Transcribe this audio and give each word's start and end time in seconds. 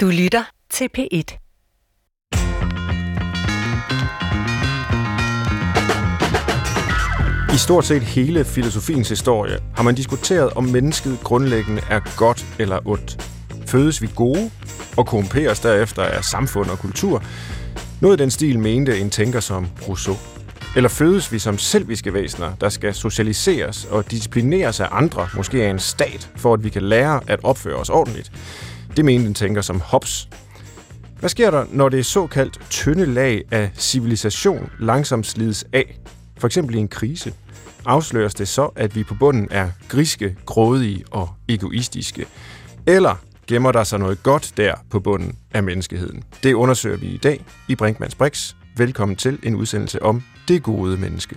Du 0.00 0.06
lytter 0.06 0.44
til 0.70 0.88
P1. 0.98 1.38
I 7.54 7.58
stort 7.58 7.84
set 7.84 8.02
hele 8.02 8.44
filosofiens 8.44 9.08
historie 9.08 9.58
har 9.76 9.82
man 9.82 9.94
diskuteret, 9.94 10.52
om 10.52 10.64
mennesket 10.64 11.18
grundlæggende 11.24 11.82
er 11.90 12.00
godt 12.16 12.46
eller 12.58 12.88
ondt. 12.88 13.30
Fødes 13.66 14.02
vi 14.02 14.08
gode 14.16 14.50
og 14.96 15.06
korrumperes 15.06 15.60
derefter 15.60 16.02
af 16.02 16.24
samfund 16.24 16.70
og 16.70 16.78
kultur? 16.78 17.22
Noget 18.00 18.20
i 18.20 18.22
den 18.22 18.30
stil 18.30 18.58
mente 18.58 18.98
en 18.98 19.10
tænker 19.10 19.40
som 19.40 19.66
Rousseau. 19.88 20.16
Eller 20.76 20.88
fødes 20.88 21.32
vi 21.32 21.38
som 21.38 21.58
selviske 21.58 22.14
væsener, 22.14 22.54
der 22.54 22.68
skal 22.68 22.94
socialiseres 22.94 23.84
og 23.84 24.10
disciplineres 24.10 24.80
af 24.80 24.88
andre, 24.90 25.28
måske 25.36 25.64
af 25.64 25.70
en 25.70 25.78
stat, 25.78 26.30
for 26.36 26.54
at 26.54 26.64
vi 26.64 26.68
kan 26.68 26.82
lære 26.82 27.20
at 27.26 27.40
opføre 27.42 27.76
os 27.76 27.90
ordentligt? 27.90 28.32
Det 28.96 29.04
mente 29.04 29.26
en 29.26 29.34
tænker 29.34 29.60
som 29.62 29.80
Hobbes. 29.80 30.28
Hvad 31.18 31.30
sker 31.30 31.50
der, 31.50 31.66
når 31.70 31.88
det 31.88 32.06
såkaldt 32.06 32.60
tynde 32.70 33.06
lag 33.06 33.42
af 33.50 33.70
civilisation 33.74 34.70
langsomt 34.78 35.26
slides 35.26 35.64
af? 35.72 35.98
For 36.38 36.46
eksempel 36.46 36.74
i 36.74 36.78
en 36.78 36.88
krise. 36.88 37.32
Afsløres 37.86 38.34
det 38.34 38.48
så, 38.48 38.64
at 38.76 38.96
vi 38.96 39.04
på 39.04 39.14
bunden 39.14 39.48
er 39.50 39.70
griske, 39.88 40.36
grådige 40.46 41.04
og 41.10 41.28
egoistiske? 41.48 42.26
Eller 42.86 43.14
gemmer 43.46 43.72
der 43.72 43.84
sig 43.84 43.98
noget 43.98 44.22
godt 44.22 44.52
der 44.56 44.74
på 44.90 45.00
bunden 45.00 45.38
af 45.50 45.62
menneskeheden? 45.62 46.22
Det 46.42 46.54
undersøger 46.54 46.96
vi 46.96 47.06
i 47.06 47.16
dag 47.18 47.44
i 47.68 47.74
Brinkmanns 47.74 48.14
Brix. 48.14 48.54
Velkommen 48.76 49.16
til 49.16 49.38
en 49.42 49.54
udsendelse 49.54 50.02
om 50.02 50.22
det 50.48 50.62
gode 50.62 50.96
menneske. 50.96 51.36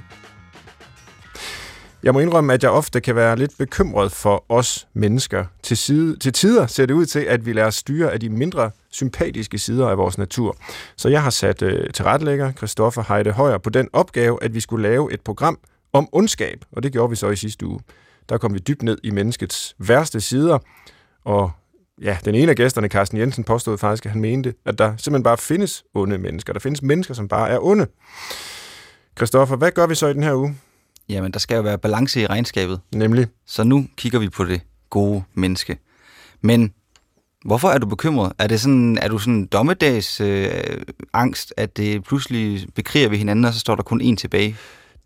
Jeg 2.04 2.14
må 2.14 2.20
indrømme, 2.20 2.54
at 2.54 2.64
jeg 2.64 2.72
ofte 2.72 3.02
kan 3.02 3.16
være 3.16 3.36
lidt 3.36 3.52
bekymret 3.58 4.12
for 4.12 4.46
os 4.50 4.88
mennesker. 4.94 5.46
Til, 5.64 5.78
side, 5.78 6.18
til 6.18 6.34
tider 6.34 6.68
ser 6.68 6.86
det 6.86 6.94
ud 6.94 7.06
til, 7.06 7.20
at 7.20 7.46
vi 7.46 7.54
lader 7.54 7.68
os 7.68 7.76
styre 7.76 8.12
af 8.12 8.20
de 8.20 8.30
mindre 8.30 8.72
sympatiske 8.90 9.60
sider 9.60 9.88
af 9.90 9.98
vores 9.98 10.18
natur. 10.18 10.58
Så 10.96 11.10
jeg 11.10 11.24
har 11.24 11.30
sat 11.30 11.62
øh, 11.62 11.90
tilrettelægger 11.94 12.52
Christoffer 12.52 13.14
Heide 13.14 13.32
Højer 13.32 13.58
på 13.58 13.70
den 13.70 13.90
opgave, 13.94 14.44
at 14.44 14.54
vi 14.54 14.60
skulle 14.60 14.90
lave 14.90 15.14
et 15.14 15.22
program 15.22 15.60
om 15.94 16.10
ondskab, 16.12 16.66
og 16.72 16.84
det 16.84 16.92
gjorde 16.92 17.10
vi 17.10 17.16
så 17.16 17.30
i 17.30 17.36
sidste 17.36 17.66
uge. 17.66 17.80
Der 18.30 18.38
kom 18.38 18.54
vi 18.54 18.60
dybt 18.60 18.84
ned 18.84 18.98
i 19.04 19.12
menneskets 19.12 19.76
værste 19.78 20.22
sider, 20.22 20.60
og 21.26 21.52
ja, 22.02 22.18
den 22.26 22.36
ene 22.36 22.50
af 22.50 22.56
gæsterne, 22.56 22.88
Carsten 22.88 23.18
Jensen, 23.18 23.44
påstod 23.44 23.78
faktisk, 23.78 24.06
at 24.06 24.12
han 24.12 24.22
mente, 24.22 24.54
at 24.66 24.78
der 24.78 24.88
simpelthen 24.98 25.24
bare 25.24 25.38
findes 25.38 25.84
onde 25.94 26.18
mennesker. 26.18 26.54
Der 26.54 26.60
findes 26.60 26.82
mennesker, 26.82 27.14
som 27.14 27.28
bare 27.28 27.50
er 27.50 27.60
onde. 27.60 27.88
Christoffer, 29.18 29.56
hvad 29.56 29.72
gør 29.72 29.88
vi 29.88 29.96
så 29.96 30.08
i 30.08 30.14
den 30.14 30.24
her 30.24 30.34
uge? 30.34 30.56
Jamen, 31.12 31.32
der 31.32 31.40
skal 31.40 31.56
jo 31.56 31.62
være 31.62 31.78
balance 31.78 32.22
i 32.22 32.26
regnskabet. 32.26 32.80
Nemlig? 32.96 33.28
Så 33.46 33.64
nu 33.64 33.88
kigger 33.98 34.20
vi 34.20 34.30
på 34.30 34.44
det 34.44 34.62
gode 34.90 35.24
menneske. 35.34 35.78
Men 36.42 36.74
hvorfor 37.46 37.70
er 37.70 37.78
du 37.78 37.86
bekymret? 37.86 38.34
Er, 38.40 38.48
det 38.48 38.62
sådan, 38.62 38.98
er 39.02 39.08
du 39.08 39.18
sådan 39.18 39.46
dommedags 39.46 40.22
øh, 40.22 40.52
angst, 41.14 41.54
at 41.58 41.78
det 41.78 42.04
pludselig 42.04 42.68
bekriger 42.76 43.10
vi 43.10 43.18
hinanden, 43.18 43.46
og 43.46 43.54
så 43.54 43.60
står 43.60 43.76
der 43.76 43.84
kun 43.84 44.02
én 44.02 44.16
tilbage? 44.16 44.56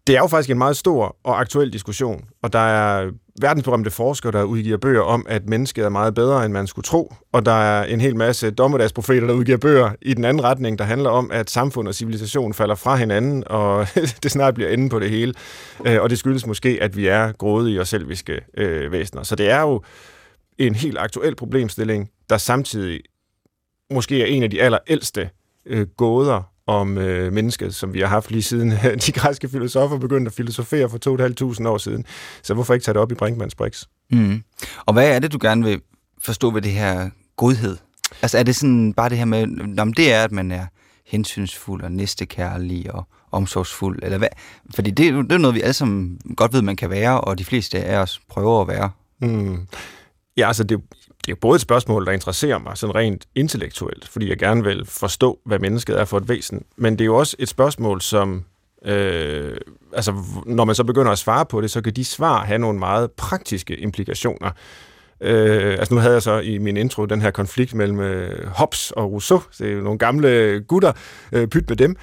Det 0.07 0.15
er 0.15 0.19
jo 0.19 0.27
faktisk 0.27 0.49
en 0.49 0.57
meget 0.57 0.77
stor 0.77 1.17
og 1.23 1.39
aktuel 1.39 1.73
diskussion, 1.73 2.25
og 2.41 2.53
der 2.53 2.59
er 2.59 3.11
verdensberømte 3.41 3.91
forskere, 3.91 4.31
der 4.31 4.43
udgiver 4.43 4.77
bøger 4.77 5.01
om, 5.01 5.25
at 5.29 5.49
mennesket 5.49 5.85
er 5.85 5.89
meget 5.89 6.15
bedre, 6.15 6.45
end 6.45 6.53
man 6.53 6.67
skulle 6.67 6.83
tro, 6.83 7.13
og 7.31 7.45
der 7.45 7.51
er 7.51 7.83
en 7.83 8.01
hel 8.01 8.15
masse 8.15 8.51
dommedagsprofeter, 8.51 9.27
der 9.27 9.33
udgiver 9.33 9.57
bøger 9.57 9.91
i 10.01 10.13
den 10.13 10.25
anden 10.25 10.43
retning, 10.43 10.79
der 10.79 10.85
handler 10.85 11.09
om, 11.09 11.31
at 11.31 11.49
samfund 11.49 11.87
og 11.87 11.95
civilisation 11.95 12.53
falder 12.53 12.75
fra 12.75 12.95
hinanden, 12.95 13.43
og 13.47 13.87
det 14.23 14.31
snart 14.31 14.53
bliver 14.53 14.69
enden 14.69 14.89
på 14.89 14.99
det 14.99 15.09
hele. 15.09 15.33
Øh, 15.87 16.01
og 16.01 16.09
det 16.09 16.19
skyldes 16.19 16.45
måske, 16.45 16.77
at 16.81 16.97
vi 16.97 17.07
er 17.07 17.31
grådige 17.31 17.79
og 17.79 17.87
selviske 17.87 18.41
øh, 18.57 18.91
væsener. 18.91 19.23
Så 19.23 19.35
det 19.35 19.49
er 19.49 19.61
jo 19.61 19.81
en 20.57 20.75
helt 20.75 20.97
aktuel 20.97 21.35
problemstilling, 21.35 22.09
der 22.29 22.37
samtidig 22.37 23.01
måske 23.91 24.21
er 24.21 24.25
en 24.25 24.43
af 24.43 24.49
de 24.49 24.61
allerældste 24.61 25.29
øh, 25.65 25.87
gåder 25.97 26.54
om 26.67 26.97
øh, 26.97 27.33
mennesket, 27.33 27.75
som 27.75 27.93
vi 27.93 27.99
har 27.99 28.07
haft 28.07 28.31
lige 28.31 28.43
siden 28.43 28.73
de 29.05 29.11
græske 29.11 29.49
filosofer 29.49 29.97
begyndte 29.97 30.29
at 30.29 30.33
filosofere 30.33 30.89
for 30.89 31.57
2.500 31.61 31.67
år 31.67 31.77
siden. 31.77 32.05
Så 32.43 32.53
hvorfor 32.53 32.73
ikke 32.73 32.83
tage 32.83 32.93
det 32.93 33.01
op 33.01 33.11
i 33.11 33.15
Brinkmanns 33.15 33.55
Brix? 33.55 33.83
Mm. 34.11 34.43
Og 34.85 34.93
hvad 34.93 35.15
er 35.15 35.19
det, 35.19 35.33
du 35.33 35.37
gerne 35.41 35.63
vil 35.65 35.81
forstå 36.21 36.51
ved 36.51 36.61
det 36.61 36.71
her 36.71 37.09
godhed? 37.35 37.77
Altså 38.21 38.37
er 38.37 38.43
det 38.43 38.55
sådan 38.55 38.93
bare 38.93 39.09
det 39.09 39.17
her 39.17 39.25
med, 39.25 39.47
om 39.79 39.93
det 39.93 40.13
er, 40.13 40.23
at 40.23 40.31
man 40.31 40.51
er 40.51 40.65
hensynsfuld 41.05 41.83
og 41.83 41.91
næstekærlig 41.91 42.93
og 42.93 43.07
omsorgsfuld, 43.31 43.99
eller 44.03 44.17
hvad? 44.17 44.27
Fordi 44.75 44.91
det, 44.91 45.13
det 45.13 45.31
er 45.31 45.37
noget, 45.37 45.55
vi 45.55 45.61
alle 45.61 45.73
sammen 45.73 46.19
godt 46.37 46.53
ved, 46.53 46.61
man 46.61 46.75
kan 46.75 46.89
være, 46.89 47.21
og 47.21 47.37
de 47.37 47.45
fleste 47.45 47.83
af 47.83 47.97
os 47.97 48.21
prøver 48.29 48.61
at 48.61 48.67
være. 48.67 48.89
Mm. 49.21 49.67
Ja, 50.37 50.47
altså 50.47 50.63
det, 50.63 50.81
det 51.25 51.31
er 51.31 51.35
både 51.35 51.55
et 51.55 51.61
spørgsmål, 51.61 52.05
der 52.05 52.11
interesserer 52.11 52.59
mig 52.59 52.77
sådan 52.77 52.95
rent 52.95 53.25
intellektuelt, 53.35 54.07
fordi 54.07 54.29
jeg 54.29 54.37
gerne 54.37 54.63
vil 54.63 54.85
forstå, 54.85 55.39
hvad 55.45 55.59
mennesket 55.59 55.99
er 55.99 56.05
for 56.05 56.17
et 56.17 56.29
væsen. 56.29 56.65
Men 56.77 56.93
det 56.93 57.01
er 57.01 57.05
jo 57.05 57.15
også 57.15 57.35
et 57.39 57.49
spørgsmål, 57.49 58.01
som... 58.01 58.45
Øh, 58.85 59.57
altså, 59.93 60.13
når 60.45 60.65
man 60.65 60.75
så 60.75 60.83
begynder 60.83 61.11
at 61.11 61.17
svare 61.17 61.45
på 61.45 61.61
det, 61.61 61.71
så 61.71 61.81
kan 61.81 61.93
de 61.93 62.05
svar 62.05 62.45
have 62.45 62.59
nogle 62.59 62.79
meget 62.79 63.11
praktiske 63.11 63.75
implikationer. 63.75 64.51
Øh, 65.21 65.71
altså 65.79 65.93
nu 65.93 65.99
havde 65.99 66.13
jeg 66.13 66.21
så 66.21 66.39
i 66.39 66.57
min 66.57 66.77
intro 66.77 67.05
den 67.05 67.21
her 67.21 67.31
konflikt 67.31 67.73
mellem 67.73 67.99
øh, 67.99 68.47
Hobbes 68.47 68.91
og 68.91 69.11
Rousseau. 69.11 69.41
Det 69.57 69.67
er 69.67 69.73
jo 69.73 69.81
nogle 69.81 69.99
gamle 69.99 70.61
gutter, 70.67 70.91
øh, 71.31 71.47
pyt 71.47 71.69
med 71.69 71.77
dem. 71.77 71.95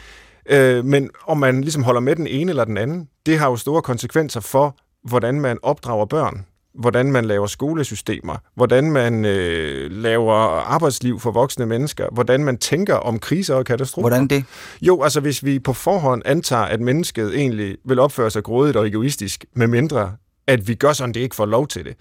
Øh, 0.50 0.84
men 0.84 1.10
om 1.26 1.38
man 1.38 1.60
ligesom 1.60 1.82
holder 1.82 2.00
med 2.00 2.16
den 2.16 2.26
ene 2.26 2.50
eller 2.50 2.64
den 2.64 2.76
anden, 2.76 3.08
det 3.26 3.38
har 3.38 3.50
jo 3.50 3.56
store 3.56 3.82
konsekvenser 3.82 4.40
for, 4.40 4.76
hvordan 5.04 5.40
man 5.40 5.58
opdrager 5.62 6.06
børn 6.06 6.46
hvordan 6.74 7.12
man 7.12 7.24
laver 7.24 7.46
skolesystemer, 7.46 8.36
hvordan 8.54 8.90
man 8.90 9.24
øh, 9.24 9.90
laver 9.90 10.34
arbejdsliv 10.60 11.20
for 11.20 11.30
voksne 11.30 11.66
mennesker, 11.66 12.06
hvordan 12.12 12.44
man 12.44 12.58
tænker 12.58 12.94
om 12.94 13.18
kriser 13.18 13.54
og 13.54 13.64
katastrofer. 13.64 14.08
Hvordan 14.08 14.28
det? 14.28 14.44
Jo, 14.82 15.02
altså 15.02 15.20
hvis 15.20 15.44
vi 15.44 15.58
på 15.58 15.72
forhånd 15.72 16.22
antager, 16.24 16.62
at 16.62 16.80
mennesket 16.80 17.34
egentlig 17.36 17.76
vil 17.84 17.98
opføre 17.98 18.30
sig 18.30 18.42
grådigt 18.42 18.76
og 18.76 18.86
egoistisk, 18.86 19.44
med 19.54 19.66
mindre 19.66 20.12
at 20.46 20.68
vi 20.68 20.74
gør 20.74 20.92
sådan, 20.92 21.14
det 21.14 21.20
ikke 21.20 21.36
får 21.36 21.46
lov 21.46 21.68
til 21.68 21.84
det. 21.84 21.96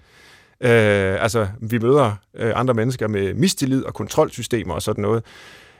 Øh, 0.60 1.22
altså, 1.22 1.48
vi 1.60 1.78
møder 1.78 2.16
øh, 2.36 2.52
andre 2.54 2.74
mennesker 2.74 3.08
med 3.08 3.34
mistillid 3.34 3.84
og 3.84 3.94
kontrolsystemer 3.94 4.74
og 4.74 4.82
sådan 4.82 5.02
noget. 5.02 5.24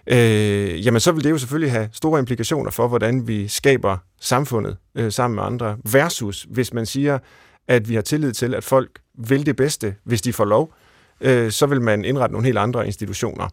Øh, 0.06 0.86
jamen, 0.86 1.00
så 1.00 1.12
vil 1.12 1.24
det 1.24 1.30
jo 1.30 1.38
selvfølgelig 1.38 1.72
have 1.72 1.88
store 1.92 2.19
implikationer 2.19 2.70
for, 2.70 2.88
hvordan 2.88 3.28
vi 3.28 3.48
skaber 3.48 3.97
samfundet 4.20 4.76
øh, 4.94 5.12
sammen 5.12 5.34
med 5.34 5.44
andre, 5.44 5.76
versus 5.92 6.47
hvis 6.50 6.74
man 6.74 6.86
siger, 6.86 7.19
at 7.68 7.88
vi 7.88 7.94
har 7.94 8.02
tillid 8.02 8.32
til, 8.32 8.54
at 8.54 8.64
folk 8.64 8.98
vil 9.18 9.46
det 9.46 9.56
bedste, 9.56 9.94
hvis 10.04 10.22
de 10.22 10.32
får 10.32 10.44
lov, 10.44 10.74
øh, 11.20 11.50
så 11.50 11.66
vil 11.66 11.80
man 11.80 12.04
indrette 12.04 12.32
nogle 12.32 12.46
helt 12.46 12.58
andre 12.58 12.86
institutioner. 12.86 13.48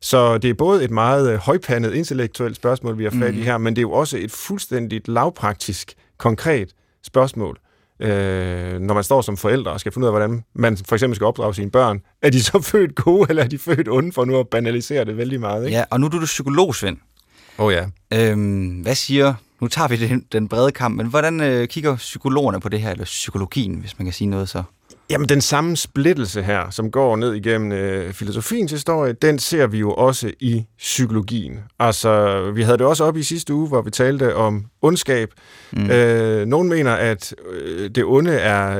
Så 0.00 0.38
det 0.38 0.50
er 0.50 0.54
både 0.54 0.84
et 0.84 0.90
meget 0.90 1.32
øh, 1.32 1.38
højpandet 1.38 1.94
intellektuelt 1.94 2.56
spørgsmål, 2.56 2.98
vi 2.98 3.04
har 3.04 3.10
fat 3.10 3.34
i 3.34 3.38
mm. 3.38 3.42
her, 3.42 3.58
men 3.58 3.76
det 3.76 3.78
er 3.78 3.82
jo 3.82 3.92
også 3.92 4.18
et 4.18 4.30
fuldstændigt 4.30 5.08
lavpraktisk, 5.08 5.94
konkret 6.18 6.74
spørgsmål, 7.02 7.58
øh, 8.00 8.80
når 8.80 8.94
man 8.94 9.04
står 9.04 9.20
som 9.20 9.36
forældre 9.36 9.70
og 9.70 9.80
skal 9.80 9.92
finde 9.92 10.04
ud 10.04 10.08
af, 10.08 10.12
hvordan 10.12 10.44
man 10.54 10.76
for 10.76 10.96
eksempel 10.96 11.16
skal 11.16 11.24
opdrage 11.24 11.54
sine 11.54 11.70
børn. 11.70 12.00
Er 12.22 12.30
de 12.30 12.42
så 12.42 12.60
født 12.72 12.94
gode, 12.94 13.26
eller 13.28 13.42
er 13.44 13.48
de 13.48 13.58
født 13.58 13.88
onde, 13.88 14.12
for 14.12 14.24
nu 14.24 14.38
at 14.38 14.48
banalisere 14.48 15.04
det 15.04 15.16
vældig 15.16 15.40
meget? 15.40 15.64
Ikke? 15.64 15.78
Ja, 15.78 15.84
og 15.90 16.00
nu 16.00 16.06
er 16.06 16.10
du 16.10 16.20
psykolog, 16.24 16.74
Svend. 16.74 16.96
Åh 17.58 17.66
oh, 17.66 17.72
ja. 17.72 17.86
Øhm, 18.14 18.80
hvad 18.80 18.94
siger 18.94 19.34
nu 19.62 19.68
tager 19.68 19.88
vi 19.88 19.96
den, 19.96 20.24
den 20.32 20.48
brede 20.48 20.72
kamp, 20.72 20.96
men 20.96 21.06
hvordan 21.06 21.40
øh, 21.40 21.68
kigger 21.68 21.96
psykologerne 21.96 22.60
på 22.60 22.68
det 22.68 22.80
her, 22.80 22.90
eller 22.90 23.04
psykologien, 23.04 23.74
hvis 23.74 23.98
man 23.98 24.06
kan 24.06 24.12
sige 24.12 24.28
noget 24.28 24.48
så? 24.48 24.62
Jamen, 25.10 25.28
den 25.28 25.40
samme 25.40 25.76
splittelse 25.76 26.42
her, 26.42 26.70
som 26.70 26.90
går 26.90 27.16
ned 27.16 27.34
igennem 27.34 27.72
øh, 27.72 28.12
filosofiens 28.12 28.72
historie, 28.72 29.12
den 29.12 29.38
ser 29.38 29.66
vi 29.66 29.78
jo 29.78 29.92
også 29.92 30.32
i 30.40 30.64
psykologien. 30.78 31.58
Altså, 31.78 32.40
vi 32.50 32.62
havde 32.62 32.78
det 32.78 32.86
også 32.86 33.04
op 33.04 33.16
i 33.16 33.22
sidste 33.22 33.54
uge, 33.54 33.68
hvor 33.68 33.82
vi 33.82 33.90
talte 33.90 34.36
om 34.36 34.64
ondskab. 34.82 35.30
Mm. 35.72 35.90
Øh, 35.90 36.46
nogen 36.46 36.68
mener, 36.68 36.92
at 36.92 37.34
øh, 37.52 37.90
det 37.90 38.04
onde 38.04 38.32
er 38.32 38.78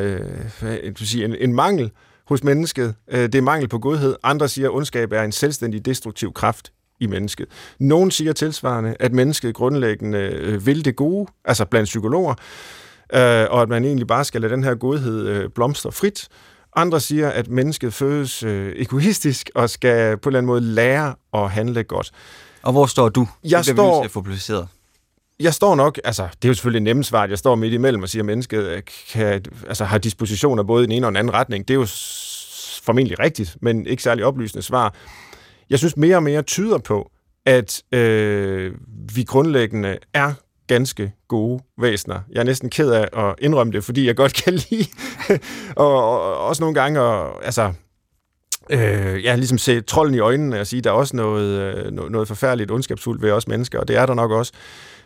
øh, 0.62 0.92
sige, 0.96 1.24
en, 1.24 1.36
en 1.40 1.54
mangel 1.54 1.90
hos 2.28 2.44
mennesket. 2.44 2.94
Øh, 3.10 3.20
det 3.20 3.34
er 3.34 3.42
mangel 3.42 3.68
på 3.68 3.78
godhed. 3.78 4.16
Andre 4.22 4.48
siger, 4.48 4.68
at 4.68 4.74
ondskab 4.74 5.12
er 5.12 5.22
en 5.22 5.32
selvstændig 5.32 5.84
destruktiv 5.84 6.32
kraft 6.32 6.72
i 7.02 7.06
mennesket. 7.06 7.46
Nogen 7.78 8.10
siger 8.10 8.32
tilsvarende, 8.32 8.96
at 9.00 9.12
mennesket 9.12 9.54
grundlæggende 9.54 10.18
øh, 10.18 10.66
vil 10.66 10.84
det 10.84 10.96
gode, 10.96 11.26
altså 11.44 11.64
blandt 11.64 11.86
psykologer, 11.86 12.34
øh, 13.14 13.46
og 13.50 13.62
at 13.62 13.68
man 13.68 13.84
egentlig 13.84 14.06
bare 14.06 14.24
skal 14.24 14.40
lade 14.40 14.52
den 14.52 14.64
her 14.64 14.74
godhed 14.74 15.26
øh, 15.26 15.50
blomstre 15.54 15.92
frit. 15.92 16.28
Andre 16.76 17.00
siger, 17.00 17.30
at 17.30 17.48
mennesket 17.48 17.94
fødes 17.94 18.42
øh, 18.42 18.72
egoistisk 18.76 19.50
og 19.54 19.70
skal 19.70 20.16
på 20.16 20.28
en 20.28 20.30
eller 20.30 20.38
anden 20.38 20.46
måde 20.46 20.60
lære 20.60 21.14
at 21.34 21.50
handle 21.50 21.84
godt. 21.84 22.10
Og 22.62 22.72
hvor 22.72 22.86
står 22.86 23.08
du? 23.08 23.28
Jeg 23.44 23.58
det 23.58 23.66
står... 23.66 24.06
Publiceret. 24.12 24.68
Jeg 25.40 25.54
står 25.54 25.74
nok, 25.74 25.98
altså 26.04 26.22
det 26.22 26.44
er 26.44 26.48
jo 26.48 26.54
selvfølgelig 26.54 26.82
nemt 26.82 27.06
svar, 27.06 27.26
jeg 27.26 27.38
står 27.38 27.54
midt 27.54 27.72
imellem 27.72 28.02
og 28.02 28.08
siger, 28.08 28.22
at 28.22 28.26
mennesket 28.26 28.90
kan, 29.12 29.44
altså, 29.68 29.84
har 29.84 29.98
dispositioner 29.98 30.62
både 30.62 30.84
i 30.84 30.86
den 30.86 30.92
ene 30.92 31.06
og 31.06 31.12
den 31.12 31.16
anden 31.16 31.34
retning. 31.34 31.68
Det 31.68 31.74
er 31.74 31.78
jo 31.78 31.86
formentlig 32.82 33.18
rigtigt, 33.18 33.56
men 33.60 33.86
ikke 33.86 34.02
særlig 34.02 34.24
oplysende 34.24 34.62
svar. 34.62 34.94
Jeg 35.72 35.78
synes 35.78 35.96
mere 35.96 36.16
og 36.16 36.22
mere 36.22 36.42
tyder 36.42 36.78
på, 36.78 37.10
at 37.46 37.82
øh, 37.92 38.72
vi 39.14 39.22
grundlæggende 39.22 39.98
er 40.14 40.32
ganske 40.66 41.12
gode 41.28 41.62
væsener. 41.80 42.20
Jeg 42.32 42.40
er 42.40 42.44
næsten 42.44 42.70
ked 42.70 42.90
af 42.90 43.28
at 43.28 43.34
indrømme 43.38 43.72
det, 43.72 43.84
fordi 43.84 44.06
jeg 44.06 44.16
godt 44.16 44.34
kan 44.34 44.52
lide, 44.52 44.86
og, 45.76 46.20
og 46.20 46.38
også 46.38 46.62
nogle 46.62 46.74
gange, 46.74 47.00
og, 47.00 47.44
altså, 47.44 47.72
øh, 48.70 49.24
ja, 49.24 49.34
ligesom 49.34 49.58
se 49.58 49.80
trolden 49.80 50.14
i 50.14 50.18
øjnene 50.18 50.60
og 50.60 50.66
sige, 50.66 50.82
der 50.82 50.90
er 50.90 50.94
også 50.94 51.16
noget, 51.16 51.76
øh, 51.76 51.92
noget 51.92 52.28
forfærdeligt 52.28 52.70
ondskabsfuldt 52.70 53.22
ved 53.22 53.30
os 53.30 53.48
mennesker, 53.48 53.80
og 53.80 53.88
det 53.88 53.96
er 53.96 54.06
der 54.06 54.14
nok 54.14 54.30
også. 54.30 54.52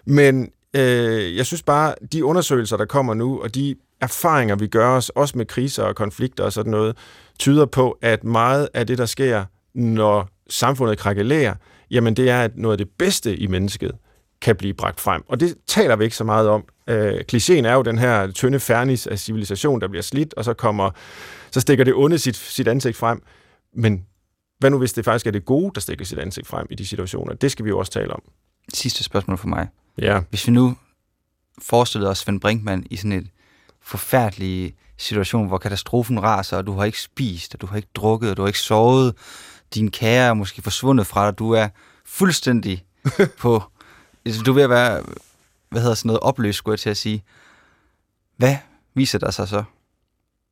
Men 0.07 0.51
øh, 0.77 1.37
jeg 1.37 1.47
synes 1.47 1.63
bare, 1.63 1.95
de 2.13 2.25
undersøgelser, 2.25 2.77
der 2.77 2.85
kommer 2.85 3.15
nu, 3.15 3.43
og 3.43 3.55
de 3.55 3.75
erfaringer, 4.01 4.57
vi 4.57 4.67
gør 4.67 4.97
os, 4.97 5.09
også 5.09 5.39
med 5.39 5.47
kriser 5.47 5.83
og 5.83 5.97
konflikter 5.97 6.45
og 6.45 6.53
sådan 6.53 6.71
noget, 6.71 6.97
tyder 7.39 7.67
på, 7.67 7.99
at 8.03 8.25
meget 8.25 8.69
af 8.75 8.87
det, 8.87 8.99
der 8.99 9.07
sker, 9.07 9.45
når 9.75 10.36
samfundet 10.49 10.99
krakelerer, 10.99 11.55
jamen 11.91 12.17
det 12.17 12.31
er, 12.31 12.43
at 12.43 12.57
noget 12.57 12.75
af 12.75 12.79
det 12.79 12.89
bedste 12.99 13.37
i 13.37 13.47
mennesket 13.47 13.93
kan 14.41 14.57
blive 14.57 14.75
bragt 14.75 15.01
frem. 15.01 15.23
Og 15.29 15.41
det 15.41 15.55
taler 15.67 15.97
vi 15.97 16.05
ikke 16.05 16.17
så 16.17 16.25
meget 16.25 16.49
om. 16.49 16.65
Øh, 16.89 17.21
klichéen 17.33 17.67
er 17.67 17.75
jo 17.75 17.83
den 17.83 17.99
her 17.99 18.31
tynde 18.31 18.61
fernis 18.61 19.07
af 19.07 19.19
civilisation, 19.19 19.81
der 19.81 19.89
bliver 19.89 20.03
slidt, 20.03 20.35
og 20.35 20.45
så 20.45 20.55
kommer, 20.55 20.91
så 21.51 21.61
stikker 21.61 21.85
det 21.85 21.95
onde 21.95 22.19
sit, 22.19 22.37
sit 22.37 22.69
ansigt 22.69 22.97
frem. 22.97 23.23
Men 23.75 24.07
hvad 24.59 24.71
nu, 24.71 24.79
hvis 24.79 24.93
det 24.93 25.05
faktisk 25.05 25.27
er 25.27 25.31
det 25.31 25.45
gode, 25.45 25.71
der 25.75 25.81
stikker 25.81 26.05
sit 26.05 26.19
ansigt 26.19 26.47
frem 26.47 26.67
i 26.71 26.75
de 26.75 26.87
situationer? 26.87 27.35
Det 27.35 27.53
skal 27.53 27.65
vi 27.65 27.71
jo 27.71 27.79
også 27.79 27.93
tale 27.93 28.13
om. 28.13 28.23
Sidste 28.75 29.05
spørgsmål 29.05 29.39
for 29.39 29.49
mig. 29.49 29.69
Ja. 29.99 30.21
Hvis 30.31 30.47
vi 30.47 30.53
nu 30.53 30.77
forestillede 31.63 32.11
os 32.11 32.19
Svend 32.19 32.41
Brinkmann 32.41 32.87
i 32.91 32.97
sådan 32.97 33.13
et 33.13 33.27
forfærdelig 33.83 34.75
situation, 34.99 35.49
hvor 35.49 35.59
katastrofen 35.59 36.23
raser, 36.23 36.57
og 36.57 36.67
du 36.67 36.73
har 36.73 36.85
ikke 36.85 37.01
spist, 37.01 37.55
og 37.55 37.61
du 37.61 37.67
har 37.67 37.77
ikke 37.77 37.89
drukket, 37.95 38.31
og 38.31 38.37
du 38.37 38.43
har 38.43 38.47
ikke 38.47 38.59
sovet, 38.59 39.15
din 39.75 39.91
kære 39.91 40.29
er 40.29 40.35
måske 40.35 40.63
forsvundet 40.63 41.07
fra 41.07 41.27
dig, 41.27 41.39
du 41.39 41.51
er 41.51 41.69
fuldstændig 42.05 42.85
på, 43.43 43.63
du 44.47 44.51
er 44.51 44.55
ved 44.55 44.63
at 44.63 44.71
være, 44.71 45.03
hvad 45.69 45.81
hedder 45.81 45.95
sådan 45.95 46.07
noget, 46.07 46.21
opløst, 46.21 46.59
skulle 46.59 46.73
jeg 46.73 46.81
til 46.81 46.91
at 46.91 46.97
sige. 46.97 47.25
Hvad 48.37 48.57
viser 48.95 49.19
der 49.19 49.31
sig 49.31 49.49
så? 49.49 49.65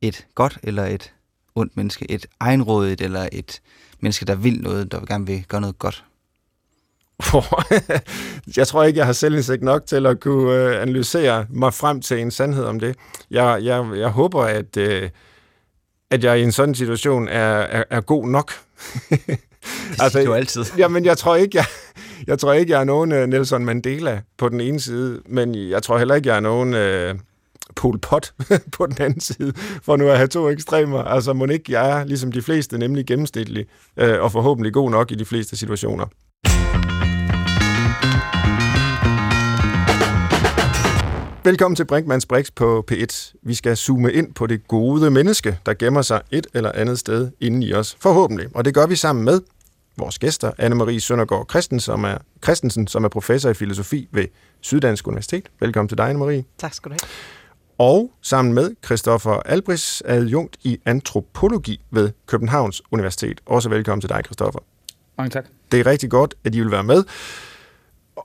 Et 0.01 0.27
godt 0.35 0.59
eller 0.63 0.85
et 0.85 1.13
ondt 1.55 1.77
menneske? 1.77 2.11
Et 2.11 2.27
egenrådigt 2.41 3.01
eller 3.01 3.29
et 3.33 3.61
menneske, 4.01 4.25
der 4.25 4.35
vil 4.35 4.63
noget, 4.63 4.93
der 4.93 5.05
gerne 5.05 5.27
vil 5.27 5.45
gøre 5.49 5.61
noget 5.61 5.79
godt? 5.79 6.05
jeg 8.57 8.67
tror 8.67 8.85
ikke, 8.85 8.99
jeg 8.99 9.07
har 9.07 9.13
selvindsigt 9.13 9.63
nok 9.63 9.87
til 9.87 10.07
at 10.07 10.21
kunne 10.21 10.55
øh, 10.55 10.83
analysere 10.83 11.47
mig 11.51 11.75
frem 11.75 12.01
til 12.01 12.19
en 12.19 12.31
sandhed 12.31 12.65
om 12.65 12.81
det. 12.81 12.97
Jeg, 13.31 13.65
jeg, 13.65 13.87
jeg 13.97 14.09
håber, 14.09 14.45
at, 14.45 14.77
øh, 14.77 15.11
at 16.11 16.25
jeg 16.25 16.41
i 16.41 16.43
en 16.43 16.53
sådan 16.53 16.75
situation 16.75 17.29
er, 17.29 17.57
er, 17.57 17.85
er 17.91 18.01
god 18.01 18.29
nok. 18.29 18.53
det 19.11 19.39
altså, 20.01 20.25
du 20.25 20.35
altid. 20.35 20.65
Jamen, 20.79 21.05
jeg 21.05 21.19
tror 21.19 21.37
ikke, 21.37 21.59
jeg, 21.59 21.67
jeg 22.27 22.39
tror 22.39 22.53
ikke, 22.53 22.73
jeg 22.73 22.81
er 22.81 22.85
nogen 22.85 23.13
uh, 23.13 23.19
Nelson 23.19 23.65
Mandela 23.65 24.21
på 24.39 24.49
den 24.49 24.61
ene 24.61 24.81
side, 24.81 25.21
men 25.29 25.55
jeg 25.55 25.83
tror 25.83 25.99
heller 25.99 26.15
ikke, 26.15 26.29
jeg 26.29 26.37
er 26.37 26.41
nogen 26.41 26.75
uh, 26.75 27.21
Pol 27.77 27.99
Pot 27.99 28.35
på 28.77 28.87
den 28.87 28.97
anden 29.01 29.21
side, 29.21 29.53
for 29.83 29.97
nu 29.97 30.09
at 30.09 30.17
have 30.17 30.29
to 30.29 30.51
ekstremer. 30.51 31.03
Altså, 31.03 31.33
må 31.33 31.47
ikke 31.47 31.73
jeg 31.73 32.01
er, 32.01 32.05
ligesom 32.05 32.33
de 32.33 32.43
fleste, 32.43 32.79
nemlig 32.79 33.07
gennemsnitlig, 33.07 33.67
uh, 34.03 34.09
og 34.21 34.33
forhåbentlig 34.33 34.73
god 34.73 34.91
nok 34.91 35.13
i 35.13 35.15
de 35.15 35.25
fleste 35.25 35.57
situationer. 35.57 36.07
Velkommen 41.47 41.77
til 41.77 41.85
Brinkmanns 41.85 42.27
Brix 42.27 42.51
på 42.55 42.85
P1. 42.93 43.35
Vi 43.43 43.55
skal 43.55 43.77
zoome 43.77 44.13
ind 44.13 44.35
på 44.35 44.47
det 44.47 44.69
gode 44.69 45.11
menneske, 45.11 45.59
der 45.67 45.75
gemmer 45.75 46.03
sig 46.03 46.23
et 46.31 46.47
eller 46.55 46.73
andet 46.73 46.99
sted 46.99 47.31
inde 47.41 47.67
i 47.67 47.75
os, 47.75 47.97
forhåbentlig. 48.01 48.49
Og 48.55 48.65
det 48.65 48.75
gør 48.75 48.87
vi 48.87 48.97
sammen 48.97 49.25
med 49.25 49.41
vores 49.97 50.19
gæster, 50.19 50.51
Anne-Marie 50.51 50.99
Søndergaard 50.99 51.47
Christensen, 51.51 51.81
som 51.81 52.05
er, 52.05 52.19
Christensen, 52.45 52.87
som 52.87 53.05
er 53.05 53.09
professor 53.09 53.51
i 53.51 53.55
filosofi 53.55 54.09
ved 54.13 54.25
Syddansk 54.61 55.07
Universitet. 55.07 55.49
Velkommen 55.61 55.89
til 55.89 55.99
dig, 55.99 56.11
Anne-Marie. 56.11 56.43
Tak 56.59 56.75
skal 56.75 56.91
du 56.91 56.97
have. 57.01 57.11
Og 57.79 58.11
sammen 58.23 58.55
med 58.55 58.71
Christoffer 58.85 59.33
Albris, 59.33 60.03
adjunkt 60.07 60.57
i 60.63 60.79
antropologi 60.85 61.81
ved 61.91 62.11
Københavns 62.27 62.83
Universitet. 62.91 63.41
Også 63.47 63.69
velkommen 63.69 64.01
til 64.01 64.11
dig, 64.11 64.21
Christoffer. 64.25 64.61
Mange 65.19 65.31
tak. 65.31 65.45
Det 65.73 65.81
er 65.81 65.87
rigtig 65.87 66.11
godt, 66.11 66.35
at 66.45 66.55
I 66.55 66.61
vil 66.61 66.71
være 66.71 66.85
med. 66.85 67.05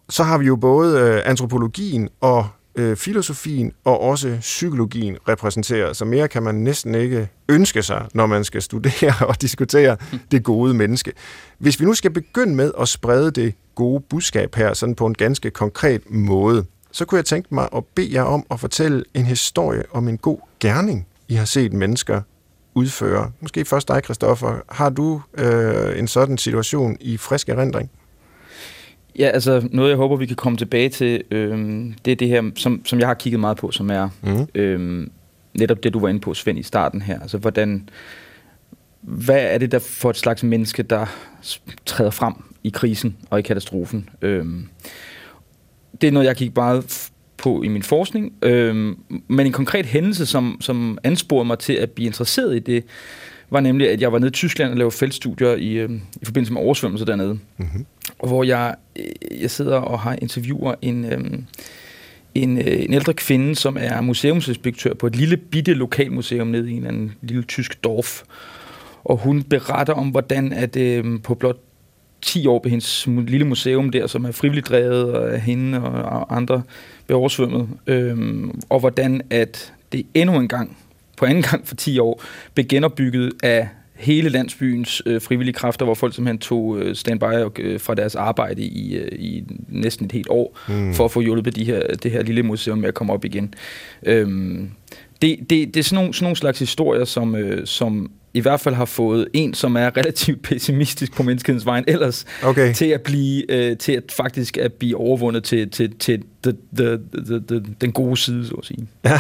Så 0.10 0.24
har 0.24 0.38
vi 0.38 0.46
jo 0.46 0.56
både 0.56 1.00
øh, 1.00 1.22
antropologien 1.26 2.10
og 2.22 2.48
øh, 2.80 2.98
filosofien 2.98 3.72
og 3.84 4.02
også 4.02 4.38
psykologien 4.40 5.18
repræsenterer. 5.28 5.94
så 5.94 6.06
mere 6.06 6.28
kan 6.28 6.44
man 6.44 6.56
næsten 6.56 6.96
ikke 6.96 7.30
ønske 7.50 7.84
sig, 7.84 8.08
når 8.14 8.26
man 8.26 8.44
skal 8.44 8.62
studere 8.62 9.14
og 9.30 9.42
diskutere 9.42 9.98
det 10.32 10.44
gode 10.44 10.74
menneske. 10.74 11.12
Hvis 11.58 11.80
vi 11.80 11.86
nu 11.86 11.94
skal 11.94 12.12
begynde 12.12 12.56
med 12.56 12.72
at 12.80 12.88
sprede 12.88 13.32
det 13.32 13.54
gode 13.76 14.04
budskab 14.10 14.56
her, 14.56 14.74
sådan 14.74 14.96
på 14.96 15.06
en 15.06 15.14
ganske 15.14 15.52
konkret 15.52 16.12
måde, 16.12 16.66
så 16.92 17.06
kunne 17.06 17.18
jeg 17.18 17.26
tænke 17.26 17.56
mig 17.56 17.70
at 17.76 17.86
bede 17.96 18.14
jer 18.14 18.24
om 18.24 18.46
at 18.52 18.60
fortælle 18.60 19.04
en 19.14 19.26
historie 19.26 19.84
om 19.92 20.08
en 20.08 20.18
god 20.18 20.40
gerning, 20.60 21.08
I 21.28 21.34
har 21.34 21.46
set 21.46 21.74
mennesker 21.74 22.22
udføre. 22.76 23.32
Måske 23.40 23.66
først 23.66 23.88
dig, 23.88 24.02
Christoffer. 24.04 24.62
Har 24.70 24.90
du 24.90 25.22
øh, 25.38 26.00
en 26.00 26.08
sådan 26.08 26.38
situation 26.38 26.98
i 27.00 27.18
frisk 27.18 27.50
erindring? 27.50 27.92
Ja, 29.20 29.28
altså 29.28 29.68
noget, 29.72 29.90
jeg 29.90 29.98
håber, 29.98 30.16
vi 30.16 30.26
kan 30.26 30.36
komme 30.36 30.58
tilbage 30.58 30.90
til, 30.90 31.24
øh, 31.32 31.58
det 32.06 32.12
er 32.12 32.16
det 32.16 32.28
her, 32.28 32.52
som, 32.56 32.82
som 32.86 33.00
jeg 33.00 33.08
har 33.08 33.14
kigget 33.14 33.40
meget 33.40 33.58
på, 33.58 33.72
som 33.72 33.90
er 33.90 34.10
mm. 34.24 34.48
øh, 34.56 35.08
netop 35.54 35.84
det, 35.84 35.94
du 35.94 36.00
var 36.00 36.10
inde 36.10 36.20
på, 36.20 36.34
Svend, 36.34 36.60
i 36.60 36.64
starten 36.64 37.02
her. 37.02 37.20
Altså, 37.20 37.38
hvordan, 37.38 37.90
hvad 39.02 39.40
er 39.40 39.58
det 39.58 39.72
der 39.72 39.80
for 39.80 40.10
et 40.10 40.18
slags 40.18 40.44
menneske, 40.44 40.84
der 40.84 41.06
træder 41.86 42.12
frem 42.12 42.34
i 42.64 42.70
krisen 42.70 43.18
og 43.30 43.40
i 43.40 43.42
katastrofen? 43.42 44.10
Øh, 44.22 44.46
det 46.02 46.08
er 46.08 46.12
noget, 46.12 46.28
jeg 46.28 46.38
kigger 46.38 46.62
meget 46.62 47.10
på 47.38 47.64
i 47.64 47.68
min 47.68 47.84
forskning, 47.84 48.34
øh, 48.42 48.76
men 49.28 49.46
en 49.46 49.52
konkret 49.52 49.86
hændelse, 49.86 50.26
som, 50.26 50.58
som 50.62 50.98
ansporede 51.04 51.46
mig 51.46 51.60
til 51.60 51.74
at 51.74 51.92
blive 51.92 52.08
interesseret 52.08 52.56
i 52.56 52.60
det, 52.60 52.84
var 53.50 53.60
nemlig, 53.60 53.90
at 53.90 54.02
jeg 54.02 54.12
var 54.12 54.20
nede 54.20 54.30
i 54.30 54.32
Tyskland 54.32 54.72
og 54.72 54.78
lavede 54.78 54.92
feltstudier 54.92 55.56
i, 55.56 55.74
øh, 55.74 55.90
i 56.22 56.26
forbindelse 56.26 56.54
med 56.54 56.62
oversvømmelse 56.62 57.06
dernede. 57.06 57.40
Mm-hmm. 57.58 57.86
Hvor 58.24 58.44
jeg, 58.44 58.76
øh, 58.96 59.42
jeg 59.42 59.52
sidder 59.52 59.78
og 59.78 60.00
har 60.00 60.18
interviewer 60.22 60.76
en, 60.82 61.06
øh, 61.06 61.20
en, 62.36 62.58
øh, 62.58 62.84
en 62.84 62.94
ældre 62.94 63.14
kvinde, 63.14 63.56
som 63.56 63.78
er 63.80 64.02
museumsinspektør 64.02 64.94
på 64.94 65.08
et 65.08 65.16
lille 65.16 65.38
bitte 65.38 65.74
lokalmuseum 65.74 66.48
nede 66.48 66.72
i 66.72 66.74
en, 66.74 66.86
anden 66.86 67.12
lille 67.22 67.44
tysk 67.44 67.84
dorf. 67.84 68.22
Og 69.04 69.18
hun 69.18 69.44
beretter 69.44 69.94
om, 69.94 70.10
hvordan 70.10 70.54
at 70.54 70.76
øh, 70.76 71.22
på 71.24 71.36
blot 71.36 71.58
10 72.22 72.48
år 72.48 72.60
på 72.60 72.70
hendes 72.70 73.08
lille 73.08 73.46
museum 73.46 73.90
der, 73.90 74.08
som 74.08 74.26
er 74.26 74.32
frivilligt 74.32 74.68
drevet 74.68 75.14
af 75.14 75.42
hende 75.42 75.84
og 75.84 76.36
andre, 76.36 76.62
blev 77.08 77.18
oversvømmet. 77.18 77.70
Øh, 77.88 78.18
og 78.70 78.80
hvordan 78.80 79.22
at 79.30 79.74
det 79.92 80.06
endnu 80.14 80.40
en 80.40 80.48
gang 80.48 80.78
på 81.18 81.26
anden 81.26 81.44
gang 81.44 81.68
for 81.68 81.76
10 81.76 82.00
år, 82.00 82.24
blev 82.54 82.66
genopbygget 82.66 83.32
af 83.44 83.70
hele 84.00 84.30
landsbyens 84.30 85.02
øh, 85.06 85.22
frivillige 85.22 85.54
kræfter, 85.54 85.86
hvor 85.86 85.94
folk 85.94 86.16
simpelthen 86.16 86.40
tog 86.40 86.80
øh, 86.80 86.96
standby 86.96 87.60
øh, 87.60 87.80
fra 87.80 87.96
deres 87.96 88.16
arbejde 88.16 88.62
i, 88.62 88.96
øh, 88.98 89.20
i 89.20 89.44
næsten 89.68 90.06
et 90.06 90.12
helt 90.12 90.28
år, 90.30 90.60
mm. 90.70 90.94
for 90.94 91.06
at 91.06 91.12
få 91.12 91.22
hjulpet 91.22 91.56
de 91.56 91.64
her, 91.64 91.88
det 92.04 92.12
her 92.12 92.24
lille 92.24 92.44
museum 92.44 92.78
med 92.78 92.88
at 92.88 92.94
komme 92.94 93.14
op 93.14 93.26
igen. 93.26 93.54
Øhm, 94.04 94.70
det, 95.22 95.40
det, 95.40 95.50
det 95.50 95.78
er 95.78 95.84
sådan 95.84 95.96
nogle, 95.96 96.14
sådan 96.14 96.24
nogle 96.24 96.36
slags 96.36 96.60
historier, 96.60 97.06
som, 97.06 97.36
øh, 97.36 97.66
som 97.66 98.12
i 98.34 98.40
hvert 98.40 98.60
fald 98.60 98.76
har 98.76 98.86
fået 98.86 99.28
en, 99.34 99.54
som 99.54 99.76
er 99.76 99.98
relativt 99.98 100.42
pessimistisk 100.42 101.16
på 101.16 101.24
menneskets 101.24 101.66
vejen 101.66 101.84
ellers, 101.88 102.26
okay. 102.44 102.74
til 102.74 102.86
at 102.86 103.02
blive 103.02 103.52
øh, 103.52 103.78
til 103.78 103.92
at 103.92 104.04
faktisk 104.18 104.58
at 104.58 104.74
blive 104.74 104.98
overvundet 104.98 105.44
til, 105.44 105.70
til, 105.70 105.98
til 105.98 106.24
the, 106.44 106.54
the, 106.78 107.00
the, 107.26 107.42
the, 107.48 107.64
den 107.82 107.92
gode 107.92 108.18
side, 108.18 108.48
så 108.48 108.54
at 108.54 108.66
sige. 108.66 108.88
Ja, 109.06 109.20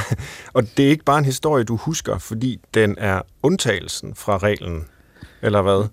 og 0.54 0.78
det 0.78 0.86
er 0.86 0.90
ikke 0.90 1.04
bare 1.04 1.20
en 1.20 1.26
historie, 1.26 1.64
du 1.64 1.76
husker, 1.76 2.18
fordi 2.18 2.60
den 2.74 2.96
er 2.98 3.22
undtagelsen 3.44 4.16
fra 4.16 4.38
reglen, 4.38 4.84
eller 5.42 5.62
hvad? 5.62 5.88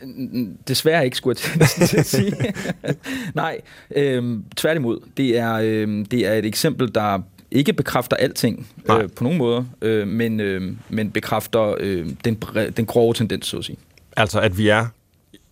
Desværre 0.68 1.04
ikke, 1.04 1.16
skulle 1.16 1.38
jeg 1.60 1.68
til 1.88 1.96
at 1.96 2.06
sige. 2.06 2.32
Nej, 3.34 3.60
øh, 3.96 4.38
tværtimod. 4.56 5.00
Det 5.16 5.38
er, 5.38 5.54
øh, 5.54 6.04
det 6.10 6.26
er 6.26 6.32
et 6.32 6.46
eksempel, 6.46 6.94
der 6.94 7.20
ikke 7.50 7.72
bekræfter 7.72 8.16
alting 8.16 8.66
øh, 8.90 9.08
på 9.16 9.24
nogen 9.24 9.38
måde, 9.38 9.66
øh, 9.82 10.08
men, 10.08 10.40
øh, 10.40 10.72
men 10.88 11.10
bekræfter 11.10 11.74
øh, 11.80 12.06
den, 12.24 12.42
den 12.76 12.86
grove 12.86 13.14
tendens, 13.14 13.46
så 13.46 13.58
at 13.58 13.64
sige. 13.64 13.78
Altså, 14.16 14.40
at 14.40 14.58
vi 14.58 14.68
er 14.68 14.86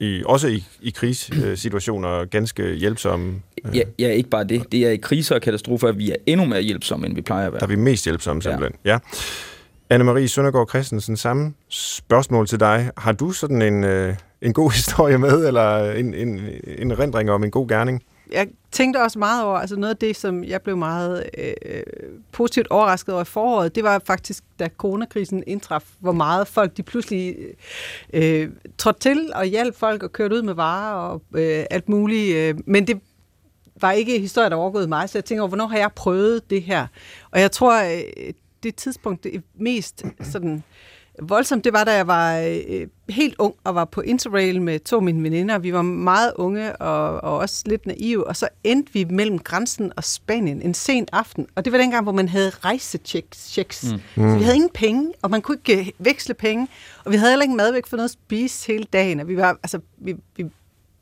i, 0.01 0.23
også 0.27 0.49
i, 0.49 0.65
i 0.81 0.91
krigssituationer 0.91 2.25
ganske 2.25 2.75
hjælpsomme? 2.75 3.35
Øh. 3.65 3.77
Ja, 3.77 3.83
ja, 3.99 4.09
ikke 4.09 4.31
bare 4.31 4.45
det. 4.45 4.73
Det 4.73 4.87
er 4.87 4.91
i 4.91 4.97
kriser 4.97 5.35
og 5.35 5.41
katastrofer, 5.41 5.89
at 5.89 5.99
vi 5.99 6.11
er 6.11 6.17
endnu 6.27 6.47
mere 6.47 6.63
hjælpsomme, 6.63 7.07
end 7.07 7.15
vi 7.15 7.21
plejer 7.21 7.47
at 7.47 7.53
være. 7.53 7.61
Der 7.61 7.67
er 7.67 7.71
vi 7.71 7.77
mest 7.77 8.05
hjælpsomme, 8.05 8.43
simpelthen. 8.43 8.73
Ja. 8.85 8.93
ja. 8.93 8.99
Anne-Marie 9.95 10.27
Søndergaard 10.27 10.69
Christensen, 10.69 11.17
samme 11.17 11.55
spørgsmål 11.69 12.47
til 12.47 12.61
dig. 12.61 12.91
Har 12.97 13.13
du 13.13 13.31
sådan 13.31 13.63
en, 13.63 13.85
øh, 13.85 14.15
en 14.43 14.53
god 14.53 14.71
historie 14.79 15.19
med, 15.19 15.47
eller 15.47 15.93
en, 15.93 16.15
en, 16.15 16.41
en 16.79 16.99
rendring 16.99 17.31
om 17.31 17.45
en 17.45 17.51
god 17.51 17.69
gerning? 17.69 18.03
Jeg 18.33 18.49
tænkte 18.71 19.03
også 19.03 19.19
meget 19.19 19.45
over, 19.45 19.59
altså 19.59 19.77
noget 19.77 19.95
af 19.95 19.97
det, 19.97 20.17
som 20.17 20.45
jeg 20.45 20.63
blev 20.63 20.77
meget 20.77 21.31
øh, 21.39 21.83
positivt 22.33 22.69
overrasket 22.69 23.15
over 23.15 23.23
i 23.23 23.25
foråret, 23.25 23.75
det 23.75 23.85
var 23.85 24.03
faktisk, 24.07 24.45
da 24.59 24.69
coronakrisen 24.77 25.45
indtraf, 25.47 25.83
hvor 25.99 26.13
meget 26.13 26.49
folk 26.49 26.77
de 26.77 26.83
pludselig 26.83 27.37
øh, 28.13 28.51
trådte 28.79 29.01
til 29.01 29.33
og 29.35 29.45
hjalp 29.45 29.77
folk 29.77 30.03
og 30.03 30.13
kørte 30.13 30.35
ud 30.37 30.43
med 30.43 30.55
varer 30.55 30.95
og 30.95 31.23
øh, 31.35 31.65
alt 31.71 31.89
muligt. 31.89 32.37
Øh, 32.37 32.55
men 32.67 32.87
det 32.87 33.01
var 33.81 33.93
ikke 33.93 34.19
historie, 34.19 34.51
der 34.51 34.57
overgået 34.57 34.89
mig, 34.89 35.09
så 35.09 35.19
jeg 35.19 35.25
tænker 35.25 35.43
over, 35.43 35.49
hvornår 35.49 35.67
har 35.67 35.79
jeg 35.79 35.93
prøvet 35.93 36.51
det 36.51 36.63
her? 36.63 36.87
Og 37.31 37.41
jeg 37.41 37.53
tror, 37.53 37.83
øh, 37.83 38.33
det 38.63 38.75
tidspunkt, 38.75 39.25
det 39.25 39.35
er 39.35 39.41
mest 39.55 40.05
sådan 40.21 40.63
voldsomt, 41.23 41.65
det 41.65 41.73
var, 41.73 41.85
da 41.85 41.95
jeg 41.95 42.07
var 42.07 42.39
øh, 42.69 42.87
helt 43.09 43.35
ung 43.39 43.55
og 43.65 43.75
var 43.75 43.85
på 43.85 44.01
Interrail 44.01 44.63
med 44.63 44.81
to 44.81 44.97
af 44.97 45.03
mine 45.03 45.23
veninder. 45.23 45.59
Vi 45.59 45.73
var 45.73 45.83
meget 45.83 46.33
unge 46.37 46.77
og, 46.77 47.25
og 47.25 47.39
også 47.39 47.63
lidt 47.67 47.87
naive, 47.87 48.27
og 48.27 48.37
så 48.37 48.49
endte 48.65 48.93
vi 48.93 49.05
mellem 49.05 49.39
grænsen 49.39 49.93
og 49.97 50.05
Spanien 50.05 50.63
en 50.63 50.75
sen 50.75 51.07
aften. 51.13 51.47
Og 51.55 51.65
det 51.65 51.73
var 51.73 51.79
dengang, 51.79 52.03
hvor 52.03 52.13
man 52.13 52.29
havde 52.29 52.51
rejsechecks. 52.51 53.85
Mm. 53.93 53.99
Så 54.31 54.37
vi 54.39 54.43
havde 54.43 54.55
ingen 54.55 54.71
penge, 54.75 55.13
og 55.23 55.31
man 55.31 55.43
kunne 55.43 55.59
ikke 55.67 55.81
øh, 55.81 55.91
veksle 55.99 56.35
penge. 56.35 56.69
Og 57.05 57.13
vi 57.13 57.17
havde 57.17 57.31
heller 57.31 57.45
ikke 57.45 57.57
madvæk 57.57 57.87
for 57.87 57.97
noget 57.97 58.09
at 58.09 58.13
spise 58.13 58.67
hele 58.67 58.85
dagen. 58.93 59.21
Og 59.21 59.29
vi 59.29 59.37
var, 59.37 59.59
altså, 59.63 59.81
vi, 59.99 60.17
vi 60.37 60.47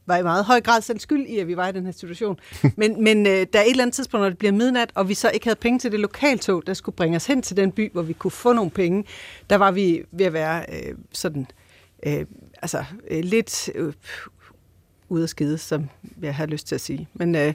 var 0.07 0.17
i 0.17 0.23
meget 0.23 0.45
høj 0.45 0.61
grad 0.61 0.81
selv 0.81 0.99
skyld 0.99 1.27
i, 1.27 1.39
at 1.39 1.49
vi 1.49 1.57
var 1.57 1.69
i 1.69 1.73
den 1.73 1.85
her 1.85 1.93
situation. 1.93 2.41
Men, 2.77 3.05
men 3.05 3.27
øh, 3.27 3.47
der 3.53 3.59
er 3.59 3.63
et 3.63 3.71
eller 3.71 3.83
andet 3.83 3.95
tidspunkt, 3.95 4.23
når 4.23 4.29
det 4.29 4.39
bliver 4.39 4.53
midnat, 4.53 4.91
og 4.95 5.09
vi 5.09 5.15
så 5.15 5.31
ikke 5.31 5.47
havde 5.47 5.59
penge 5.61 5.79
til 5.79 5.93
det 5.93 6.01
lokaltog, 6.01 6.67
der 6.67 6.75
skulle 6.75 6.97
bringe 6.97 7.17
os 7.17 7.27
hen 7.27 7.43
til 7.43 7.57
den 7.57 7.73
by, 7.73 7.93
hvor 7.93 8.03
vi 8.03 8.13
kunne 8.13 8.31
få 8.31 8.53
nogle 8.53 8.71
penge, 8.71 9.05
der 9.51 9.57
var 9.57 9.71
vi 9.71 10.05
ved 10.13 10.27
at 10.27 10.33
være 10.33 10.65
øh, 10.69 10.95
sådan, 11.13 11.47
øh, 12.07 12.27
altså 12.63 12.85
øh, 13.11 13.25
lidt 13.25 13.71
øh, 13.75 13.93
ude 15.15 15.23
af 15.23 15.29
skide, 15.29 15.59
som 15.59 15.89
jeg 16.23 16.35
har 16.35 16.47
lyst 16.47 16.67
til 16.67 16.75
at 16.75 16.81
sige. 16.81 17.09
Men 17.15 17.35
øh, 17.35 17.47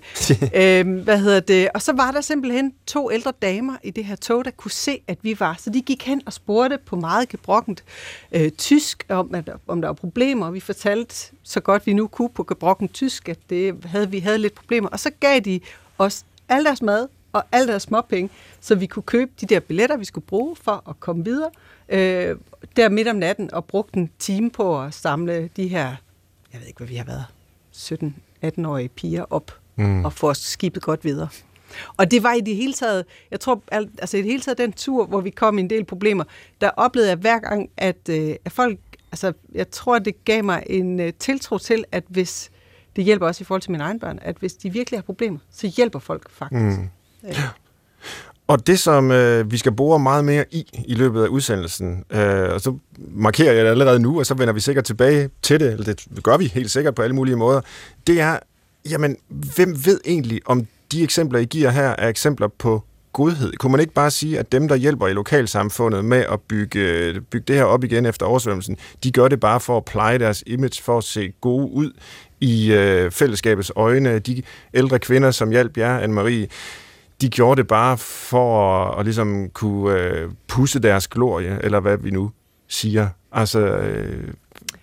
øh, 0.55 1.03
hvad 1.03 1.19
hedder 1.19 1.39
det? 1.39 1.69
Og 1.73 1.81
så 1.81 1.93
var 1.93 2.11
der 2.11 2.21
simpelthen 2.21 2.73
to 2.85 3.11
ældre 3.11 3.33
damer 3.41 3.77
i 3.83 3.91
det 3.91 4.05
her 4.05 4.15
tog, 4.15 4.45
der 4.45 4.51
kunne 4.51 4.71
se, 4.71 5.01
at 5.07 5.17
vi 5.21 5.39
var. 5.39 5.55
Så 5.59 5.69
de 5.69 5.81
gik 5.81 6.05
hen 6.05 6.21
og 6.25 6.33
spurgte 6.33 6.77
på 6.77 6.95
meget 6.95 7.29
gebrokkent 7.29 7.83
øh, 8.31 8.51
tysk, 8.51 9.05
om, 9.09 9.35
at, 9.35 9.49
om 9.67 9.81
der 9.81 9.87
var 9.87 9.93
problemer. 9.93 10.51
Vi 10.51 10.59
fortalte 10.59 11.15
så 11.43 11.59
godt 11.59 11.85
vi 11.85 11.93
nu 11.93 12.07
kunne 12.07 12.29
på 12.29 12.43
gebrokkent 12.43 12.93
tysk, 12.93 13.29
at 13.29 13.39
det 13.49 13.85
havde, 13.85 14.11
vi 14.11 14.19
havde 14.19 14.37
lidt 14.37 14.55
problemer. 14.55 14.89
Og 14.89 14.99
så 14.99 15.11
gav 15.19 15.39
de 15.39 15.59
os 15.97 16.25
al 16.49 16.63
deres 16.63 16.81
mad 16.81 17.07
og 17.33 17.43
alle 17.51 17.67
deres 17.67 17.83
småpenge, 17.83 18.29
så 18.61 18.75
vi 18.75 18.85
kunne 18.85 19.03
købe 19.03 19.31
de 19.41 19.45
der 19.45 19.59
billetter, 19.59 19.97
vi 19.97 20.05
skulle 20.05 20.25
bruge 20.25 20.55
for 20.55 20.83
at 20.89 20.99
komme 20.99 21.23
videre 21.23 21.49
øh, 21.89 22.35
der 22.75 22.89
midt 22.89 23.07
om 23.07 23.15
natten, 23.15 23.53
og 23.53 23.65
brugte 23.65 23.97
en 23.99 24.09
time 24.19 24.51
på 24.51 24.81
at 24.81 24.93
samle 24.93 25.49
de 25.55 25.67
her, 25.67 25.95
jeg 26.53 26.59
ved 26.59 26.67
ikke, 26.67 26.77
hvad 26.77 26.87
vi 26.87 26.95
har 26.95 27.05
været, 27.05 27.25
17-18-årige 27.79 28.89
piger 28.89 29.25
op 29.29 29.51
mm. 29.75 30.05
og 30.05 30.13
få 30.13 30.33
skibet 30.33 30.83
godt 30.83 31.05
videre. 31.05 31.27
Og 31.97 32.11
det 32.11 32.23
var 32.23 32.33
i 32.33 32.41
det 32.41 32.55
hele 32.55 32.73
taget, 32.73 33.05
jeg 33.31 33.39
tror, 33.39 33.63
altså 33.71 34.17
i 34.17 34.21
det 34.21 34.29
hele 34.29 34.41
taget 34.41 34.57
den 34.57 34.73
tur, 34.73 35.05
hvor 35.05 35.21
vi 35.21 35.29
kom 35.29 35.57
i 35.57 35.61
en 35.61 35.69
del 35.69 35.85
problemer, 35.85 36.23
der 36.61 36.69
oplevede 36.69 37.09
jeg 37.09 37.17
hver 37.17 37.39
gang, 37.39 37.69
at, 37.77 38.09
øh, 38.09 38.35
at 38.45 38.51
folk, 38.51 38.79
altså 39.11 39.33
jeg 39.51 39.69
tror, 39.69 39.99
det 39.99 40.25
gav 40.25 40.43
mig 40.43 40.63
en 40.69 40.99
uh, 40.99 41.09
tiltro 41.19 41.57
til, 41.57 41.83
at 41.91 42.03
hvis, 42.07 42.51
det 42.95 43.03
hjælper 43.03 43.27
også 43.27 43.41
i 43.41 43.45
forhold 43.45 43.61
til 43.61 43.71
mine 43.71 43.83
egne 43.83 43.99
børn, 43.99 44.19
at 44.21 44.35
hvis 44.39 44.53
de 44.53 44.73
virkelig 44.73 44.97
har 44.97 45.03
problemer, 45.03 45.39
så 45.51 45.67
hjælper 45.67 45.99
folk 45.99 46.29
faktisk. 46.29 46.79
Mm. 46.79 46.89
Ja. 47.23 47.49
Og 48.49 48.67
det, 48.67 48.79
som 48.79 49.11
øh, 49.11 49.51
vi 49.51 49.57
skal 49.57 49.71
bore 49.71 49.99
meget 49.99 50.25
mere 50.25 50.45
i 50.51 50.83
i 50.85 50.93
løbet 50.93 51.23
af 51.23 51.27
udsendelsen, 51.27 52.03
øh, 52.11 52.53
og 52.53 52.61
så 52.61 52.77
markerer 52.97 53.53
jeg 53.53 53.65
det 53.65 53.71
allerede 53.71 53.99
nu, 53.99 54.19
og 54.19 54.25
så 54.25 54.33
vender 54.33 54.53
vi 54.53 54.59
sikkert 54.59 54.85
tilbage 54.85 55.29
til 55.41 55.59
det, 55.59 55.71
eller 55.71 55.85
det 55.85 56.23
gør 56.23 56.37
vi 56.37 56.45
helt 56.45 56.71
sikkert 56.71 56.95
på 56.95 57.01
alle 57.01 57.15
mulige 57.15 57.35
måder, 57.35 57.61
det 58.07 58.21
er, 58.21 58.39
jamen, 58.89 59.17
hvem 59.27 59.85
ved 59.85 59.99
egentlig, 60.05 60.41
om 60.45 60.67
de 60.91 61.03
eksempler, 61.03 61.39
I 61.39 61.45
giver 61.45 61.69
her, 61.69 61.95
er 61.97 62.07
eksempler 62.07 62.47
på 62.47 62.83
godhed? 63.13 63.53
Kunne 63.53 63.71
man 63.71 63.81
ikke 63.81 63.93
bare 63.93 64.11
sige, 64.11 64.39
at 64.39 64.51
dem, 64.51 64.67
der 64.67 64.75
hjælper 64.75 65.07
i 65.07 65.13
lokalsamfundet 65.13 66.05
med 66.05 66.25
at 66.31 66.41
bygge, 66.41 67.13
bygge 67.21 67.45
det 67.47 67.55
her 67.55 67.63
op 67.63 67.83
igen 67.83 68.05
efter 68.05 68.25
oversvømmelsen, 68.25 68.77
de 69.03 69.11
gør 69.11 69.27
det 69.27 69.39
bare 69.39 69.59
for 69.59 69.77
at 69.77 69.85
pleje 69.85 70.19
deres 70.19 70.43
image, 70.47 70.83
for 70.83 70.97
at 70.97 71.03
se 71.03 71.33
gode 71.41 71.71
ud 71.71 71.91
i 72.39 72.73
øh, 72.73 73.11
fællesskabets 73.11 73.71
øjne. 73.75 74.19
De 74.19 74.41
ældre 74.73 74.99
kvinder, 74.99 75.31
som 75.31 75.49
hjalp 75.49 75.77
jer, 75.77 75.99
Anne-Marie, 75.99 76.47
de 77.21 77.29
gjorde 77.29 77.57
det 77.57 77.67
bare 77.67 77.97
for 77.97 78.75
at, 78.75 78.99
at 78.99 79.05
ligesom 79.05 79.49
kunne 79.49 79.99
øh, 79.99 80.29
pusse 80.47 80.79
deres 80.79 81.07
glorie, 81.07 81.59
eller 81.63 81.79
hvad 81.79 81.97
vi 81.97 82.11
nu 82.11 82.31
siger. 82.67 83.09
Altså, 83.31 83.59
øh, 83.59 84.33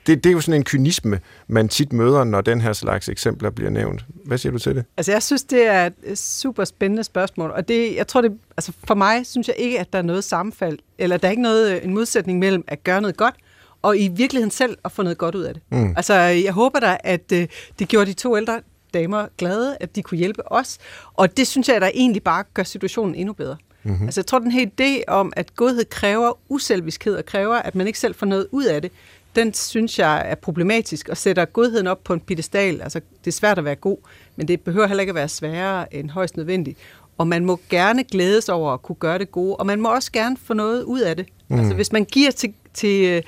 det, 0.07 0.25
det 0.25 0.31
er 0.31 0.33
jo 0.33 0.41
sådan 0.41 0.61
en 0.61 0.65
kynisme, 0.65 1.21
man 1.49 1.69
tit 1.69 1.93
møder, 1.93 2.25
når 2.25 2.41
den 2.41 2.61
her 2.61 2.73
slags 2.73 3.09
eksempler 3.09 3.51
bliver 3.51 3.71
nævnt. 3.71 4.05
Hvad 4.25 4.39
siger 4.39 4.53
du 4.53 4.59
til 4.59 4.75
det? 4.75 4.85
Altså, 4.97 5.13
jeg 5.13 5.23
synes, 5.23 5.45
det 5.45 5.67
er 5.67 5.91
et 6.05 6.19
super 6.19 6.65
spændende 6.65 7.05
spørgsmål, 7.05 7.51
og 7.51 7.69
det, 7.69 7.97
jeg 7.97 8.07
tror, 8.07 8.21
det, 8.21 8.39
altså 8.57 8.73
for 8.85 8.95
mig 8.95 9.27
synes 9.27 9.49
jeg 9.49 9.57
ikke, 9.59 9.81
at 9.81 9.93
der 9.93 9.99
er 9.99 10.03
noget 10.03 10.25
sammenfald, 10.25 10.79
eller 10.99 11.17
der 11.17 11.27
er 11.29 11.31
ikke 11.31 11.43
noget, 11.43 11.85
en 11.85 11.95
modsætning 11.95 12.39
mellem 12.39 12.65
at 12.69 12.85
gøre 12.85 13.01
noget 13.01 13.17
godt, 13.17 13.35
og 13.83 13.99
i 13.99 14.09
virkeligheden 14.09 14.51
selv 14.51 14.79
at 14.85 14.93
få 14.93 15.03
noget 15.03 15.19
godt 15.19 15.35
ud 15.35 15.43
af 15.43 15.55
det. 15.55 15.63
Mm. 15.71 15.95
Altså, 15.97 16.15
jeg 16.15 16.53
håber 16.53 16.81
da, 16.81 16.97
at 17.01 17.33
øh, 17.33 17.49
det 17.79 17.89
gjorde 17.89 18.07
de 18.07 18.13
to 18.13 18.37
ældre 18.37 18.61
damer 19.01 19.27
glade, 19.39 19.77
at 19.81 19.97
de 19.97 20.03
kunne 20.03 20.19
hjælpe 20.19 20.53
os. 20.53 20.79
Og 21.15 21.37
det 21.37 21.47
synes 21.47 21.69
jeg, 21.69 21.81
der 21.81 21.91
egentlig 21.95 22.23
bare 22.23 22.45
gør 22.55 22.63
situationen 22.63 23.15
endnu 23.15 23.33
bedre. 23.33 23.57
Mm-hmm. 23.83 24.07
Altså 24.07 24.21
jeg 24.21 24.27
tror, 24.27 24.39
den 24.39 24.51
her 24.51 24.67
idé 24.67 25.05
om, 25.09 25.33
at 25.37 25.57
godhed 25.57 25.85
kræver 25.85 26.33
uselviskhed 26.49 27.17
og 27.17 27.25
kræver, 27.25 27.57
at 27.57 27.75
man 27.75 27.87
ikke 27.87 27.99
selv 27.99 28.15
får 28.15 28.27
noget 28.27 28.47
ud 28.51 28.65
af 28.65 28.83
det, 28.83 28.93
den 29.37 29.55
synes 29.55 29.99
jeg 29.99 30.23
er 30.25 30.35
problematisk 30.35 31.09
og 31.09 31.17
sætter 31.17 31.45
godheden 31.45 31.87
op 31.87 32.05
på 32.05 32.13
en 32.13 32.21
pedestal. 32.21 32.81
Altså 32.83 33.01
det 33.25 33.31
er 33.31 33.33
svært 33.33 33.59
at 33.59 33.65
være 33.65 33.75
god, 33.75 33.97
men 34.37 34.49
det 34.49 34.61
behøver 34.61 34.87
heller 34.87 35.01
ikke 35.01 35.11
at 35.11 35.15
være 35.15 35.29
sværere 35.29 35.95
end 35.95 36.11
højst 36.11 36.37
nødvendigt. 36.37 36.79
Og 37.19 37.29
man 37.29 37.45
må 37.45 37.61
gerne 37.71 38.05
glædes 38.05 38.49
over 38.49 38.73
at 38.73 38.83
kunne 38.83 38.97
gøre 38.97 39.19
det 39.19 39.33
gode, 39.33 39.57
og 39.57 39.67
man 39.67 39.81
må 39.81 39.95
også 39.95 40.13
gerne 40.13 40.37
få 40.45 40.55
noget 40.55 40.83
ud 40.83 41.01
af 41.01 41.17
det. 41.17 41.27
Mm. 41.49 41.59
Altså 41.59 41.75
hvis 41.75 41.93
man 41.93 42.05
giver 42.05 42.31
til, 42.31 42.55
til 42.75 43.25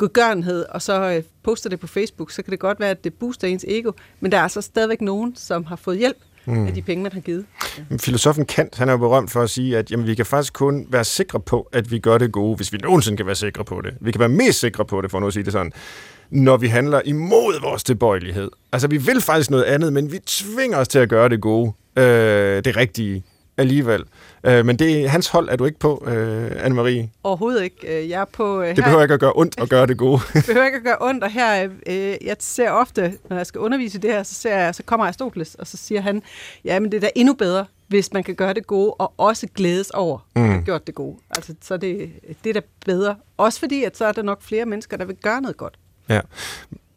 godgørenhed, 0.00 0.64
og 0.68 0.82
så 0.82 1.12
øh, 1.16 1.22
poster 1.42 1.70
det 1.70 1.80
på 1.80 1.86
Facebook, 1.86 2.30
så 2.30 2.42
kan 2.42 2.50
det 2.50 2.58
godt 2.58 2.80
være, 2.80 2.90
at 2.90 3.04
det 3.04 3.14
booster 3.14 3.48
ens 3.48 3.64
ego, 3.68 3.92
men 4.20 4.32
der 4.32 4.38
er 4.38 4.42
altså 4.42 4.60
stadigvæk 4.60 5.00
nogen, 5.00 5.36
som 5.36 5.64
har 5.64 5.76
fået 5.76 5.98
hjælp 5.98 6.16
mm. 6.44 6.66
af 6.66 6.74
de 6.74 6.82
penge, 6.82 7.02
man 7.02 7.12
har 7.12 7.20
givet. 7.20 7.44
Ja. 7.78 7.96
Filosofen 7.96 8.44
Kant, 8.44 8.76
han 8.76 8.88
er 8.88 8.92
jo 8.92 8.98
berømt 8.98 9.30
for 9.30 9.42
at 9.42 9.50
sige, 9.50 9.78
at 9.78 9.90
jamen, 9.90 10.06
vi 10.06 10.14
kan 10.14 10.26
faktisk 10.26 10.52
kun 10.52 10.86
være 10.90 11.04
sikre 11.04 11.40
på, 11.40 11.68
at 11.72 11.90
vi 11.90 11.98
gør 11.98 12.18
det 12.18 12.32
gode, 12.32 12.56
hvis 12.56 12.72
vi 12.72 12.78
nogensinde 12.78 13.16
kan 13.16 13.26
være 13.26 13.34
sikre 13.34 13.64
på 13.64 13.80
det. 13.80 13.94
Vi 14.00 14.12
kan 14.12 14.20
være 14.20 14.28
mest 14.28 14.60
sikre 14.60 14.84
på 14.84 15.00
det, 15.00 15.10
for 15.10 15.20
nu 15.20 15.26
at 15.26 15.32
sige 15.32 15.44
det 15.44 15.52
sådan, 15.52 15.72
når 16.30 16.56
vi 16.56 16.68
handler 16.68 17.00
imod 17.04 17.60
vores 17.60 17.84
tilbøjelighed. 17.84 18.50
Altså, 18.72 18.88
vi 18.88 18.96
vil 18.96 19.20
faktisk 19.20 19.50
noget 19.50 19.64
andet, 19.64 19.92
men 19.92 20.12
vi 20.12 20.18
tvinger 20.26 20.78
os 20.78 20.88
til 20.88 20.98
at 20.98 21.08
gøre 21.08 21.28
det 21.28 21.40
gode, 21.40 21.72
øh, 21.96 22.64
det 22.64 22.76
rigtige 22.76 23.24
alligevel. 23.56 24.04
Øh, 24.44 24.66
men 24.66 24.76
det, 24.78 25.10
hans 25.10 25.28
hold 25.28 25.48
er 25.48 25.56
du 25.56 25.64
ikke 25.64 25.78
på, 25.78 26.04
øh, 26.06 26.50
Anne-Marie? 26.50 27.08
Overhovedet 27.24 27.62
ikke. 27.62 28.02
Øh, 28.02 28.10
jeg 28.10 28.20
er 28.20 28.24
på... 28.24 28.62
Øh, 28.62 28.76
det 28.76 28.84
behøver 28.84 29.02
ikke 29.02 29.14
at 29.14 29.20
gøre 29.20 29.32
ondt 29.34 29.54
at 29.60 29.68
gøre 29.68 29.86
det 29.86 29.98
gode. 29.98 30.20
det 30.34 30.46
behøver 30.46 30.66
ikke 30.66 30.76
at 30.76 30.84
gøre 30.84 30.96
ondt, 31.00 31.24
og 31.24 31.30
her, 31.30 31.68
øh, 31.86 31.94
jeg 32.24 32.36
ser 32.38 32.70
ofte, 32.70 33.12
når 33.28 33.36
jeg 33.36 33.46
skal 33.46 33.58
undervise 33.60 33.98
det 33.98 34.12
her, 34.12 34.22
så, 34.22 34.34
ser 34.34 34.58
jeg, 34.58 34.74
så 34.74 34.82
kommer 34.82 35.06
Aristoteles, 35.06 35.54
og 35.54 35.66
så 35.66 35.76
siger 35.76 36.00
han, 36.00 36.22
ja, 36.64 36.80
men 36.80 36.92
det 36.92 36.96
er 36.96 37.00
da 37.00 37.10
endnu 37.14 37.34
bedre, 37.34 37.64
hvis 37.88 38.12
man 38.12 38.24
kan 38.24 38.34
gøre 38.34 38.54
det 38.54 38.66
gode, 38.66 38.92
og 38.92 39.12
også 39.16 39.46
glædes 39.54 39.90
over 39.90 40.18
at 40.34 40.42
mm. 40.42 40.48
have 40.48 40.62
gjort 40.62 40.86
det 40.86 40.94
gode. 40.94 41.16
Altså, 41.30 41.54
så 41.62 41.76
det, 41.76 42.10
det 42.44 42.50
er 42.50 42.60
da 42.60 42.66
bedre. 42.86 43.16
Også 43.36 43.60
fordi, 43.60 43.84
at 43.84 43.96
så 43.96 44.04
er 44.04 44.12
der 44.12 44.22
nok 44.22 44.42
flere 44.42 44.64
mennesker, 44.64 44.96
der 44.96 45.04
vil 45.04 45.16
gøre 45.16 45.40
noget 45.40 45.56
godt. 45.56 45.74
Ja. 46.08 46.20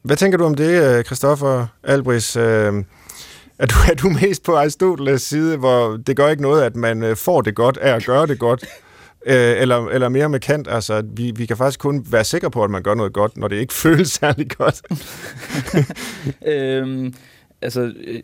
Hvad 0.02 0.18
tænker 0.18 0.38
du 0.38 0.46
om 0.46 0.56
det, 0.56 1.06
Christoffer 1.06 1.68
Albris? 1.84 2.36
Øh, 2.36 2.74
er 3.64 3.68
du, 3.68 3.76
er 3.92 3.96
du 3.96 4.10
mest 4.10 4.44
på 4.44 4.56
Aristoteles 4.56 5.22
side, 5.22 5.58
hvor 5.58 5.98
det 6.08 6.18
gør 6.18 6.30
ikke 6.30 6.42
noget, 6.42 6.64
at 6.64 6.76
man 6.76 7.04
øh, 7.04 7.16
får 7.16 7.42
det 7.42 7.56
godt 7.56 7.78
af 7.78 7.96
at 7.96 8.06
gøre 8.06 8.28
det 8.28 8.40
godt? 8.40 8.66
Øh, 9.26 9.62
eller, 9.62 9.88
eller 9.88 10.10
mere 10.10 10.30
med 10.30 10.40
Kant, 10.40 10.68
altså 10.68 11.04
vi, 11.14 11.32
vi 11.36 11.46
kan 11.46 11.58
faktisk 11.58 11.80
kun 11.80 12.06
være 12.12 12.24
sikre 12.24 12.52
på, 12.52 12.64
at 12.64 12.70
man 12.70 12.84
gør 12.84 12.94
noget 12.94 13.14
godt, 13.14 13.38
når 13.38 13.48
det 13.48 13.56
ikke 13.56 13.74
føles 13.84 14.10
særlig 14.12 14.50
godt. 14.50 14.82
øhm, 16.54 17.14
altså, 17.62 17.82
øh, 17.82 18.22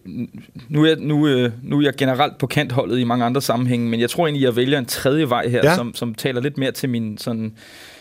nu 0.69 0.86
er, 0.86 0.96
nu, 1.00 1.27
øh, 1.27 1.51
nu 1.63 1.79
er 1.79 1.84
jeg 1.84 1.93
generelt 1.98 2.38
på 2.38 2.48
kantholdet 2.48 3.00
i 3.00 3.03
mange 3.03 3.25
andre 3.25 3.41
sammenhænge, 3.41 3.89
men 3.89 4.00
jeg 4.00 4.10
tror 4.10 4.27
egentlig, 4.27 4.43
jeg 4.43 4.55
vælger 4.55 4.79
en 4.79 4.86
tredje 4.86 5.29
vej 5.29 5.48
her, 5.48 5.62
ja. 5.63 5.75
som, 5.75 5.96
som 5.96 6.15
taler 6.15 6.41
lidt 6.41 6.58
mere 6.58 6.72
til 6.72 6.89
min, 6.89 7.17
sådan, 7.17 7.53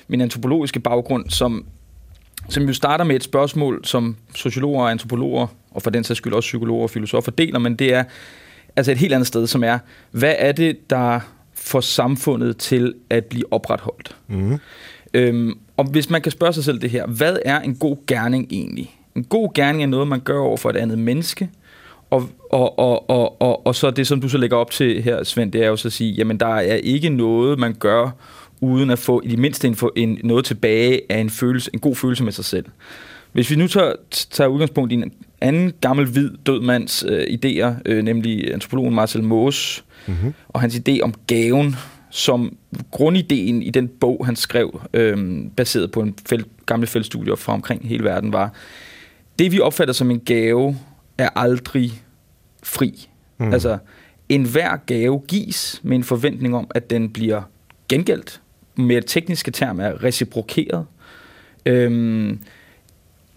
min 0.08 0.20
antropologiske 0.20 0.80
baggrund, 0.80 1.30
som, 1.30 1.66
som 2.48 2.62
jo 2.62 2.72
starter 2.72 3.04
med 3.04 3.16
et 3.16 3.22
spørgsmål, 3.22 3.80
som 3.84 4.16
sociologer 4.34 4.82
og 4.82 4.90
antropologer 4.90 5.46
og 5.70 5.82
for 5.82 5.90
den 5.90 6.04
sags 6.04 6.18
skyld 6.18 6.32
også 6.32 6.46
psykologer 6.46 6.82
og 6.82 6.90
filosofer 6.90 7.32
deler, 7.32 7.58
men 7.58 7.76
det 7.76 7.94
er 7.94 8.04
altså 8.76 8.92
et 8.92 8.98
helt 8.98 9.12
andet 9.12 9.26
sted, 9.26 9.46
som 9.46 9.64
er, 9.64 9.78
hvad 10.10 10.34
er 10.38 10.52
det, 10.52 10.90
der 10.90 11.20
får 11.54 11.80
samfundet 11.80 12.56
til 12.56 12.94
at 13.10 13.24
blive 13.24 13.52
opretholdt? 13.52 14.16
Mm. 14.28 14.58
Øhm, 15.14 15.58
og 15.76 15.84
hvis 15.84 16.10
man 16.10 16.22
kan 16.22 16.32
spørge 16.32 16.52
sig 16.52 16.64
selv 16.64 16.78
det 16.78 16.90
her, 16.90 17.06
hvad 17.06 17.36
er 17.44 17.60
en 17.60 17.74
god 17.74 17.96
gerning 18.06 18.46
egentlig? 18.50 18.96
En 19.16 19.24
god 19.24 19.54
gerning 19.54 19.82
er 19.82 19.86
noget, 19.86 20.08
man 20.08 20.20
gør 20.20 20.38
over 20.38 20.56
for 20.56 20.70
et 20.70 20.76
andet 20.76 20.98
menneske, 20.98 21.50
og, 22.10 22.28
og, 22.50 22.78
og, 22.78 23.10
og, 23.10 23.42
og, 23.42 23.66
og 23.66 23.74
så 23.74 23.90
det, 23.90 24.06
som 24.06 24.20
du 24.20 24.28
så 24.28 24.38
lægger 24.38 24.56
op 24.56 24.70
til 24.70 25.02
her, 25.02 25.24
Svend, 25.24 25.52
det 25.52 25.62
er 25.62 25.68
jo 25.68 25.76
så 25.76 25.88
at 25.88 25.92
sige, 25.92 26.12
jamen 26.12 26.40
der 26.40 26.54
er 26.54 26.74
ikke 26.74 27.08
noget, 27.08 27.58
man 27.58 27.74
gør, 27.74 28.10
uden 28.60 28.90
at 28.90 28.98
få 28.98 29.20
i 29.24 29.28
det 29.28 29.38
mindste 29.38 29.68
en, 29.68 29.76
en, 29.96 30.20
noget 30.24 30.44
tilbage 30.44 31.00
af 31.08 31.18
en, 31.18 31.30
følelse, 31.30 31.70
en 31.74 31.80
god 31.80 31.96
følelse 31.96 32.24
med 32.24 32.32
sig 32.32 32.44
selv. 32.44 32.64
Hvis 33.32 33.50
vi 33.50 33.56
nu 33.56 33.68
tager, 33.68 33.92
tager 34.10 34.48
udgangspunkt 34.48 34.92
i 34.92 34.94
en 34.94 35.12
anden 35.40 35.72
gammel 35.80 36.06
hvid 36.06 36.30
død 36.46 36.60
mands 36.60 37.04
øh, 37.08 37.22
idéer, 37.22 37.74
øh, 37.86 38.02
nemlig 38.02 38.52
antropologen 38.52 38.94
Marcel 38.94 39.22
Mauss, 39.22 39.84
mm-hmm. 40.06 40.34
og 40.48 40.60
hans 40.60 40.74
idé 40.74 41.00
om 41.02 41.14
gaven, 41.26 41.76
som 42.10 42.56
grundideen 42.90 43.62
i 43.62 43.70
den 43.70 43.88
bog, 43.88 44.26
han 44.26 44.36
skrev, 44.36 44.80
øh, 44.94 45.44
baseret 45.56 45.90
på 45.90 46.00
en 46.00 46.14
fæld, 46.28 46.44
gamle 46.66 46.86
feltstudier 46.86 47.34
fra 47.34 47.52
omkring 47.52 47.88
hele 47.88 48.04
verden, 48.04 48.32
var, 48.32 48.52
det 49.38 49.52
vi 49.52 49.60
opfatter 49.60 49.94
som 49.94 50.10
en 50.10 50.20
gave, 50.20 50.78
er 51.18 51.28
aldrig 51.36 51.92
fri. 52.62 53.08
Mm. 53.38 53.52
Altså, 53.52 53.78
enhver 54.28 54.76
gave 54.76 55.20
gives 55.28 55.80
med 55.82 55.96
en 55.96 56.04
forventning 56.04 56.56
om, 56.56 56.70
at 56.74 56.90
den 56.90 57.10
bliver 57.10 57.42
gengældt 57.88 58.40
mere 58.78 59.00
tekniske 59.00 59.50
term 59.50 59.80
er 59.80 60.04
reciprokeret. 60.04 60.86
Øhm, 61.66 62.38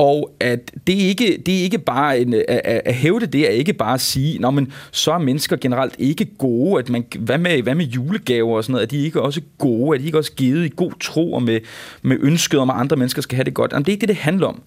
og 0.02 0.32
at 0.40 0.72
det 0.88 0.94
ikke, 0.94 1.42
det 1.46 1.60
er 1.60 1.64
ikke 1.64 1.78
bare 1.78 2.20
en, 2.20 2.34
at, 2.34 2.62
at 2.66 2.94
hævde 2.94 3.26
det 3.26 3.48
er 3.48 3.50
ikke 3.50 3.74
bare 3.74 3.94
at 3.94 4.02
sige, 4.02 4.40
Nå, 4.40 4.52
men 4.52 4.72
så 4.92 5.12
er 5.12 5.18
mennesker 5.18 5.56
generelt 5.56 5.96
ikke 5.98 6.26
gode. 6.38 6.80
At 6.80 6.90
man, 6.90 7.06
hvad, 7.20 7.38
med, 7.38 7.62
hvad 7.62 7.76
med 7.76 7.86
julegaver 7.86 8.58
og 8.58 8.64
sådan 8.64 8.72
noget? 8.72 8.84
Er 8.84 8.88
de 8.88 9.06
ikke 9.06 9.22
også 9.22 9.42
gode? 9.58 9.96
Er 9.96 10.00
de 10.00 10.06
ikke 10.06 10.18
også 10.18 10.32
givet 10.32 10.66
i 10.66 10.72
god 10.76 10.92
tro 11.00 11.34
og 11.34 11.44
med, 11.44 11.60
med 12.02 12.18
ønsket 12.22 12.60
om, 12.60 12.70
at 12.70 12.76
andre 12.76 12.96
mennesker 12.96 13.22
skal 13.22 13.36
have 13.36 13.44
det 13.44 13.54
godt? 13.54 13.72
Jamen, 13.72 13.86
det 13.86 13.92
er 13.92 13.94
ikke 13.94 14.02
det, 14.02 14.10
det 14.10 14.18
handler 14.18 14.48
om. 14.48 14.62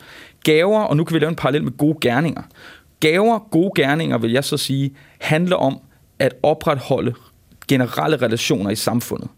Gaver, 0.44 0.80
og 0.80 0.96
nu 0.96 1.04
kan 1.04 1.14
vi 1.14 1.18
lave 1.18 1.30
en 1.30 1.36
parallel 1.36 1.64
med 1.64 1.72
gode 1.76 1.98
gerninger. 2.00 2.42
Gaver, 3.00 3.38
gode 3.38 3.82
gerninger, 3.82 4.18
vil 4.18 4.32
jeg 4.32 4.44
så 4.44 4.56
sige, 4.56 4.94
handler 5.20 5.56
om 5.56 5.78
at 6.18 6.34
opretholde 6.42 7.14
generelle 7.68 8.16
relationer 8.16 8.70
i 8.70 8.76
samfundet 8.76 9.28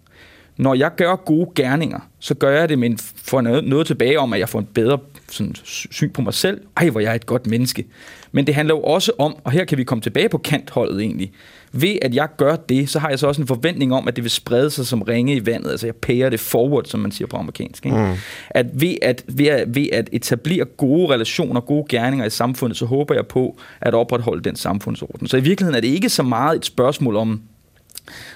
når 0.57 0.75
jeg 0.75 0.95
gør 0.97 1.17
gode 1.17 1.51
gerninger, 1.55 2.01
så 2.19 2.35
gør 2.35 2.59
jeg 2.59 2.69
det 2.69 2.79
med 2.79 2.91
en, 2.91 2.99
for 2.99 3.41
noget, 3.41 3.65
noget 3.65 3.87
tilbage 3.87 4.21
om, 4.21 4.33
at 4.33 4.39
jeg 4.39 4.49
får 4.49 4.59
en 4.59 4.69
bedre 4.75 4.99
sådan, 5.31 5.55
syn 5.65 6.11
på 6.11 6.23
mig 6.23 6.35
selv. 6.35 6.61
Ej, 6.77 6.91
hvor 6.91 7.01
jeg 7.01 7.11
er 7.11 7.15
et 7.15 7.27
godt 7.27 7.47
menneske. 7.47 7.87
Men 8.33 8.47
det 8.47 8.55
handler 8.55 8.75
jo 8.75 8.83
også 8.83 9.13
om, 9.19 9.37
og 9.45 9.53
her 9.53 9.65
kan 9.65 9.79
vi 9.79 9.85
komme 9.85 10.03
tilbage 10.03 10.29
på 10.29 10.39
kantholdet 10.39 11.01
egentlig, 11.01 11.33
ved 11.73 11.99
at 12.03 12.15
jeg 12.15 12.29
gør 12.37 12.57
det, 12.57 12.89
så 12.89 12.99
har 12.99 13.09
jeg 13.09 13.19
så 13.19 13.27
også 13.27 13.41
en 13.41 13.47
forventning 13.47 13.95
om, 13.95 14.09
at 14.09 14.17
det 14.17 14.25
vil 14.25 14.31
sprede 14.31 14.71
sig 14.71 14.87
som 14.87 15.03
ringe 15.03 15.37
i 15.37 15.47
vandet. 15.47 15.71
Altså 15.71 15.87
jeg 15.87 15.95
pærer 15.97 16.31
det 16.31 16.41
forward, 16.41 16.85
som 16.85 17.01
man 17.01 17.13
siger 17.13 17.29
på 17.29 17.37
amerikansk. 17.37 17.87
Ikke? 17.87 17.99
Mm. 17.99 18.15
At, 18.51 18.67
ved 18.73 18.95
at 19.03 19.25
ved 19.29 19.47
at 19.47 19.75
ved 19.75 19.89
at 19.93 20.09
etablere 20.13 20.65
gode 20.65 21.15
relationer, 21.15 21.61
gode 21.61 21.87
gerninger 21.89 22.27
i 22.27 22.31
samfundet, 22.31 22.79
så 22.79 22.87
håber 22.87 23.15
jeg 23.15 23.27
på 23.27 23.59
at 23.81 23.95
opretholde 23.95 24.43
den 24.43 24.57
samfundsorden. 24.57 25.27
Så 25.27 25.37
i 25.37 25.41
virkeligheden 25.41 25.77
er 25.77 25.81
det 25.81 25.89
ikke 25.89 26.09
så 26.09 26.23
meget 26.23 26.57
et 26.57 26.67
spørgsmål 26.67 27.17
om, 27.17 27.43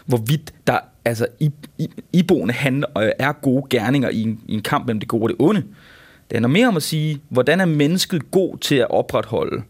hvorvidt 0.07 0.53
der 0.67 0.79
altså 1.04 1.26
i, 1.40 1.50
i, 1.78 1.90
iboende 2.12 2.54
handler, 2.54 2.99
øh, 2.99 3.11
er 3.19 3.33
gode 3.33 3.66
gerninger 3.71 4.09
i 4.09 4.23
en, 4.23 4.40
i 4.47 4.54
en 4.54 4.62
kamp 4.62 4.87
mellem 4.87 5.00
det 5.00 5.09
gode 5.09 5.23
og 5.23 5.28
det 5.28 5.37
onde. 5.38 5.61
Det 5.61 6.37
handler 6.37 6.49
mere 6.49 6.69
om 6.69 6.76
at 6.76 6.83
sige, 6.83 7.21
hvordan 7.28 7.61
er 7.61 7.64
mennesket 7.64 8.30
god 8.30 8.59
til 8.59 8.75
at 8.75 8.90
opretholde 8.90 9.62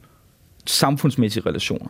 samfundsmæssige 0.66 1.42
relationer. 1.46 1.88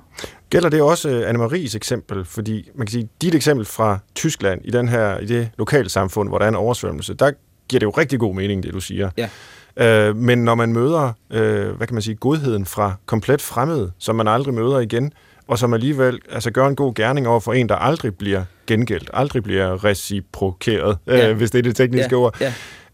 Gælder 0.51 0.69
det 0.69 0.83
også 0.83 1.09
øh, 1.09 1.31
Anne-Maries 1.31 1.77
eksempel? 1.77 2.25
Fordi 2.25 2.71
man 2.75 2.87
kan 2.87 2.93
sige, 2.93 3.09
dit 3.23 3.35
eksempel 3.35 3.67
fra 3.67 3.99
Tyskland 4.15 4.61
i, 4.65 4.71
den 4.71 4.89
her, 4.89 5.19
i 5.19 5.27
det 5.27 5.51
lokale 5.59 5.89
samfund, 5.89 6.29
hvor 6.29 6.39
der 6.39 6.45
er 6.45 6.49
en 6.49 6.55
oversvømmelse, 6.55 7.15
der 7.15 7.31
giver 7.69 7.79
det 7.79 7.87
jo 7.87 7.91
rigtig 7.91 8.19
god 8.19 8.35
mening, 8.35 8.63
det 8.63 8.73
du 8.73 8.81
siger. 8.81 9.11
Ja. 9.17 9.29
Øh, 9.77 10.17
men 10.17 10.45
når 10.45 10.55
man 10.55 10.73
møder, 10.73 11.13
øh, 11.31 11.71
hvad 11.71 11.87
kan 11.87 11.95
man 11.95 12.03
sige, 12.03 12.15
godheden 12.15 12.67
fra 12.67 12.95
komplet 13.07 13.43
fremmede, 13.43 13.93
som 13.99 14.17
man 14.17 14.29
aldrig 14.29 14.55
møder 14.55 14.79
igen, 14.79 15.13
og 15.51 15.59
som 15.59 15.75
alligevel 15.75 16.19
altså, 16.31 16.51
gør 16.51 16.67
en 16.67 16.77
god 16.77 16.95
gerning 16.95 17.29
over 17.29 17.41
for 17.41 17.53
en, 17.53 17.69
der 17.69 17.75
aldrig 17.75 18.15
bliver 18.15 18.45
gengældt, 18.67 19.11
aldrig 19.13 19.43
bliver 19.43 19.85
reciprokeret, 19.85 20.99
ja. 21.07 21.31
øh, 21.31 21.37
hvis 21.37 21.51
det 21.51 21.59
er 21.59 21.63
det 21.63 21.77
tekniske 21.77 22.17
ja. 22.17 22.17
ord. 22.17 22.41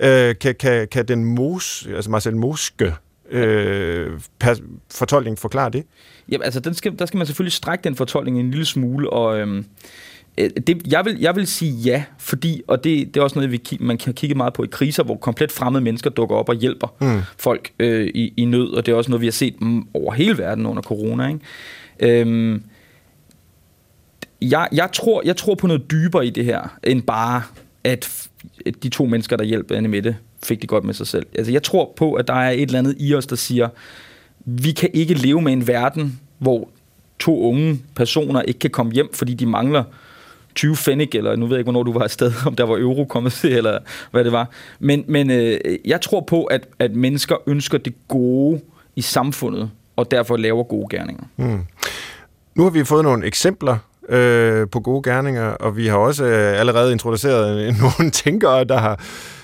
Ja. 0.01 0.29
Øh, 0.29 0.35
kan, 0.41 0.55
kan, 0.55 0.89
kan 0.89 1.09
den 1.09 1.25
mos, 1.25 1.89
altså 1.95 2.11
Marcel 2.11 2.37
Moske, 2.37 2.95
øh, 3.31 4.11
fortolkning 4.91 5.39
forklare 5.39 5.71
det? 5.71 5.85
Jamen, 6.29 6.45
altså, 6.45 6.61
den 6.61 6.75
skal, 6.75 6.99
der 6.99 7.07
skal 7.07 7.19
man 7.19 7.27
selvfølgelig 7.27 7.53
strække 7.53 7.85
den 7.85 7.97
fortolkning 7.97 8.41
en 8.41 8.51
lille 8.51 8.67
smule, 8.67 9.11
og 9.11 9.39
øhm, 9.39 9.65
øh, 10.39 10.51
det, 10.67 10.83
jeg, 10.87 11.05
vil, 11.05 11.21
jeg 11.21 11.37
vil 11.37 11.47
sige 11.47 11.73
ja, 11.73 12.05
fordi, 12.19 12.63
og 12.69 12.85
det, 12.85 13.15
det 13.15 13.21
er 13.21 13.25
også 13.25 13.39
noget, 13.39 13.53
vi, 13.53 13.79
man 13.81 13.99
kan 13.99 14.15
kigge 14.15 14.35
meget 14.35 14.53
på 14.53 14.65
i 14.65 14.69
kriser, 14.71 15.03
hvor 15.03 15.17
komplet 15.17 15.53
fremmede 15.53 15.85
mennesker 15.85 16.11
dukker 16.11 16.37
op 16.37 16.49
og 16.49 16.55
hjælper 16.55 16.95
mm. 17.01 17.21
folk 17.39 17.71
øh, 17.79 18.07
i, 18.07 18.35
i 18.37 18.45
nød, 18.45 18.69
og 18.69 18.87
det 18.87 18.93
er 18.93 18.97
også 18.97 19.11
noget, 19.11 19.21
vi 19.21 19.27
har 19.27 19.33
set 19.33 19.55
over 19.95 20.13
hele 20.13 20.39
verden 20.39 20.67
under 20.67 20.83
corona. 20.83 21.29
Ikke? 21.29 21.41
Øhm, 22.01 22.63
jeg, 24.43 24.69
jeg, 24.73 24.89
tror, 24.93 25.23
jeg 25.25 25.37
tror 25.37 25.55
på 25.55 25.67
noget 25.67 25.91
dybere 25.91 26.27
i 26.27 26.31
det 26.31 26.45
her, 26.45 26.79
end 26.85 27.03
bare, 27.03 27.43
at 27.85 28.29
de 28.83 28.89
to 28.89 29.05
mennesker, 29.05 29.37
der 29.37 29.45
hjælper 29.45 29.77
Anne 29.77 29.89
Mette, 29.89 30.17
fik 30.45 30.61
det 30.61 30.69
godt 30.69 30.85
med 30.85 30.95
sig 30.95 31.07
selv. 31.07 31.27
Altså, 31.35 31.53
jeg 31.53 31.63
tror 31.63 31.93
på, 31.97 32.13
at 32.13 32.29
der 32.29 32.35
er 32.35 32.51
et 32.51 32.63
eller 32.63 32.79
andet 32.79 32.97
i 32.99 33.15
os, 33.15 33.27
der 33.27 33.37
siger, 33.37 33.69
vi 34.45 34.73
kan 34.73 34.91
ikke 34.95 35.15
leve 35.15 35.43
med 35.43 35.53
en 35.53 35.67
verden, 35.67 36.21
hvor 36.39 36.69
to 37.19 37.41
unge 37.41 37.81
personer 37.95 38.43
ikke 38.43 38.61
kan 38.61 38.71
komme 38.71 38.93
hjem, 38.93 39.13
fordi 39.13 39.35
de 39.35 39.47
mangler 39.47 39.85
20 40.55 40.77
fennig, 40.77 41.15
eller 41.15 41.37
nu 41.37 41.47
ved 41.47 41.57
jeg 41.57 41.59
ikke, 41.59 41.71
hvornår 41.71 41.83
du 41.83 41.93
var 41.93 42.03
afsted, 42.03 42.33
om 42.47 42.55
der 42.55 42.65
var 42.65 42.77
euro 42.77 43.05
kommet 43.05 43.33
til, 43.33 43.53
eller 43.53 43.79
hvad 44.11 44.25
det 44.25 44.33
var. 44.33 44.51
Men, 44.79 45.05
men 45.09 45.31
øh, 45.31 45.59
jeg 45.85 46.01
tror 46.01 46.21
på, 46.21 46.45
at, 46.45 46.69
at 46.79 46.95
mennesker 46.95 47.37
ønsker 47.47 47.79
det 47.79 47.95
gode 48.09 48.61
i 48.97 49.01
samfundet, 49.01 49.71
og 49.97 50.11
derfor 50.11 50.37
laver 50.37 50.63
gode 50.63 50.97
gerninger. 50.97 51.25
Mm. 51.37 51.61
Nu 52.57 52.63
har 52.63 52.71
vi 52.71 52.85
fået 52.85 53.05
nogle 53.05 53.27
eksempler 53.27 53.79
øh, 54.09 54.69
på 54.69 54.81
gode 54.81 55.11
gerninger, 55.11 55.45
og 55.45 55.77
vi 55.77 55.87
har 55.87 55.97
også 55.97 56.25
øh, 56.25 56.61
allerede 56.61 56.93
introduceret 56.93 57.77
nogle 57.99 58.11
tænkere, 58.11 58.65
der 58.65 58.79
har 58.79 58.93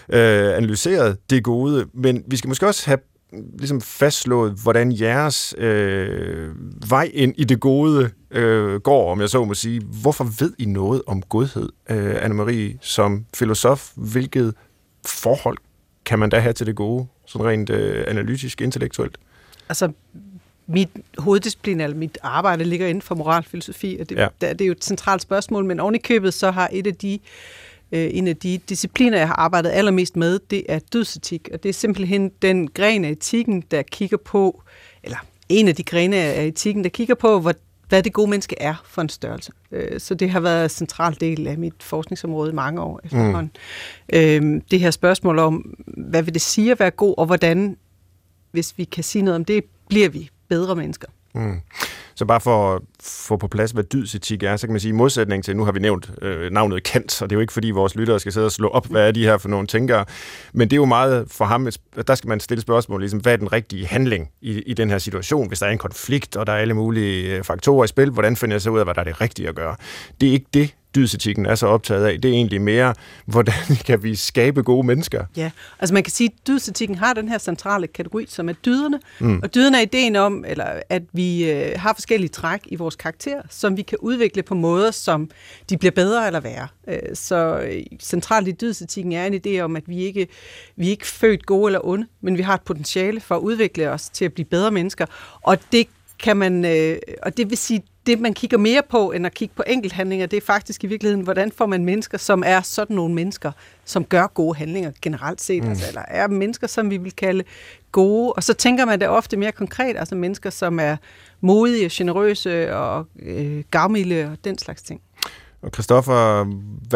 øh, 0.08 0.56
analyseret 0.56 1.30
det 1.30 1.44
gode, 1.44 1.86
men 1.94 2.24
vi 2.26 2.36
skal 2.36 2.48
måske 2.48 2.66
også 2.66 2.86
have 2.86 2.98
ligesom 3.58 3.80
fastslået, 3.80 4.54
hvordan 4.62 4.92
jeres 4.92 5.54
øh, 5.58 6.48
vej 6.90 7.10
ind 7.14 7.34
i 7.38 7.44
det 7.44 7.60
gode 7.60 8.10
øh, 8.30 8.80
går, 8.80 9.12
om 9.12 9.20
jeg 9.20 9.28
så 9.28 9.44
må 9.44 9.54
sige. 9.54 9.80
Hvorfor 10.02 10.24
ved 10.38 10.52
I 10.58 10.64
noget 10.64 11.02
om 11.06 11.22
godhed, 11.22 11.68
øh, 11.90 12.24
Anne-Marie, 12.24 12.78
som 12.80 13.24
filosof? 13.34 13.90
Hvilket 13.96 14.54
forhold 15.06 15.58
kan 16.04 16.18
man 16.18 16.30
da 16.30 16.38
have 16.38 16.52
til 16.52 16.66
det 16.66 16.76
gode, 16.76 17.06
sådan 17.26 17.46
rent 17.46 17.70
øh, 17.70 18.04
analytisk, 18.08 18.60
intellektuelt? 18.60 19.18
Altså, 19.68 19.92
mit 20.66 20.88
hoveddisciplin, 21.18 21.80
eller 21.80 21.96
mit 21.96 22.18
arbejde, 22.22 22.64
ligger 22.64 22.86
inden 22.86 23.02
for 23.02 23.14
moralfilosofi, 23.14 23.98
og 24.00 24.08
det, 24.08 24.16
ja. 24.16 24.28
det 24.40 24.60
er 24.60 24.66
jo 24.66 24.72
et 24.72 24.84
centralt 24.84 25.22
spørgsmål, 25.22 25.64
men 25.64 25.80
oven 25.80 25.94
i 25.94 25.98
købet, 25.98 26.34
så 26.34 26.50
har 26.50 26.68
et 26.72 26.86
af 26.86 26.94
de 26.94 27.18
øh, 27.92 28.10
en 28.12 28.28
af 28.28 28.36
de 28.36 28.58
discipliner, 28.68 29.18
jeg 29.18 29.26
har 29.26 29.34
arbejdet 29.34 29.70
allermest 29.70 30.16
med, 30.16 30.38
det 30.50 30.64
er 30.68 30.78
dødsetik, 30.92 31.48
og 31.52 31.62
det 31.62 31.68
er 31.68 31.72
simpelthen 31.72 32.30
den 32.42 32.68
gren 32.68 33.04
af 33.04 33.10
etikken, 33.10 33.64
der 33.70 33.82
kigger 33.82 34.16
på, 34.16 34.62
eller 35.02 35.16
en 35.48 35.68
af 35.68 35.76
de 35.76 35.82
grene 35.82 36.16
af 36.16 36.46
etikken, 36.46 36.84
der 36.84 36.90
kigger 36.90 37.14
på, 37.14 37.40
hvad, 37.40 37.54
hvad 37.88 38.02
det 38.02 38.12
gode 38.12 38.30
menneske 38.30 38.56
er 38.60 38.74
for 38.84 39.02
en 39.02 39.08
størrelse. 39.08 39.52
Øh, 39.72 40.00
så 40.00 40.14
det 40.14 40.30
har 40.30 40.40
været 40.40 40.64
en 40.64 40.70
central 40.70 41.16
del 41.20 41.46
af 41.46 41.58
mit 41.58 41.74
forskningsområde 41.80 42.50
i 42.50 42.54
mange 42.54 42.80
år 42.80 43.00
efterhånden. 43.04 43.50
Mm. 44.12 44.18
Øh, 44.18 44.60
det 44.70 44.80
her 44.80 44.90
spørgsmål 44.90 45.38
om, 45.38 45.74
hvad 45.86 46.22
vil 46.22 46.34
det 46.34 46.42
sige 46.42 46.72
at 46.72 46.80
være 46.80 46.90
god, 46.90 47.14
og 47.18 47.26
hvordan, 47.26 47.76
hvis 48.50 48.74
vi 48.76 48.84
kan 48.84 49.04
sige 49.04 49.22
noget 49.22 49.36
om 49.36 49.44
det, 49.44 49.64
bliver 49.88 50.08
vi 50.08 50.30
bedre 50.52 50.76
mennesker. 50.76 51.08
Mm. 51.34 51.60
Så 52.14 52.24
bare 52.24 52.40
for 52.40 52.74
at 52.74 52.82
få 53.00 53.36
på 53.36 53.48
plads, 53.48 53.70
hvad 53.70 53.84
dydsetik 53.84 54.42
er, 54.42 54.56
så 54.56 54.66
kan 54.66 54.72
man 54.72 54.80
sige 54.80 54.88
i 54.88 54.92
modsætning 54.92 55.44
til, 55.44 55.56
nu 55.56 55.64
har 55.64 55.72
vi 55.72 55.78
nævnt 55.78 56.10
øh, 56.22 56.50
navnet 56.50 56.82
Kant, 56.82 57.22
og 57.22 57.30
det 57.30 57.34
er 57.34 57.36
jo 57.36 57.40
ikke 57.40 57.52
fordi 57.52 57.70
vores 57.70 57.94
lyttere 57.94 58.20
skal 58.20 58.32
sidde 58.32 58.46
og 58.46 58.52
slå 58.52 58.68
op, 58.68 58.86
hvad 58.86 59.08
er 59.08 59.12
de 59.12 59.24
her 59.24 59.38
for 59.38 59.48
nogle 59.48 59.66
tænkere, 59.66 60.04
men 60.52 60.70
det 60.70 60.76
er 60.76 60.76
jo 60.76 60.84
meget 60.84 61.24
for 61.30 61.44
ham, 61.44 61.68
der 62.06 62.14
skal 62.14 62.28
man 62.28 62.40
stille 62.40 62.60
spørgsmål, 62.60 63.00
ligesom, 63.00 63.20
hvad 63.20 63.32
er 63.32 63.36
den 63.36 63.52
rigtige 63.52 63.86
handling 63.86 64.30
i, 64.40 64.62
i 64.62 64.74
den 64.74 64.90
her 64.90 64.98
situation, 64.98 65.48
hvis 65.48 65.58
der 65.58 65.66
er 65.66 65.70
en 65.70 65.78
konflikt, 65.78 66.36
og 66.36 66.46
der 66.46 66.52
er 66.52 66.56
alle 66.56 66.74
mulige 66.74 67.36
øh, 67.36 67.44
faktorer 67.44 67.84
i 67.84 67.88
spil, 67.88 68.10
hvordan 68.10 68.36
finder 68.36 68.54
jeg 68.54 68.62
så 68.62 68.70
ud 68.70 68.78
af, 68.78 68.86
hvad 68.86 68.94
der 68.94 69.00
er 69.00 69.04
det 69.04 69.20
rigtige 69.20 69.48
at 69.48 69.54
gøre? 69.54 69.76
Det 70.20 70.28
er 70.28 70.32
ikke 70.32 70.46
det, 70.54 70.74
dydsetikken 70.94 71.46
er 71.46 71.54
så 71.54 71.66
optaget 71.66 72.06
af. 72.06 72.20
Det 72.20 72.28
er 72.28 72.32
egentlig 72.32 72.60
mere, 72.60 72.94
hvordan 73.26 73.54
kan 73.86 74.02
vi 74.02 74.14
skabe 74.14 74.62
gode 74.62 74.86
mennesker? 74.86 75.24
Ja, 75.36 75.50
altså 75.78 75.94
man 75.94 76.02
kan 76.02 76.10
sige, 76.10 76.30
at 76.32 76.46
dydsetikken 76.46 76.98
har 76.98 77.12
den 77.12 77.28
her 77.28 77.38
centrale 77.38 77.86
kategori, 77.86 78.26
som 78.28 78.48
er 78.48 78.52
dyderne. 78.52 79.00
Mm. 79.20 79.40
Og 79.42 79.54
dyderne 79.54 79.76
er 79.76 79.82
ideen 79.82 80.16
om, 80.16 80.44
eller 80.48 80.80
at 80.88 81.02
vi 81.12 81.50
øh, 81.50 81.72
har 81.76 81.92
forskellige 81.94 82.28
træk 82.28 82.60
i 82.66 82.76
vores 82.76 82.96
karakter, 82.96 83.42
som 83.50 83.76
vi 83.76 83.82
kan 83.82 83.98
udvikle 84.00 84.42
på 84.42 84.54
måder, 84.54 84.90
som 84.90 85.30
de 85.70 85.78
bliver 85.78 85.92
bedre 85.92 86.26
eller 86.26 86.40
værre. 86.40 86.68
Øh, 86.88 86.98
så 87.14 87.58
øh, 87.58 87.82
centralt 88.00 88.48
i 88.48 88.52
dydsetikken 88.52 89.12
er 89.12 89.26
en 89.26 89.40
idé 89.46 89.60
om, 89.60 89.76
at 89.76 89.82
vi 89.86 89.96
ikke 89.96 90.28
vi 90.76 90.86
er 90.86 90.90
ikke 90.90 91.06
født 91.06 91.46
gode 91.46 91.68
eller 91.68 91.86
onde, 91.86 92.06
men 92.20 92.38
vi 92.38 92.42
har 92.42 92.54
et 92.54 92.62
potentiale 92.62 93.20
for 93.20 93.34
at 93.34 93.40
udvikle 93.40 93.90
os 93.90 94.08
til 94.08 94.24
at 94.24 94.32
blive 94.32 94.44
bedre 94.44 94.70
mennesker. 94.70 95.06
Og 95.42 95.58
det 95.72 95.88
kan 96.22 96.36
man, 96.36 96.64
øh, 96.64 96.98
og 97.22 97.36
det 97.36 97.50
vil 97.50 97.58
sige, 97.58 97.82
det 98.06 98.20
man 98.20 98.34
kigger 98.34 98.58
mere 98.58 98.82
på, 98.90 99.12
end 99.12 99.26
at 99.26 99.34
kigge 99.34 99.54
på 99.56 99.62
enkelthandlinger, 99.66 100.26
det 100.26 100.36
er 100.36 100.40
faktisk 100.40 100.84
i 100.84 100.86
virkeligheden, 100.86 101.24
hvordan 101.24 101.52
får 101.52 101.66
man 101.66 101.84
mennesker, 101.84 102.18
som 102.18 102.42
er 102.46 102.60
sådan 102.60 102.96
nogle 102.96 103.14
mennesker, 103.14 103.52
som 103.84 104.04
gør 104.04 104.26
gode 104.26 104.54
handlinger 104.54 104.92
generelt 105.02 105.40
set, 105.40 105.62
mm. 105.62 105.70
altså, 105.70 105.88
eller 105.88 106.02
er 106.08 106.28
mennesker, 106.28 106.66
som 106.66 106.90
vi 106.90 106.96
vil 106.96 107.12
kalde 107.12 107.44
gode, 107.92 108.32
og 108.32 108.42
så 108.42 108.54
tænker 108.54 108.84
man 108.84 109.00
det 109.00 109.08
ofte 109.08 109.36
mere 109.36 109.52
konkret, 109.52 109.96
altså 109.96 110.14
mennesker, 110.14 110.50
som 110.50 110.80
er 110.80 110.96
modige, 111.40 111.88
generøse 111.92 112.74
og 112.74 113.06
øh, 113.22 113.64
gavmilde 113.70 114.24
og 114.32 114.44
den 114.44 114.58
slags 114.58 114.82
ting. 114.82 115.00
Og 115.62 115.70
Christoffer, 115.74 116.44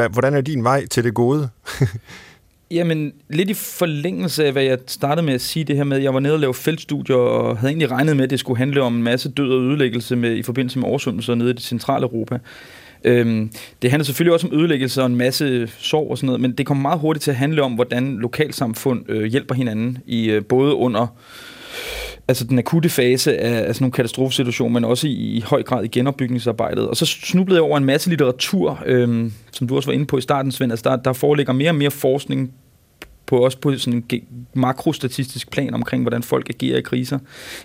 hvordan 0.09 0.35
er 0.35 0.41
din 0.41 0.65
vej 0.65 0.87
til 0.87 1.05
det 1.05 1.15
gode? 1.15 1.49
Jamen, 2.71 3.13
lidt 3.31 3.51
i 3.51 3.55
forlængelse 3.55 4.45
af, 4.45 4.53
hvad 4.53 4.63
jeg 4.63 4.79
startede 4.87 5.27
med 5.27 5.35
at 5.35 5.41
sige 5.41 5.65
det 5.65 5.77
her 5.77 5.85
med, 5.85 5.99
jeg 5.99 6.15
var 6.15 6.21
nede 6.21 6.35
og 6.35 6.41
lavede 6.41 6.59
feltstudier, 6.59 7.17
og 7.17 7.59
havde 7.59 7.71
egentlig 7.71 7.91
regnet 7.91 8.17
med, 8.17 8.25
at 8.25 8.31
det 8.31 8.41
skulle 8.41 8.59
handle 8.59 8.83
om 8.83 8.97
en 8.97 9.03
masse 9.03 9.29
død 9.29 9.53
og 9.53 9.63
ødelæggelse 9.63 10.17
med, 10.17 10.37
i 10.37 10.43
forbindelse 10.43 10.79
med 10.79 10.89
oversvømmelser 10.89 11.35
nede 11.35 11.51
i 11.51 11.53
det 11.53 11.63
centrale 11.63 12.03
Europa. 12.03 12.39
Øhm, 13.05 13.51
det 13.83 13.91
handler 13.91 14.05
selvfølgelig 14.05 14.33
også 14.33 14.47
om 14.47 14.59
ødelæggelse 14.59 15.03
og 15.03 15.07
en 15.07 15.17
masse 15.17 15.69
sorg 15.79 16.11
og 16.11 16.19
sådan 16.19 16.27
noget, 16.27 16.41
men 16.41 16.53
det 16.53 16.67
kommer 16.67 16.83
meget 16.83 17.01
hurtigt 17.01 17.23
til 17.23 17.31
at 17.31 17.37
handle 17.37 17.63
om, 17.63 17.73
hvordan 17.73 18.17
lokalsamfund 18.17 19.11
øh, 19.11 19.25
hjælper 19.25 19.55
hinanden, 19.55 19.99
i 20.07 20.31
øh, 20.31 20.45
både 20.45 20.75
under 20.75 21.07
altså 22.29 22.45
den 22.45 22.59
akutte 22.59 22.89
fase 22.89 23.39
af, 23.39 23.69
af 23.69 23.75
sådan 23.75 23.85
nogle 23.85 23.93
katastrofesituationer, 23.93 24.73
men 24.73 24.85
også 24.85 25.09
i, 25.09 25.13
i 25.13 25.41
høj 25.41 25.63
grad 25.63 25.85
i 25.85 25.89
genopbygningsarbejdet. 25.89 26.89
Og 26.89 26.97
så 26.97 27.07
snublede 27.07 27.57
jeg 27.57 27.63
over 27.63 27.79
en 27.79 27.85
masse 27.85 28.09
litteratur, 28.09 28.83
øhm, 28.87 29.33
som 29.53 29.69
du 29.69 29.77
også 29.77 29.89
var 29.89 29.95
inde 29.95 30.07
på 30.07 30.19
i 30.19 30.21
starten, 30.21 30.53
Svend. 30.53 30.73
Altså 30.73 30.91
der, 30.91 30.97
der 30.97 31.13
foreligger 31.13 31.53
mere 31.53 31.71
og 31.71 31.75
mere 31.75 31.91
forskning 31.91 32.53
på 33.27 33.45
også 33.45 33.59
på 33.59 33.79
sådan 33.79 34.05
en 34.13 34.23
makrostatistisk 34.55 35.51
plan 35.51 35.75
omkring, 35.75 36.03
hvordan 36.03 36.23
folk 36.23 36.49
agerer 36.49 36.79
i 36.79 36.81
kriser. 36.81 37.19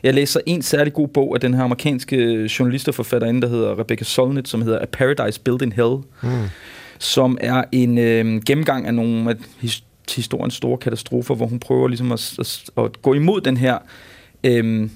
Jeg 0.04 0.14
læser 0.14 0.40
en 0.46 0.62
særlig 0.62 0.94
god 0.94 1.08
bog 1.08 1.36
af 1.36 1.42
den 1.42 1.54
her 1.54 1.64
amerikanske 1.64 2.50
journalist 2.60 2.88
og 2.88 2.96
forfatterinde, 2.96 3.42
der 3.42 3.48
hedder 3.48 3.80
Rebecca 3.80 4.04
Solnit, 4.04 4.48
som 4.48 4.62
hedder 4.62 4.80
A 4.80 4.86
Paradise 4.86 5.42
Built 5.42 5.62
in 5.62 5.72
Hell, 5.72 5.96
mm. 6.24 6.30
som 7.00 7.38
er 7.42 7.64
en 7.72 7.98
øh, 7.98 8.42
gennemgang 8.42 8.88
af 8.88 8.94
nogle 8.94 9.30
af 9.30 9.36
historiens 10.16 10.54
store 10.54 10.78
katastrofer, 10.78 11.36
hvor 11.36 11.46
hun 11.46 11.60
prøver 11.60 11.88
ligesom 11.88 12.12
at, 12.12 12.36
at, 12.40 12.64
at 12.78 13.02
gå 13.02 13.14
imod 13.14 13.42
den 13.42 13.58
her 13.58 13.74
øh, 13.76 14.11
Øhm, 14.44 14.92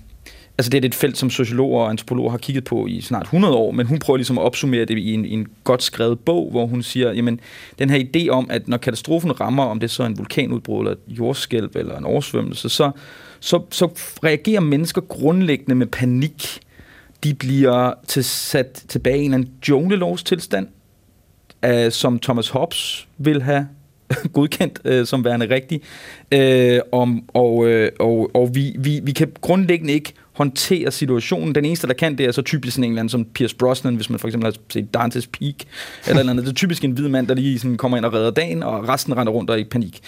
altså 0.58 0.70
det 0.70 0.84
er 0.84 0.88
et 0.88 0.96
felt, 0.96 1.18
som 1.18 1.30
sociologer 1.30 1.82
og 1.82 1.90
antropologer 1.90 2.32
har 2.32 2.38
kigget 2.38 2.64
på 2.64 2.88
i 2.88 3.02
snart 3.02 3.24
100 3.24 3.54
år, 3.56 3.72
men 3.72 3.86
hun 3.86 4.00
prøver 4.00 4.18
ligesom 4.18 4.38
at 4.38 4.42
opsummere 4.42 4.86
det 4.86 4.98
i 4.98 5.14
en, 5.14 5.26
i 5.26 5.32
en 5.32 5.48
godt 5.64 5.84
skrevet 5.84 6.20
bog, 6.20 6.52
hvor 6.52 6.66
hun 6.66 6.84
siger, 6.84 7.14
jamen 7.14 7.40
den 7.80 7.90
her 7.90 8.00
idé 8.00 8.30
om, 8.30 8.48
at 8.50 8.68
når 8.68 8.78
katastrofen 8.78 9.42
rammer, 9.42 9.64
om 9.64 9.80
det 9.80 9.92
så 9.92 10.04
er 10.04 10.08
en 10.08 10.18
vulkanudbrud, 10.18 10.80
eller 10.80 10.92
et 10.92 11.00
jordskælv, 11.08 11.70
eller 11.76 11.98
en 11.98 12.06
oversvømmelse, 12.06 12.70
så, 12.70 12.92
så, 13.40 13.62
så 13.72 13.86
reagerer 14.24 14.60
mennesker 14.60 15.02
grundlæggende 15.02 15.76
med 15.76 15.88
panik. 15.88 16.60
De 17.24 17.34
bliver 17.34 17.94
til, 18.08 18.24
sat 18.24 18.84
tilbage 18.88 19.22
i 19.22 19.26
en 19.26 19.50
junglelovs 19.70 20.24
tilstand, 20.24 20.68
øh, 21.66 21.92
som 21.92 22.20
Thomas 22.20 22.50
Hobbes 22.50 23.08
vil 23.18 23.42
have 23.42 23.68
godkendt 24.34 24.80
øh, 24.86 25.06
som 25.06 25.26
værende 25.26 25.50
rigtig. 25.50 25.82
Øh, 26.32 26.80
om, 26.92 27.24
og 27.34 27.68
øh, 27.68 27.92
og, 28.00 28.32
og 28.34 28.56
vi, 28.56 28.76
vi, 28.80 29.00
vi 29.04 29.12
kan 29.12 29.32
grundlæggende 29.42 29.94
ikke 29.94 30.14
håndtere 30.36 30.92
situationen. 30.92 31.56
Den 31.56 31.66
eneste, 31.66 31.88
der 31.88 31.94
kan, 31.94 32.18
det 32.18 32.26
er 32.26 32.32
så 32.32 32.42
typisk 32.42 32.78
en 32.78 32.84
eller 32.84 33.00
anden 33.00 33.10
som 33.10 33.26
Pierce 33.26 33.56
Brosnan, 33.56 33.96
hvis 33.96 34.10
man 34.10 34.20
for 34.20 34.28
eksempel 34.28 34.46
har 34.46 34.58
set 34.70 34.88
Dante's 34.98 35.28
Peak, 35.40 35.56
eller 36.08 36.20
eller 36.20 36.32
andet. 36.32 36.46
Det 36.46 36.52
er 36.52 36.56
typisk 36.56 36.84
en 36.84 36.92
hvid 36.92 37.08
mand, 37.08 37.28
der 37.28 37.34
lige 37.34 37.60
sådan 37.60 37.78
kommer 37.78 37.98
ind 37.98 38.06
og 38.06 38.14
redder 38.14 38.32
dagen, 38.32 38.64
og 38.64 38.90
resten 38.90 39.18
render 39.18 39.34
rundt 39.34 39.50
og 39.50 39.56
er 39.56 39.60
i 39.60 39.64
panik. 39.64 40.02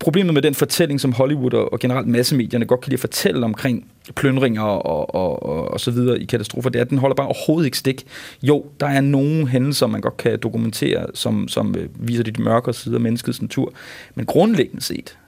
Problemet 0.00 0.34
med 0.34 0.42
den 0.42 0.54
fortælling, 0.54 1.00
som 1.00 1.12
Hollywood 1.12 1.54
og, 1.54 1.72
og 1.72 1.78
generelt 1.78 2.08
massemedierne 2.08 2.64
godt 2.64 2.80
kan 2.80 2.90
lide 2.90 2.96
at 2.96 3.00
fortælle 3.00 3.44
omkring 3.44 3.86
plyndringer 4.14 4.62
og, 4.62 5.14
og, 5.14 5.42
og, 5.42 5.70
og 5.70 5.80
så 5.80 5.90
videre 5.90 6.20
i 6.20 6.24
katastrofer, 6.24 6.70
det 6.70 6.78
er, 6.78 6.84
at 6.84 6.90
den 6.90 6.98
holder 6.98 7.14
bare 7.14 7.26
overhovedet 7.26 7.66
ikke 7.66 7.78
stik. 7.78 8.04
Jo, 8.42 8.66
der 8.80 8.86
er 8.86 9.00
nogle 9.00 9.48
hændelser, 9.48 9.86
man 9.86 10.00
godt 10.00 10.16
kan 10.16 10.38
dokumentere, 10.42 11.06
som, 11.14 11.48
som 11.48 11.74
øh, 11.78 11.88
viser 12.08 12.22
de 12.22 12.42
mørke 12.42 12.72
sider 12.72 12.96
af 12.96 13.00
menneskets 13.00 13.42
natur. 13.42 13.72
Men 14.14 14.26
grundlæggende 14.26 14.82
set, 14.82 15.18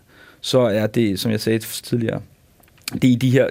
så 0.41 0.61
er 0.61 0.87
det, 0.87 1.21
som 1.21 1.31
jeg 1.31 1.41
sagde 1.41 1.59
tidligere, 1.59 2.21
det 2.93 3.05
er 3.05 3.13
i 3.13 3.15
de 3.15 3.31
her 3.31 3.49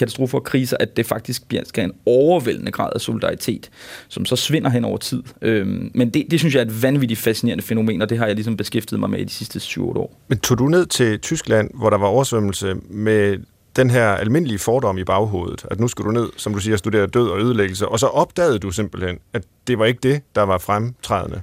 katastrofer 0.00 0.38
og 0.38 0.44
kriser, 0.44 0.76
at 0.80 0.96
det 0.96 1.06
faktisk 1.06 1.48
bliver, 1.48 1.62
skal 1.66 1.84
en 1.84 1.92
overvældende 2.06 2.72
grad 2.72 2.90
af 2.94 3.00
solidaritet, 3.00 3.70
som 4.08 4.24
så 4.24 4.36
svinder 4.36 4.70
hen 4.70 4.84
over 4.84 4.98
tid. 4.98 5.22
Øhm, 5.42 5.90
men 5.94 6.10
det, 6.10 6.26
det 6.30 6.38
synes 6.38 6.54
jeg 6.54 6.60
er 6.60 6.64
et 6.64 6.82
vanvittigt 6.82 7.20
fascinerende 7.20 7.64
fænomen, 7.64 8.02
og 8.02 8.10
det 8.10 8.18
har 8.18 8.26
jeg 8.26 8.34
ligesom 8.34 8.56
beskæftiget 8.56 9.00
mig 9.00 9.10
med 9.10 9.18
i 9.18 9.24
de 9.24 9.30
sidste 9.30 9.58
7-8 9.58 9.82
år. 9.82 10.20
Men 10.28 10.38
tog 10.38 10.58
du 10.58 10.68
ned 10.68 10.86
til 10.86 11.18
Tyskland, 11.18 11.70
hvor 11.74 11.90
der 11.90 11.98
var 11.98 12.06
oversvømmelse 12.06 12.74
med 12.90 13.38
den 13.76 13.90
her 13.90 14.06
almindelige 14.06 14.58
fordom 14.58 14.98
i 14.98 15.04
baghovedet, 15.04 15.66
at 15.70 15.80
nu 15.80 15.88
skulle 15.88 16.06
du 16.06 16.20
ned, 16.20 16.30
som 16.36 16.54
du 16.54 16.60
siger, 16.60 16.76
studere 16.76 17.06
død 17.06 17.28
og 17.28 17.40
ødelæggelse, 17.40 17.88
og 17.88 17.98
så 17.98 18.06
opdagede 18.06 18.58
du 18.58 18.70
simpelthen, 18.70 19.18
at 19.32 19.42
det 19.66 19.78
var 19.78 19.84
ikke 19.84 20.00
det, 20.02 20.22
der 20.34 20.42
var 20.42 20.58
fremtrædende? 20.58 21.42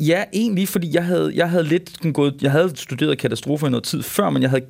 Ja, 0.00 0.24
egentlig, 0.32 0.68
fordi 0.68 0.94
jeg 0.94 1.04
havde, 1.04 1.32
jeg 1.34 1.50
havde 1.50 1.64
lidt 1.64 2.14
gået, 2.14 2.34
jeg 2.42 2.50
havde 2.50 2.72
studeret 2.74 3.18
katastrofer 3.18 3.66
i 3.66 3.70
noget 3.70 3.84
tid 3.84 4.02
før, 4.02 4.30
men 4.30 4.42
jeg 4.42 4.50
havde 4.50 4.64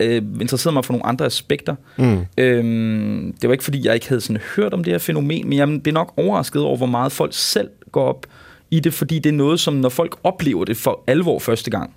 øh, 0.00 0.22
interesseret 0.40 0.74
mig 0.74 0.84
for 0.84 0.92
nogle 0.92 1.06
andre 1.06 1.26
aspekter. 1.26 1.74
Mm. 1.96 2.26
Øhm, 2.38 3.34
det 3.40 3.48
var 3.48 3.52
ikke, 3.52 3.64
fordi 3.64 3.86
jeg 3.86 3.94
ikke 3.94 4.08
havde 4.08 4.20
sådan 4.20 4.42
hørt 4.56 4.74
om 4.74 4.84
det 4.84 4.92
her 4.92 4.98
fænomen, 4.98 5.48
men 5.48 5.58
jeg 5.58 5.82
blev 5.82 5.94
nok 5.94 6.12
overrasket 6.16 6.62
over, 6.62 6.76
hvor 6.76 6.86
meget 6.86 7.12
folk 7.12 7.30
selv 7.34 7.68
går 7.92 8.04
op 8.04 8.26
i 8.70 8.80
det, 8.80 8.94
fordi 8.94 9.18
det 9.18 9.30
er 9.30 9.36
noget, 9.36 9.60
som 9.60 9.74
når 9.74 9.88
folk 9.88 10.16
oplever 10.24 10.64
det 10.64 10.76
for 10.76 11.04
alvor 11.06 11.38
første 11.38 11.70
gang, 11.70 11.94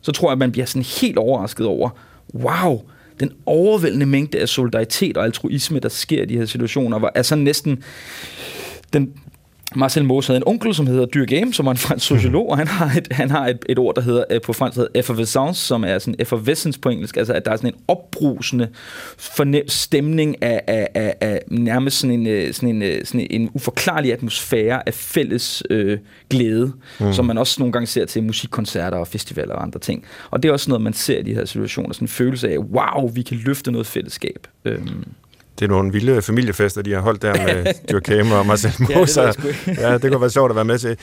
så 0.00 0.12
tror 0.12 0.28
jeg, 0.28 0.32
at 0.32 0.38
man 0.38 0.52
bliver 0.52 0.66
sådan 0.66 0.86
helt 1.00 1.18
overrasket 1.18 1.66
over, 1.66 1.90
wow, 2.34 2.82
den 3.20 3.32
overvældende 3.46 4.06
mængde 4.06 4.38
af 4.38 4.48
solidaritet 4.48 5.16
og 5.16 5.24
altruisme, 5.24 5.78
der 5.78 5.88
sker 5.88 6.22
i 6.22 6.26
de 6.26 6.36
her 6.36 6.44
situationer, 6.44 6.98
var, 6.98 7.12
er 7.14 7.22
sådan 7.22 7.44
næsten 7.44 7.82
den, 8.92 9.12
Marcel 9.74 10.04
Mauss 10.04 10.26
havde 10.26 10.36
en 10.36 10.42
onkel, 10.46 10.74
som 10.74 10.86
hedder 10.86 11.06
Dyr 11.06 11.24
Game, 11.24 11.54
som 11.54 11.66
er 11.66 11.70
en 11.70 11.76
fransk 11.76 12.06
sociolog, 12.06 12.50
og 12.50 12.58
han 12.58 12.66
har 12.66 12.96
et, 12.96 13.08
han 13.10 13.30
har 13.30 13.46
et, 13.46 13.64
et 13.68 13.78
ord, 13.78 13.94
der 13.94 14.00
hedder 14.00 14.24
øh, 14.30 14.40
på 14.40 14.52
fransk 14.52 14.76
hedder 14.76 14.90
effervescence, 14.94 15.64
som 15.64 15.84
er 15.84 15.98
sådan 15.98 16.14
effervescence 16.18 16.80
på 16.80 16.88
engelsk, 16.88 17.16
altså 17.16 17.32
at 17.32 17.44
der 17.44 17.50
er 17.50 17.56
sådan 17.56 17.70
en 17.70 17.80
opbrusende 17.88 18.68
fornem, 19.18 19.68
stemning 19.68 20.42
af, 20.42 20.62
af, 20.66 20.88
af, 20.94 21.14
af 21.20 21.42
nærmest 21.50 21.98
sådan 21.98 22.20
en, 22.20 22.26
øh, 22.26 22.54
sådan, 22.54 22.68
en, 22.68 22.82
øh, 22.82 23.04
sådan 23.04 23.26
en 23.30 23.50
uforklarlig 23.54 24.12
atmosfære 24.12 24.88
af 24.88 24.94
fælles 24.94 25.62
øh, 25.70 25.98
glæde, 26.30 26.72
mm. 27.00 27.12
som 27.12 27.24
man 27.24 27.38
også 27.38 27.56
nogle 27.58 27.72
gange 27.72 27.86
ser 27.86 28.04
til 28.04 28.22
musikkoncerter 28.22 28.98
og 28.98 29.08
festivaler 29.08 29.54
og 29.54 29.62
andre 29.62 29.80
ting. 29.80 30.04
Og 30.30 30.42
det 30.42 30.48
er 30.48 30.52
også 30.52 30.70
noget, 30.70 30.82
man 30.82 30.92
ser 30.92 31.18
i 31.18 31.22
de 31.22 31.34
her 31.34 31.44
situationer, 31.44 31.92
sådan 31.92 32.04
en 32.04 32.08
følelse 32.08 32.48
af, 32.48 32.58
wow, 32.58 33.08
vi 33.08 33.22
kan 33.22 33.36
løfte 33.36 33.72
noget 33.72 33.86
fællesskab. 33.86 34.46
Øhm. 34.64 35.04
Det 35.58 35.64
er 35.64 35.68
nogle 35.68 35.92
vilde 35.92 36.22
familiefester, 36.22 36.82
de 36.82 36.92
har 36.92 37.00
holdt 37.00 37.22
der 37.22 37.32
med 37.32 37.66
Dyrkame 37.90 38.34
og 38.34 38.46
Marcel 38.46 38.72
Moser. 38.78 39.22
ja, 39.22 39.30
det, 39.30 39.78
ja, 39.78 39.98
det 39.98 40.10
kunne 40.10 40.20
være 40.20 40.30
sjovt 40.30 40.50
at 40.50 40.56
være 40.56 40.64
med 40.64 40.78
til. 40.78 40.96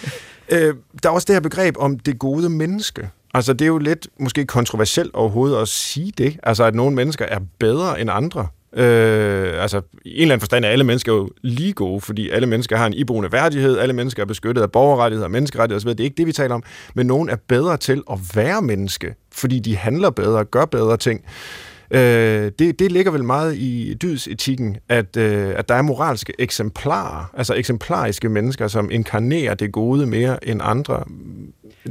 Øh, 0.49 0.73
der 1.03 1.09
er 1.09 1.13
også 1.13 1.25
det 1.25 1.35
her 1.35 1.41
begreb 1.41 1.75
om 1.79 1.99
det 1.99 2.19
gode 2.19 2.49
menneske. 2.49 3.09
Altså, 3.33 3.53
det 3.53 3.61
er 3.61 3.67
jo 3.67 3.77
lidt 3.77 4.07
måske 4.19 4.45
kontroversielt 4.45 5.15
overhovedet 5.15 5.57
at 5.61 5.67
sige 5.67 6.13
det. 6.17 6.39
Altså, 6.43 6.63
at 6.63 6.75
nogle 6.75 6.95
mennesker 6.95 7.25
er 7.25 7.39
bedre 7.59 8.01
end 8.01 8.09
andre. 8.13 8.47
Øh, 8.75 9.61
altså, 9.61 9.81
i 10.05 10.09
en 10.15 10.21
eller 10.21 10.33
anden 10.33 10.39
forstand 10.39 10.65
er 10.65 10.69
alle 10.69 10.83
mennesker 10.83 11.13
jo 11.13 11.29
lige 11.41 11.73
gode, 11.73 12.01
fordi 12.01 12.29
alle 12.29 12.47
mennesker 12.47 12.77
har 12.77 12.85
en 12.85 12.93
iboende 12.93 13.31
værdighed, 13.31 13.77
alle 13.77 13.93
mennesker 13.93 14.21
er 14.23 14.25
beskyttet 14.25 14.61
af 14.61 14.71
borgerrettigheder 14.71 15.25
og 15.25 15.31
menneskerettigheder 15.31 15.89
osv. 15.89 15.89
Det 15.89 15.99
er 15.99 16.03
ikke 16.03 16.17
det, 16.17 16.27
vi 16.27 16.31
taler 16.31 16.55
om. 16.55 16.63
Men 16.95 17.07
nogen 17.07 17.29
er 17.29 17.35
bedre 17.47 17.77
til 17.77 18.03
at 18.11 18.19
være 18.35 18.61
menneske, 18.61 19.15
fordi 19.31 19.59
de 19.59 19.77
handler 19.77 20.09
bedre, 20.09 20.45
gør 20.45 20.65
bedre 20.65 20.97
ting. 20.97 21.21
Øh, 21.93 22.51
det, 22.59 22.79
det 22.79 22.91
ligger 22.91 23.11
vel 23.11 23.23
meget 23.23 23.55
i 23.55 23.93
dydsetikken, 24.01 24.77
at, 24.89 25.17
øh, 25.17 25.53
at 25.57 25.69
der 25.69 25.75
er 25.75 25.81
moralske 25.81 26.33
eksemplarer, 26.39 27.31
altså 27.37 27.53
eksemplariske 27.53 28.29
mennesker, 28.29 28.67
som 28.67 28.91
inkarnerer 28.91 29.53
det 29.53 29.71
gode 29.71 30.05
mere 30.05 30.47
end 30.47 30.61
andre. 30.63 31.03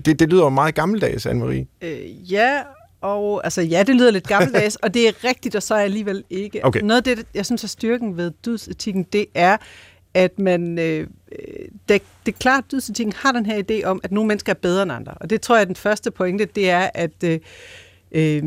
Det, 0.05 0.21
det 0.21 0.31
lyder 0.31 0.43
jo 0.43 0.49
meget 0.49 0.75
gammeldags, 0.75 1.27
Anne-Marie. 1.27 1.87
Øh, 1.87 2.33
ja, 2.33 2.61
og 3.01 3.41
altså 3.45 3.63
ja, 3.63 3.83
det 3.83 3.97
lyder 3.97 4.11
lidt 4.11 4.29
gammeldags, 4.29 4.77
og 4.83 4.95
det 4.95 5.09
er 5.09 5.25
rigtigt, 5.25 5.57
og 5.57 5.63
så 5.63 5.75
er 5.75 5.81
alligevel 5.81 6.25
ikke. 6.31 6.65
Okay. 6.65 6.81
Noget 6.81 7.09
af 7.09 7.17
det, 7.17 7.27
jeg 7.35 7.47
synes 7.47 7.65
er 7.65 7.69
styrken 7.69 8.17
ved 8.17 8.33
dydsetikken, 8.47 9.03
det 9.03 9.27
er, 9.35 9.57
at 10.15 10.39
man, 10.39 10.79
øh, 10.79 11.07
det, 11.89 12.03
det 12.27 12.35
er 12.35 12.39
klart, 12.39 12.65
at 12.65 12.73
dydsetikken 12.73 13.13
har 13.17 13.33
den 13.33 13.47
her 13.47 13.63
idé 13.63 13.85
om, 13.85 14.01
at 14.05 14.13
nogle 14.13 14.29
mennesker 14.29 14.53
er 14.53 14.59
bedre 14.63 14.83
end 14.83 14.93
andre. 14.93 15.15
Og 15.15 15.31
det 15.31 15.41
tror 15.41 15.55
jeg, 15.55 15.63
at 15.63 15.69
den 15.69 15.77
første 15.77 16.11
pointe, 16.11 16.45
det 16.45 16.71
er, 16.71 16.91
at 16.95 17.25
øh, 17.25 17.39
øh, 18.13 18.43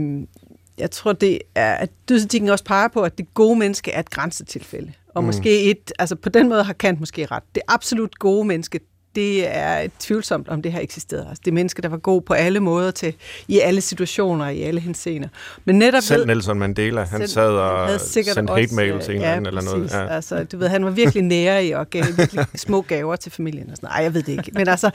jeg 0.77 0.91
tror, 0.91 1.13
det 1.13 1.39
er, 1.55 1.73
at 1.73 1.89
dødsetikken 2.09 2.49
også 2.49 2.63
peger 2.63 2.87
på, 2.87 3.01
at 3.01 3.17
det 3.17 3.33
gode 3.33 3.59
menneske 3.59 3.91
er 3.91 3.99
et 3.99 4.09
grænsetilfælde. 4.09 4.93
Og 5.07 5.23
mm. 5.23 5.25
måske 5.25 5.63
et, 5.63 5.91
altså 5.99 6.15
på 6.15 6.29
den 6.29 6.49
måde 6.49 6.63
har 6.63 6.73
Kant 6.73 6.99
måske 6.99 7.25
ret. 7.25 7.43
Det 7.55 7.63
absolut 7.67 8.19
gode 8.19 8.45
menneske, 8.45 8.79
det 9.15 9.55
er 9.55 9.87
tvivlsomt, 9.99 10.49
om 10.49 10.61
det 10.61 10.71
har 10.71 10.79
eksisteret. 10.79 11.25
Altså, 11.29 11.41
det 11.45 11.51
er 11.51 11.55
mennesker, 11.55 11.81
der 11.81 11.89
var 11.89 11.97
gode 11.97 12.21
på 12.21 12.33
alle 12.33 12.59
måder 12.59 12.91
til, 12.91 13.13
i 13.47 13.59
alle 13.59 13.81
situationer, 13.81 14.49
i 14.49 14.61
alle 14.61 14.79
henseender. 14.79 15.27
Men 15.65 15.79
netop 15.79 16.03
Selv 16.03 16.19
ved, 16.19 16.25
Nelson 16.25 16.59
Mandela, 16.59 17.01
han 17.01 17.19
selv, 17.19 17.29
sad 17.29 17.49
og 17.49 17.87
han 17.87 17.99
sendte 17.99 18.53
hate 18.53 18.75
mail 18.75 18.99
til 18.99 19.15
en 19.15 19.21
ja, 19.21 19.35
eller 19.35 19.61
noget. 19.61 19.91
Ja. 19.91 20.07
Altså, 20.07 20.43
du 20.43 20.57
ved, 20.57 20.67
han 20.67 20.85
var 20.85 20.91
virkelig 20.91 21.23
nære 21.23 21.65
i 21.65 21.71
og 21.71 21.89
gav 21.89 22.03
virkelig 22.17 22.45
små 22.55 22.81
gaver 22.81 23.15
til 23.15 23.31
familien. 23.31 23.69
Og 23.69 23.75
sådan. 23.75 23.89
Ej, 23.89 24.03
jeg 24.03 24.13
ved 24.13 24.23
det 24.23 24.31
ikke. 24.31 24.51
Men, 24.53 24.67
altså, 24.67 24.89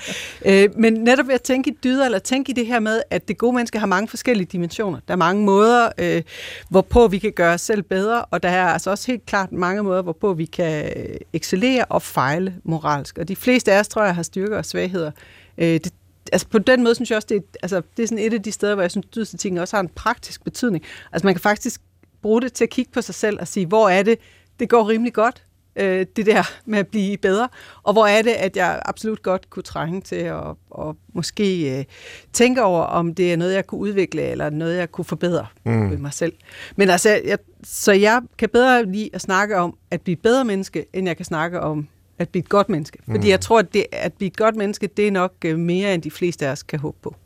øh, 0.44 0.68
men 0.76 0.92
netop 0.92 1.26
ved 1.26 1.34
at 1.34 1.42
tænke 1.42 1.70
i 1.70 1.76
dyder, 1.84 2.04
eller 2.04 2.18
tænke 2.18 2.50
i 2.50 2.52
det 2.52 2.66
her 2.66 2.80
med, 2.80 3.02
at 3.10 3.28
det 3.28 3.38
gode 3.38 3.52
menneske 3.52 3.78
har 3.78 3.86
mange 3.86 4.08
forskellige 4.08 4.48
dimensioner. 4.52 4.98
Der 5.08 5.14
er 5.14 5.18
mange 5.18 5.44
måder, 5.44 5.88
øh, 5.98 6.22
hvorpå 6.68 7.08
vi 7.08 7.18
kan 7.18 7.32
gøre 7.32 7.54
os 7.54 7.60
selv 7.60 7.82
bedre, 7.82 8.24
og 8.24 8.42
der 8.42 8.48
er 8.48 8.66
altså 8.66 8.90
også 8.90 9.06
helt 9.06 9.26
klart 9.26 9.52
mange 9.52 9.82
måder, 9.82 10.02
hvorpå 10.02 10.34
vi 10.34 10.44
kan 10.44 10.92
excellere 11.32 11.84
og 11.84 12.02
fejle 12.02 12.54
moralsk. 12.64 13.18
Og 13.18 13.28
de 13.28 13.36
fleste 13.36 13.72
af 13.72 13.80
os, 13.80 13.88
tror 13.88 14.04
jeg, 14.04 14.09
har 14.14 14.22
styrker 14.22 14.56
og 14.56 14.64
svagheder. 14.64 15.10
Øh, 15.58 15.66
det, 15.66 15.92
altså 16.32 16.48
på 16.48 16.58
den 16.58 16.82
måde 16.82 16.94
synes 16.94 17.10
jeg 17.10 17.16
også, 17.16 17.28
det 17.30 17.36
er, 17.36 17.40
altså, 17.62 17.82
det 17.96 18.02
er 18.02 18.06
sådan 18.06 18.24
et 18.24 18.34
af 18.34 18.42
de 18.42 18.52
steder, 18.52 18.74
hvor 18.74 18.82
jeg 18.82 18.90
synes, 18.90 19.06
at 19.06 19.14
dydsetingen 19.14 19.58
også 19.58 19.76
har 19.76 19.80
en 19.80 19.88
praktisk 19.88 20.44
betydning. 20.44 20.84
Altså 21.12 21.26
man 21.26 21.34
kan 21.34 21.40
faktisk 21.40 21.80
bruge 22.22 22.42
det 22.42 22.52
til 22.52 22.64
at 22.64 22.70
kigge 22.70 22.92
på 22.92 23.02
sig 23.02 23.14
selv 23.14 23.40
og 23.40 23.48
sige, 23.48 23.66
hvor 23.66 23.88
er 23.88 24.02
det, 24.02 24.18
det 24.60 24.68
går 24.68 24.88
rimelig 24.88 25.12
godt, 25.12 25.44
øh, 25.76 26.06
det 26.16 26.26
der 26.26 26.42
med 26.64 26.78
at 26.78 26.86
blive 26.86 27.16
bedre, 27.16 27.48
og 27.82 27.92
hvor 27.92 28.06
er 28.06 28.22
det, 28.22 28.30
at 28.30 28.56
jeg 28.56 28.82
absolut 28.84 29.22
godt 29.22 29.50
kunne 29.50 29.62
trænge 29.62 30.00
til 30.00 30.16
at 30.16 30.42
og 30.70 30.96
måske 31.12 31.78
øh, 31.78 31.84
tænke 32.32 32.62
over, 32.62 32.82
om 32.82 33.14
det 33.14 33.32
er 33.32 33.36
noget, 33.36 33.54
jeg 33.54 33.66
kunne 33.66 33.80
udvikle, 33.80 34.22
eller 34.22 34.50
noget, 34.50 34.76
jeg 34.76 34.92
kunne 34.92 35.04
forbedre 35.04 35.46
mm. 35.64 35.90
ved 35.90 35.98
mig 35.98 36.12
selv. 36.12 36.32
Men 36.76 36.90
altså, 36.90 37.20
jeg, 37.24 37.38
så 37.64 37.92
jeg 37.92 38.22
kan 38.38 38.48
bedre 38.48 38.84
lide 38.92 39.10
at 39.12 39.20
snakke 39.20 39.56
om 39.56 39.76
at 39.90 40.00
blive 40.00 40.16
bedre 40.16 40.44
menneske, 40.44 40.86
end 40.92 41.06
jeg 41.06 41.16
kan 41.16 41.26
snakke 41.26 41.60
om 41.60 41.88
at 42.20 42.28
blive 42.28 42.40
et 42.40 42.48
godt 42.48 42.68
menneske. 42.68 42.98
Fordi 43.04 43.18
mm. 43.18 43.28
jeg 43.28 43.40
tror, 43.40 43.58
at 43.58 43.74
det 43.74 43.84
at 43.92 44.12
blive 44.12 44.26
et 44.26 44.36
godt 44.36 44.56
menneske, 44.56 44.88
det 44.96 45.06
er 45.06 45.10
nok 45.10 45.32
øh, 45.44 45.58
mere, 45.58 45.94
end 45.94 46.02
de 46.02 46.10
fleste 46.10 46.46
af 46.46 46.52
os 46.52 46.62
kan 46.62 46.78
håbe 46.78 46.98
på. 47.02 47.16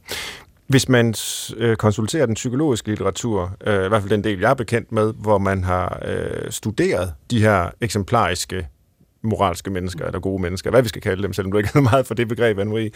Hvis 0.66 0.88
man 0.88 1.14
øh, 1.56 1.76
konsulterer 1.76 2.26
den 2.26 2.34
psykologiske 2.34 2.88
litteratur, 2.88 3.56
øh, 3.66 3.84
i 3.84 3.88
hvert 3.88 4.02
fald 4.02 4.10
den 4.10 4.24
del, 4.24 4.40
jeg 4.40 4.50
er 4.50 4.54
bekendt 4.54 4.92
med, 4.92 5.12
hvor 5.12 5.38
man 5.38 5.64
har 5.64 6.02
øh, 6.04 6.50
studeret 6.50 7.14
de 7.30 7.40
her 7.40 7.70
eksemplariske 7.80 8.68
moralske 9.22 9.70
mennesker, 9.70 10.06
eller 10.06 10.20
gode 10.20 10.42
mennesker, 10.42 10.70
hvad 10.70 10.82
vi 10.82 10.88
skal 10.88 11.02
kalde 11.02 11.22
dem, 11.22 11.32
selvom 11.32 11.52
du 11.52 11.58
ikke 11.58 11.70
har 11.72 11.80
meget 11.90 12.06
for 12.06 12.14
det 12.14 12.28
begreb, 12.28 12.58
Anne 12.58 12.90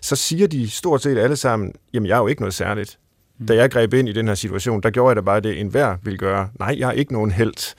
så 0.00 0.16
siger 0.16 0.46
de 0.46 0.70
stort 0.70 1.02
set 1.02 1.18
alle 1.18 1.36
sammen, 1.36 1.72
jamen 1.92 2.06
jeg 2.06 2.14
er 2.14 2.20
jo 2.20 2.26
ikke 2.26 2.42
noget 2.42 2.54
særligt. 2.54 2.98
Mm. 3.38 3.46
Da 3.46 3.54
jeg 3.54 3.70
greb 3.70 3.94
ind 3.94 4.08
i 4.08 4.12
den 4.12 4.28
her 4.28 4.34
situation, 4.34 4.80
der 4.80 4.90
gjorde 4.90 5.08
jeg 5.08 5.16
da 5.16 5.20
bare 5.20 5.40
det, 5.40 5.60
enhver 5.60 5.96
vil 6.02 6.18
gøre. 6.18 6.48
Nej, 6.58 6.76
jeg 6.78 6.88
er 6.88 6.92
ikke 6.92 7.12
nogen 7.12 7.30
held. 7.30 7.74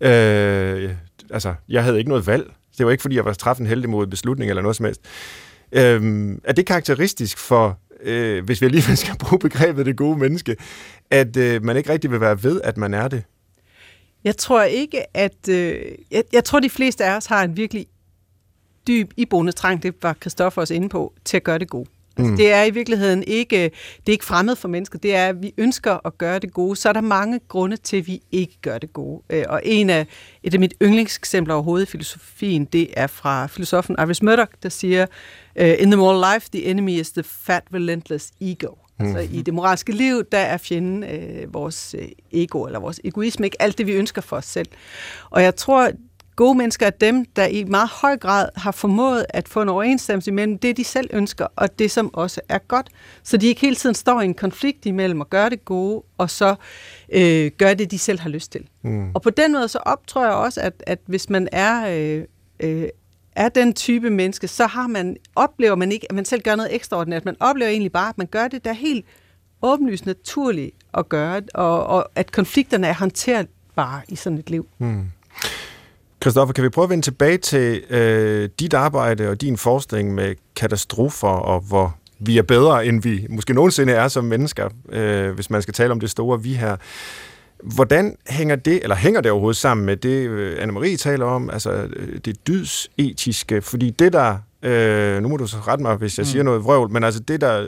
Øh, 0.00 0.90
altså, 1.30 1.54
jeg 1.68 1.84
havde 1.84 1.98
ikke 1.98 2.08
noget 2.08 2.26
valg. 2.26 2.52
Det 2.78 2.86
var 2.86 2.92
ikke, 2.92 3.02
fordi 3.02 3.16
jeg 3.16 3.24
var 3.24 3.32
træffet 3.32 3.60
en 3.60 3.66
heldig 3.66 3.90
mod 3.90 4.06
beslutning 4.06 4.50
eller 4.50 4.62
noget 4.62 4.76
som 4.76 4.84
helst. 4.84 5.00
Øhm, 5.72 6.40
er 6.44 6.52
det 6.52 6.66
karakteristisk 6.66 7.38
for, 7.38 7.78
øh, 8.02 8.44
hvis 8.44 8.60
vi 8.60 8.66
alligevel 8.66 8.96
skal 8.96 9.18
bruge 9.18 9.38
begrebet 9.38 9.86
det 9.86 9.96
gode 9.96 10.18
menneske, 10.18 10.56
at 11.10 11.36
øh, 11.36 11.64
man 11.64 11.76
ikke 11.76 11.92
rigtig 11.92 12.10
vil 12.10 12.20
være 12.20 12.42
ved, 12.42 12.60
at 12.64 12.76
man 12.76 12.94
er 12.94 13.08
det? 13.08 13.24
Jeg 14.24 14.36
tror 14.36 14.62
ikke, 14.62 15.16
at... 15.16 15.48
Øh, 15.50 15.80
jeg, 16.10 16.24
jeg 16.32 16.44
tror, 16.44 16.60
de 16.60 16.70
fleste 16.70 17.04
af 17.04 17.16
os 17.16 17.26
har 17.26 17.44
en 17.44 17.56
virkelig 17.56 17.86
dyb 18.86 19.12
iboende 19.16 19.52
trang, 19.52 19.82
det 19.82 19.94
var 20.02 20.16
Christoffer 20.20 20.60
også 20.60 20.74
inde 20.74 20.88
på, 20.88 21.14
til 21.24 21.36
at 21.36 21.44
gøre 21.44 21.58
det 21.58 21.70
gode. 21.70 21.88
Altså, 22.16 22.30
mm. 22.30 22.36
Det 22.36 22.52
er 22.52 22.62
i 22.64 22.70
virkeligheden 22.70 23.24
ikke, 23.26 23.56
det 23.96 24.06
er 24.06 24.12
ikke 24.12 24.24
fremmed 24.24 24.56
for 24.56 24.68
mennesker, 24.68 24.98
det 24.98 25.14
er, 25.16 25.28
at 25.28 25.42
vi 25.42 25.54
ønsker 25.58 26.06
at 26.06 26.18
gøre 26.18 26.38
det 26.38 26.52
gode. 26.52 26.76
Så 26.76 26.88
er 26.88 26.92
der 26.92 27.00
mange 27.00 27.40
grunde 27.48 27.76
til, 27.76 27.96
at 27.96 28.06
vi 28.06 28.22
ikke 28.32 28.58
gør 28.62 28.78
det 28.78 28.92
gode. 28.92 29.22
Øh, 29.30 29.44
og 29.48 29.60
en 29.64 29.90
af, 29.90 30.06
et 30.42 30.54
af 30.54 30.60
mit 30.60 30.74
yndlingseksempler 30.82 31.54
overhovedet 31.54 31.86
i 31.86 31.90
filosofien, 31.90 32.64
det 32.64 32.88
er 32.96 33.06
fra 33.06 33.46
filosofen 33.46 33.96
Iris 33.98 34.22
Murdoch, 34.22 34.50
der 34.62 34.68
siger, 34.68 35.06
øh, 35.56 35.74
In 35.78 35.90
the 35.90 35.96
moral 35.96 36.34
life, 36.34 36.48
the 36.52 36.64
enemy 36.64 36.90
is 36.90 37.10
the 37.10 37.22
fat, 37.22 37.62
relentless 37.74 38.32
ego. 38.40 38.68
Mm. 38.98 39.06
Altså 39.06 39.18
i 39.32 39.42
det 39.42 39.54
moralske 39.54 39.92
liv, 39.92 40.24
der 40.32 40.38
er 40.38 40.56
fjenden 40.56 41.04
øh, 41.04 41.54
vores 41.54 41.94
øh, 41.98 42.08
ego, 42.32 42.64
eller 42.64 42.78
vores 42.78 43.00
egoisme, 43.04 43.46
ikke 43.46 43.62
alt 43.62 43.78
det, 43.78 43.86
vi 43.86 43.92
ønsker 43.92 44.22
for 44.22 44.36
os 44.36 44.44
selv. 44.44 44.68
Og 45.30 45.42
jeg 45.42 45.56
tror, 45.56 45.90
gode 46.36 46.58
mennesker 46.58 46.86
er 46.86 46.90
dem, 46.90 47.24
der 47.24 47.46
i 47.46 47.64
meget 47.64 47.88
høj 47.88 48.16
grad 48.16 48.48
har 48.56 48.72
formået 48.72 49.26
at 49.28 49.48
få 49.48 49.62
en 49.62 49.68
overensstemmelse 49.68 50.32
mellem 50.32 50.58
det, 50.58 50.76
de 50.76 50.84
selv 50.84 51.10
ønsker, 51.12 51.46
og 51.56 51.78
det, 51.78 51.90
som 51.90 52.14
også 52.14 52.40
er 52.48 52.58
godt. 52.58 52.88
Så 53.22 53.36
de 53.36 53.46
ikke 53.46 53.60
hele 53.60 53.76
tiden 53.76 53.94
står 53.94 54.20
i 54.20 54.24
en 54.24 54.34
konflikt 54.34 54.86
imellem 54.86 55.20
at 55.20 55.30
gøre 55.30 55.50
det 55.50 55.64
gode, 55.64 56.02
og 56.18 56.30
så 56.30 56.54
øh, 57.12 57.50
gøre 57.58 57.74
det, 57.74 57.90
de 57.90 57.98
selv 57.98 58.20
har 58.20 58.30
lyst 58.30 58.52
til. 58.52 58.66
Mm. 58.82 59.10
Og 59.14 59.22
på 59.22 59.30
den 59.30 59.52
måde 59.52 59.68
så 59.68 59.78
optrår 59.78 60.24
jeg 60.24 60.32
også, 60.32 60.60
at, 60.60 60.82
at 60.86 60.98
hvis 61.06 61.30
man 61.30 61.48
er... 61.52 61.86
Øh, 61.88 62.24
øh, 62.60 62.88
er 63.36 63.48
den 63.48 63.72
type 63.72 64.10
menneske, 64.10 64.48
så 64.48 64.66
har 64.66 64.86
man, 64.86 65.16
oplever 65.34 65.74
man 65.74 65.92
ikke, 65.92 66.06
at 66.10 66.14
man 66.14 66.24
selv 66.24 66.42
gør 66.42 66.56
noget 66.56 66.74
ekstraordinært. 66.74 67.24
Man 67.24 67.36
oplever 67.40 67.70
egentlig 67.70 67.92
bare, 67.92 68.08
at 68.08 68.18
man 68.18 68.26
gør 68.26 68.48
det, 68.48 68.64
der 68.64 68.70
er 68.70 68.74
helt 68.74 69.04
åbenlyst 69.62 70.06
naturligt 70.06 70.74
at 70.94 71.08
gøre, 71.08 71.42
og, 71.54 71.86
og 71.86 72.08
at 72.14 72.32
konflikterne 72.32 72.86
er 72.86 72.94
håndterbare 72.94 74.00
i 74.08 74.16
sådan 74.16 74.38
et 74.38 74.50
liv. 74.50 74.68
Mm. 74.78 75.04
Christoffer, 76.22 76.52
kan 76.52 76.64
vi 76.64 76.68
prøve 76.68 76.84
at 76.84 76.90
vende 76.90 77.04
tilbage 77.04 77.38
til 77.38 77.82
øh, 77.90 78.48
dit 78.60 78.74
arbejde 78.74 79.28
og 79.28 79.40
din 79.40 79.56
forskning 79.56 80.14
med 80.14 80.34
katastrofer, 80.56 81.28
og 81.28 81.60
hvor 81.60 81.96
vi 82.18 82.38
er 82.38 82.42
bedre, 82.42 82.86
end 82.86 83.02
vi 83.02 83.26
måske 83.30 83.54
nogensinde 83.54 83.92
er 83.92 84.08
som 84.08 84.24
mennesker, 84.24 84.68
øh, 84.88 85.30
hvis 85.30 85.50
man 85.50 85.62
skal 85.62 85.74
tale 85.74 85.92
om 85.92 86.00
det 86.00 86.10
store 86.10 86.42
vi 86.42 86.54
her. 86.54 86.76
Hvordan 87.62 88.16
hænger 88.28 88.56
det, 88.56 88.82
eller 88.82 88.96
hænger 88.96 89.20
det 89.20 89.30
overhovedet 89.30 89.56
sammen 89.56 89.86
med 89.86 89.96
det, 89.96 90.28
øh, 90.28 90.58
Anne-Marie 90.62 90.96
taler 90.96 91.26
om, 91.26 91.50
altså 91.50 91.70
øh, 91.72 92.18
det 92.24 92.46
dydsetiske? 92.46 93.62
Fordi 93.62 93.90
det 93.90 94.12
der, 94.12 94.38
øh, 94.62 95.22
nu 95.22 95.28
må 95.28 95.36
du 95.36 95.46
så 95.46 95.56
rette 95.56 95.82
mig, 95.82 95.96
hvis 95.96 96.18
jeg 96.18 96.24
mm. 96.24 96.30
siger 96.30 96.42
noget 96.42 96.64
vrøvl, 96.64 96.90
men 96.90 97.04
altså 97.04 97.20
det 97.20 97.40
der 97.40 97.66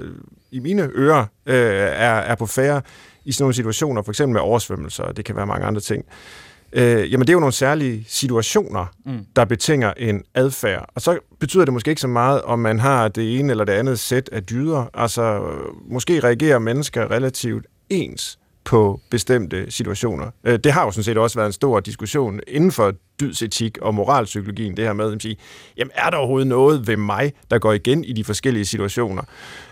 i 0.50 0.60
mine 0.60 0.90
ører 0.94 1.24
øh, 1.46 1.56
er, 1.56 2.14
er 2.14 2.34
på 2.34 2.46
færre 2.46 2.82
i 3.24 3.32
sådan 3.32 3.42
nogle 3.42 3.54
situationer, 3.54 4.02
for 4.02 4.12
eksempel 4.12 4.32
med 4.32 4.40
oversvømmelser, 4.40 5.02
og 5.02 5.16
det 5.16 5.24
kan 5.24 5.36
være 5.36 5.46
mange 5.46 5.66
andre 5.66 5.80
ting, 5.80 6.04
øh, 6.08 6.47
jamen 6.76 7.20
det 7.20 7.28
er 7.28 7.32
jo 7.32 7.40
nogle 7.40 7.52
særlige 7.52 8.04
situationer, 8.08 8.86
mm. 9.06 9.18
der 9.36 9.44
betinger 9.44 9.92
en 9.96 10.22
adfærd. 10.34 10.88
Og 10.94 11.00
så 11.00 11.18
betyder 11.40 11.64
det 11.64 11.74
måske 11.74 11.90
ikke 11.90 12.00
så 12.00 12.08
meget, 12.08 12.42
om 12.42 12.58
man 12.58 12.78
har 12.78 13.08
det 13.08 13.38
ene 13.38 13.50
eller 13.50 13.64
det 13.64 13.72
andet 13.72 13.98
sæt 13.98 14.28
af 14.32 14.42
dyder. 14.42 14.90
Altså, 14.94 15.42
måske 15.90 16.20
reagerer 16.20 16.58
mennesker 16.58 17.10
relativt 17.10 17.66
ens 17.90 18.38
på 18.64 19.00
bestemte 19.10 19.70
situationer. 19.70 20.30
Øh, 20.44 20.58
det 20.64 20.72
har 20.72 20.84
jo 20.84 20.90
sådan 20.90 21.04
set 21.04 21.18
også 21.18 21.38
været 21.38 21.46
en 21.46 21.52
stor 21.52 21.80
diskussion 21.80 22.40
inden 22.46 22.72
for 22.72 22.92
dydsetik 23.20 23.78
og 23.78 23.94
moralpsykologien, 23.94 24.76
det 24.76 24.84
her 24.84 24.92
med 24.92 25.12
at 25.12 25.22
sige, 25.22 25.36
jamen 25.76 25.90
er 25.94 26.10
der 26.10 26.16
overhovedet 26.16 26.46
noget 26.46 26.86
ved 26.86 26.96
mig, 26.96 27.32
der 27.50 27.58
går 27.58 27.72
igen 27.72 28.04
i 28.04 28.12
de 28.12 28.24
forskellige 28.24 28.64
situationer, 28.64 29.22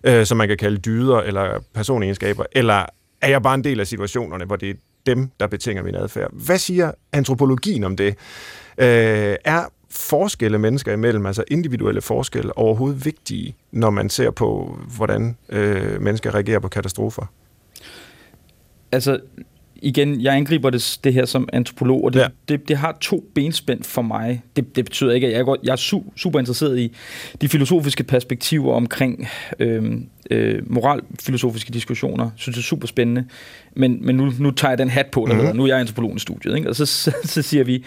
øh, 0.05 0.27
som 0.27 0.39
man 0.39 0.49
kan 0.49 0.57
kalde 0.57 0.77
dyder 0.77 1.19
eller 1.19 1.65
personegenskaber, 1.75 2.45
eller 2.53 2.87
er 3.21 3.29
jeg 3.29 3.43
bare 3.43 3.55
en 3.55 3.65
del 3.65 3.81
af 3.81 3.87
situationerne, 3.87 4.45
hvor 4.45 4.57
det 4.57 4.71
er 4.71 4.75
dem, 5.07 5.31
der 5.41 5.47
betinger 5.47 5.83
min 5.83 5.95
adfærd. 5.95 6.31
Hvad 6.33 6.59
siger 6.59 6.93
antropologien 7.13 7.85
om 7.85 7.97
det? 7.97 8.15
Øh, 8.79 9.37
er 9.45 9.73
forskelle 9.91 10.59
mennesker 10.59 10.93
imellem, 10.93 11.27
altså 11.27 11.45
individuelle 11.49 12.01
forskelle, 12.01 12.59
overhovedet 12.59 13.05
vigtige, 13.05 13.57
når 13.73 13.91
man 13.91 14.11
ser 14.11 14.31
på, 14.31 14.79
hvordan 14.97 15.37
øh, 15.49 16.03
mennesker 16.03 16.35
reagerer 16.35 16.59
på 16.59 16.69
katastrofer? 16.69 17.33
Altså, 18.93 19.21
igen, 19.77 20.21
jeg 20.21 20.35
angriber 20.35 20.71
det, 20.71 20.99
det 21.05 21.15
her 21.15 21.25
som 21.25 21.49
antropolog, 21.53 22.05
og 22.05 22.13
det, 22.13 22.21
ja. 22.21 22.27
det, 22.49 22.69
det 22.69 22.77
har 22.77 22.97
to 23.01 23.25
benspænd 23.35 23.83
for 23.83 24.03
mig. 24.03 24.43
Det, 24.57 24.77
det 24.77 24.85
betyder 24.85 25.13
ikke, 25.13 25.27
at 25.27 25.33
jeg, 25.33 25.45
går, 25.45 25.57
jeg 25.63 25.73
er 25.73 25.77
su, 25.77 26.03
super 26.17 26.39
interesseret 26.39 26.79
i 26.79 26.93
de 27.41 27.49
filosofiske 27.49 28.05
perspektiver 28.05 28.75
omkring 28.75 29.29
øh, 29.59 30.01
øh, 30.31 30.63
moralfilosofiske 30.67 31.73
diskussioner. 31.73 32.31
synes, 32.37 32.57
det 32.57 32.63
er 32.63 32.67
super 32.67 32.87
spændende. 32.87 33.25
Men, 33.75 34.07
men 34.07 34.17
nu, 34.17 34.33
nu 34.39 34.51
tager 34.51 34.71
jeg 34.71 34.79
den 34.79 34.91
hat 34.91 35.07
på, 35.07 35.27
der 35.29 35.35
mm-hmm. 35.35 35.57
nu 35.57 35.63
er 35.63 35.67
jeg 35.67 35.79
antropologen 35.79 36.17
i 36.17 36.21
studiet, 36.21 36.57
ikke? 36.57 36.69
og 36.69 36.77
så, 36.77 36.87
så, 37.05 37.13
så 37.25 37.43
siger 37.43 37.65
vi, 37.65 37.85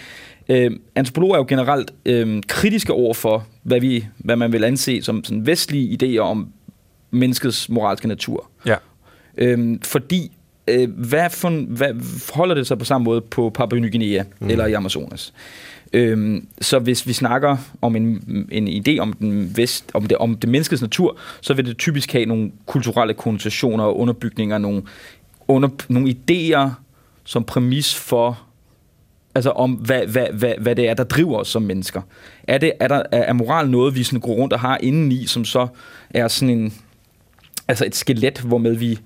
øh, 0.49 0.71
antropologer 0.95 1.34
er 1.34 1.39
jo 1.39 1.45
generelt 1.47 1.93
øh, 2.06 2.41
kritiske 2.47 2.93
over 2.93 3.13
for, 3.13 3.47
hvad, 3.63 3.80
vi, 3.80 4.06
hvad 4.17 4.36
man 4.36 4.52
vil 4.52 4.63
anse 4.63 5.02
som 5.02 5.23
sådan 5.23 5.45
vestlige 5.45 5.97
idéer 6.04 6.19
om 6.19 6.49
menneskets 7.12 7.69
moralske 7.69 8.08
natur. 8.08 8.49
Ja. 8.65 8.75
Øh, 9.38 9.78
fordi 9.84 10.32
øh, 10.67 10.89
hvad, 10.89 11.30
for, 11.30 11.49
hvad 11.49 11.93
holder 12.34 12.56
det 12.56 12.67
sig 12.67 12.78
på 12.78 12.86
samme 12.86 13.06
måde 13.06 13.21
på 13.21 13.49
Papua 13.49 13.80
Ny 13.80 13.91
Guinea 13.91 14.23
mm. 14.39 14.49
eller 14.49 14.65
i 14.65 14.73
Amazonas? 14.73 15.34
Øhm, 15.93 16.47
så 16.62 16.80
hvis 16.80 17.08
vi 17.08 17.13
snakker 17.13 17.58
om 17.82 17.95
en, 17.95 18.47
en 18.52 18.67
idé 18.67 18.99
om, 18.99 19.13
den 19.13 19.58
vest, 19.58 19.91
om, 19.93 20.06
det, 20.06 20.17
om 20.17 20.36
det 20.36 20.49
menneskets 20.49 20.82
natur, 20.82 21.17
så 21.41 21.54
vil 21.54 21.65
det 21.65 21.78
typisk 21.78 22.12
have 22.12 22.25
nogle 22.25 22.52
kulturelle 22.65 23.13
konnotationer 23.13 23.84
og 23.84 23.99
underbygninger, 23.99 24.58
nogle, 24.58 24.84
under, 25.47 25.69
nogle 25.89 26.15
idéer 26.15 26.69
som 27.23 27.43
præmis 27.43 27.95
for, 27.95 28.41
altså 29.36 29.49
om 29.49 29.71
hvad, 29.71 30.06
hvad, 30.06 30.28
hvad, 30.34 30.54
hvad 30.60 30.75
det 30.75 30.89
er, 30.89 30.93
der 30.93 31.04
driver 31.04 31.38
os 31.38 31.47
som 31.47 31.62
mennesker. 31.62 32.02
Er, 32.47 32.58
det, 32.58 32.71
er, 32.80 32.88
der, 32.88 33.04
er 33.12 33.34
moral 33.34 33.69
noget, 33.69 33.95
vi 33.95 34.04
sådan 34.04 34.19
går 34.19 34.34
rundt 34.34 34.54
og 34.54 34.60
har 34.60 34.78
indeni, 34.78 35.25
som 35.25 35.45
så 35.45 35.67
er 36.10 36.28
sådan 36.28 36.60
en, 36.60 36.73
altså 37.67 37.86
et 37.86 37.95
skelet, 37.95 38.39
hvormed 38.39 38.75
vi 38.75 38.99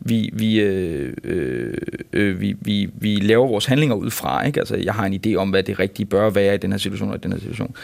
vi, 0.00 0.30
vi, 0.32 0.60
øh, 0.60 1.12
øh, 1.24 1.74
øh, 2.12 2.40
vi, 2.40 2.56
vi, 2.60 2.88
vi 2.94 3.16
laver 3.16 3.46
vores 3.46 3.66
handlinger 3.66 3.96
ud 3.96 4.10
fra. 4.10 4.46
Ikke? 4.46 4.60
Altså, 4.60 4.76
jeg 4.76 4.94
har 4.94 5.06
en 5.06 5.20
idé 5.26 5.34
om, 5.34 5.50
hvad 5.50 5.62
det 5.62 5.78
rigtige 5.78 6.06
bør 6.06 6.30
være 6.30 6.54
i 6.54 6.58
den 6.58 6.70
her 6.70 6.78
situation 6.78 7.10
og 7.10 7.16
i 7.16 7.18
den 7.22 7.32
her 7.32 7.38
situation. 7.38 7.74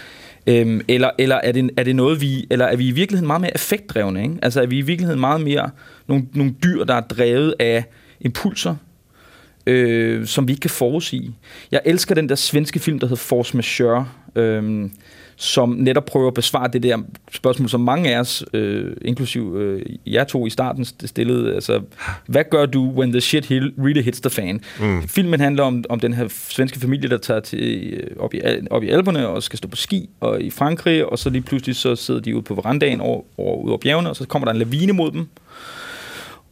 Øhm, 0.47 0.81
eller 0.89 1.11
eller 1.19 1.37
er, 1.37 1.53
det, 1.53 1.71
er 1.77 1.83
det 1.83 1.97
noget, 1.97 2.21
vi... 2.21 2.47
Eller 2.51 2.65
er 2.65 2.77
vi 2.77 2.89
i 2.89 2.91
virkeligheden 2.91 3.27
meget 3.27 3.41
mere 3.41 3.55
effektdrevne? 3.55 4.23
Ikke? 4.23 4.35
Altså 4.43 4.63
er 4.63 4.67
vi 4.67 4.79
i 4.79 4.83
virkeligheden 4.83 5.21
meget 5.21 5.41
mere 5.41 5.71
nogle, 6.07 6.27
nogle 6.35 6.55
dyr, 6.65 6.85
der 6.85 6.95
er 6.95 7.01
drevet 7.01 7.55
af 7.59 7.85
impulser, 8.21 8.77
øh, 9.67 10.27
som 10.27 10.49
vi 10.49 10.53
ikke 10.53 10.61
kan 10.61 10.71
forudsige. 10.71 11.35
Jeg 11.71 11.81
elsker 11.85 12.15
den 12.15 12.29
der 12.29 12.35
svenske 12.35 12.79
film, 12.79 12.99
der 12.99 13.07
hedder 13.07 13.23
Force 13.23 13.57
Majeure. 13.57 14.09
Øh, 14.37 14.91
som 15.37 15.69
netop 15.69 16.05
prøver 16.05 16.29
at 16.29 16.35
besvare 16.35 16.69
det 16.73 16.83
der 16.83 16.99
spørgsmål, 17.33 17.69
som 17.69 17.81
mange 17.81 18.15
af 18.15 18.21
os, 18.21 18.45
øh, 18.53 18.97
inklusiv 19.03 19.57
øh, 19.57 19.83
jer 20.07 20.25
to 20.25 20.47
i 20.47 20.51
starten, 20.51 20.85
stillede. 20.85 21.55
Altså, 21.55 21.81
hvad 22.27 22.45
gør 22.51 22.67
du, 22.67 22.93
when 22.97 23.13
the 23.13 23.21
shit 23.21 23.51
really 23.51 24.03
hits 24.03 24.21
the 24.21 24.31
fan? 24.31 24.61
Mm. 24.81 25.09
Filmen 25.09 25.41
handler 25.41 25.63
om, 25.63 25.85
om 25.89 26.01
den 26.01 26.13
her 26.13 26.29
svenske 26.29 26.81
familie, 26.81 27.11
der 27.11 27.19
tager 27.19 27.41
til, 27.41 27.93
øh, 27.93 28.11
op, 28.19 28.35
i, 28.35 28.41
op 28.71 28.83
i 28.83 28.89
Alperne 28.89 29.29
og 29.29 29.43
skal 29.43 29.57
stå 29.57 29.69
på 29.69 29.77
ski 29.77 30.09
og 30.21 30.43
i 30.43 30.51
Frankrig, 30.51 31.07
og 31.07 31.19
så 31.19 31.31
lige 31.31 31.43
pludselig 31.43 31.77
så 31.77 31.97
sidder 31.97 32.21
de 32.21 32.35
ude 32.35 32.43
på 32.43 32.55
verandaen 32.55 33.01
over, 33.01 33.23
over, 33.39 33.57
ude 33.57 33.71
over 33.71 33.79
bjergene, 33.79 34.11
og 34.11 34.17
så 34.17 34.27
kommer 34.27 34.47
der 34.47 34.53
en 34.53 34.59
lavine 34.59 34.93
mod 34.93 35.11
dem. 35.11 35.29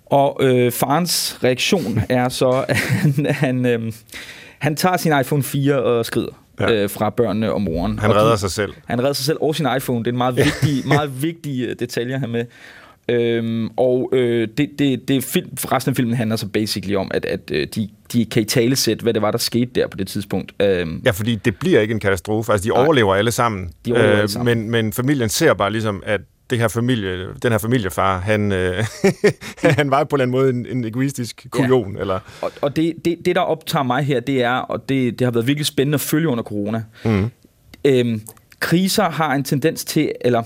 Og 0.06 0.36
øh, 0.40 0.72
farens 0.72 1.38
reaktion 1.44 2.00
er 2.08 2.28
så, 2.28 2.64
at 2.68 2.76
han, 2.76 3.26
han, 3.26 3.66
øh, 3.66 3.92
han 4.58 4.76
tager 4.76 4.96
sin 4.96 5.12
iPhone 5.20 5.42
4 5.42 5.82
og 5.82 6.06
skrider 6.06 6.43
ja. 6.60 6.72
øh, 6.72 6.90
fra 6.90 7.10
børnene 7.10 7.52
og 7.52 7.62
moren. 7.62 7.98
Han 7.98 8.10
og 8.10 8.16
redder 8.16 8.32
de, 8.32 8.38
sig 8.38 8.50
selv. 8.50 8.72
Han 8.86 8.98
redder 8.98 9.12
sig 9.12 9.24
selv 9.24 9.38
og 9.40 9.54
sin 9.54 9.66
iPhone. 9.76 9.98
Det 9.98 10.06
er 10.06 10.12
en 10.12 10.18
meget 10.18 10.36
vigtig, 10.36 10.86
meget 10.96 11.22
vigtig 11.22 11.68
øh, 11.68 11.76
detalje 11.78 12.18
her 12.18 12.26
med. 12.26 12.44
Øhm, 13.08 13.70
og 13.76 14.10
øh, 14.12 14.48
det, 14.58 14.70
det, 14.78 15.08
det 15.08 15.24
film, 15.24 15.50
resten 15.72 15.90
af 15.90 15.96
filmen 15.96 16.14
handler 16.14 16.36
så 16.36 16.48
basically 16.48 16.96
om, 16.96 17.10
at, 17.14 17.24
at 17.24 17.50
øh, 17.52 17.66
de, 17.74 17.88
de 18.12 18.24
kan 18.24 18.42
i 18.42 18.44
tale 18.44 18.76
sætte, 18.76 19.02
hvad 19.02 19.14
det 19.14 19.22
var, 19.22 19.30
der 19.30 19.38
skete 19.38 19.70
der 19.74 19.86
på 19.86 19.96
det 19.96 20.06
tidspunkt. 20.06 20.52
Øhm, 20.62 21.02
ja, 21.04 21.10
fordi 21.10 21.34
det 21.34 21.56
bliver 21.56 21.80
ikke 21.80 21.94
en 21.94 22.00
katastrofe. 22.00 22.52
Altså, 22.52 22.68
de 22.68 22.74
nej, 22.74 22.84
overlever 22.84 23.14
alle 23.14 23.30
sammen. 23.30 23.70
De 23.86 23.92
overlever 23.92 24.12
øh, 24.12 24.18
alle 24.18 24.30
sammen. 24.30 24.58
Men, 24.58 24.70
men 24.70 24.92
familien 24.92 25.28
ser 25.28 25.54
bare 25.54 25.70
ligesom, 25.70 26.02
at 26.06 26.20
det 26.50 26.58
her 26.58 26.68
familie, 26.68 27.26
den 27.42 27.52
her 27.52 27.58
familiefar, 27.58 28.18
han, 28.18 28.52
øh, 28.52 28.84
han 29.62 29.90
var 29.90 30.04
på 30.04 30.16
en 30.16 30.20
eller 30.20 30.40
anden 30.40 30.62
måde 30.62 30.70
en, 30.70 30.78
en 30.78 30.84
egoistisk 30.84 31.46
kujon. 31.50 31.94
Ja. 31.94 32.00
Eller? 32.00 32.20
Og, 32.42 32.52
og 32.60 32.76
det, 32.76 32.94
det, 33.04 33.18
det, 33.24 33.36
der 33.36 33.42
optager 33.42 33.82
mig 33.82 34.04
her, 34.04 34.20
det 34.20 34.42
er, 34.42 34.52
og 34.52 34.88
det, 34.88 35.18
det 35.18 35.24
har 35.24 35.32
været 35.32 35.46
virkelig 35.46 35.66
spændende 35.66 35.94
at 35.94 36.00
følge 36.00 36.28
under 36.28 36.44
corona, 36.44 36.84
mm. 37.04 37.30
øhm, 37.84 38.22
kriser 38.60 39.10
har 39.10 39.34
en 39.34 39.44
tendens 39.44 39.84
til, 39.84 40.12
eller 40.20 40.42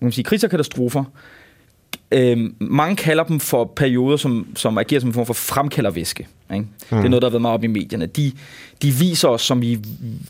man 0.00 0.10
kan 0.10 0.12
sige, 0.12 0.24
kriser 0.24 0.46
og 0.46 0.50
katastrofer, 0.50 1.04
øhm, 2.12 2.54
mange 2.60 2.96
kalder 2.96 3.24
dem 3.24 3.40
for 3.40 3.72
perioder, 3.76 4.16
som, 4.16 4.46
som 4.56 4.78
agerer 4.78 5.00
som 5.00 5.08
en 5.08 5.14
form 5.14 5.26
for 5.26 5.34
fremkaldervæske. 5.34 6.26
Ikke? 6.52 6.66
Mm. 6.90 6.96
Det 6.96 7.04
er 7.04 7.08
noget, 7.08 7.22
der 7.22 7.28
har 7.28 7.30
været 7.30 7.42
meget 7.42 7.54
op 7.54 7.64
i 7.64 7.66
medierne. 7.66 8.06
De, 8.06 8.32
de 8.82 8.90
viser 8.90 9.28
os, 9.28 9.42
som 9.42 9.62
i 9.62 9.78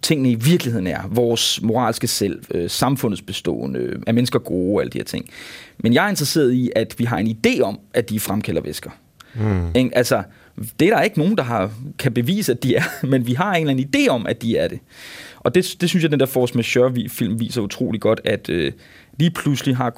tingene 0.03 0.31
i 0.31 0.35
virkeligheden 0.35 0.87
er. 0.87 1.01
Vores 1.11 1.63
moralske 1.63 2.07
selv, 2.07 2.43
øh, 2.51 2.71
samfundets 2.71 3.23
bestående, 3.23 3.97
er 4.07 4.13
mennesker 4.13 4.39
gode, 4.39 4.83
alle 4.83 4.91
de 4.91 4.99
her 4.99 5.05
ting. 5.05 5.31
Men 5.79 5.95
jeg 5.95 6.05
er 6.05 6.09
interesseret 6.09 6.53
i, 6.53 6.71
at 6.77 6.95
vi 6.99 7.05
har 7.05 7.19
en 7.19 7.37
idé 7.47 7.61
om, 7.61 7.79
at 7.95 8.09
de 8.11 8.17
er 8.17 8.21
fremkaldervæsker. 8.21 8.91
Mm. 9.35 9.67
Ikke? 9.75 9.91
Altså, 9.97 10.23
det 10.81 10.89
er 10.89 10.97
der 10.97 11.03
ikke 11.03 11.19
nogen, 11.19 11.37
der 11.37 11.43
har, 11.43 11.71
kan 11.99 12.15
bevise, 12.15 12.53
at 12.53 12.63
de 12.63 12.77
er, 12.77 12.83
men 13.07 13.27
vi 13.27 13.33
har 13.33 13.55
en 13.55 13.61
eller 13.61 13.71
anden 13.71 13.91
idé 13.97 14.09
om, 14.09 14.27
at 14.27 14.43
de 14.43 14.57
er 14.57 14.69
det. 14.69 14.79
Og 15.39 15.55
det, 15.55 15.77
det 15.81 15.89
synes 15.89 16.03
jeg, 16.03 16.11
den 16.11 16.21
der 16.21 16.27
Force 16.27 16.55
Majeure-film 16.55 17.41
viser 17.41 17.61
utrolig 17.61 18.01
godt, 18.01 18.21
at 18.25 18.49
øh, 18.49 18.73
lige 19.21 19.31
pludselig 19.31 19.77
har 19.77 19.93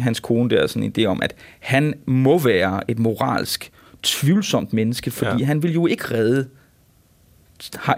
hans 0.00 0.20
kone 0.20 0.50
der 0.50 0.66
sådan 0.66 0.82
en 0.82 0.92
idé 0.98 1.04
om, 1.04 1.22
at 1.22 1.34
han 1.60 1.94
må 2.06 2.38
være 2.38 2.90
et 2.90 2.98
moralsk 2.98 3.70
tvivlsomt 4.02 4.72
menneske, 4.72 5.10
fordi 5.10 5.40
ja. 5.40 5.44
han 5.44 5.62
vil 5.62 5.72
jo 5.74 5.86
ikke 5.86 6.14
redde 6.14 6.48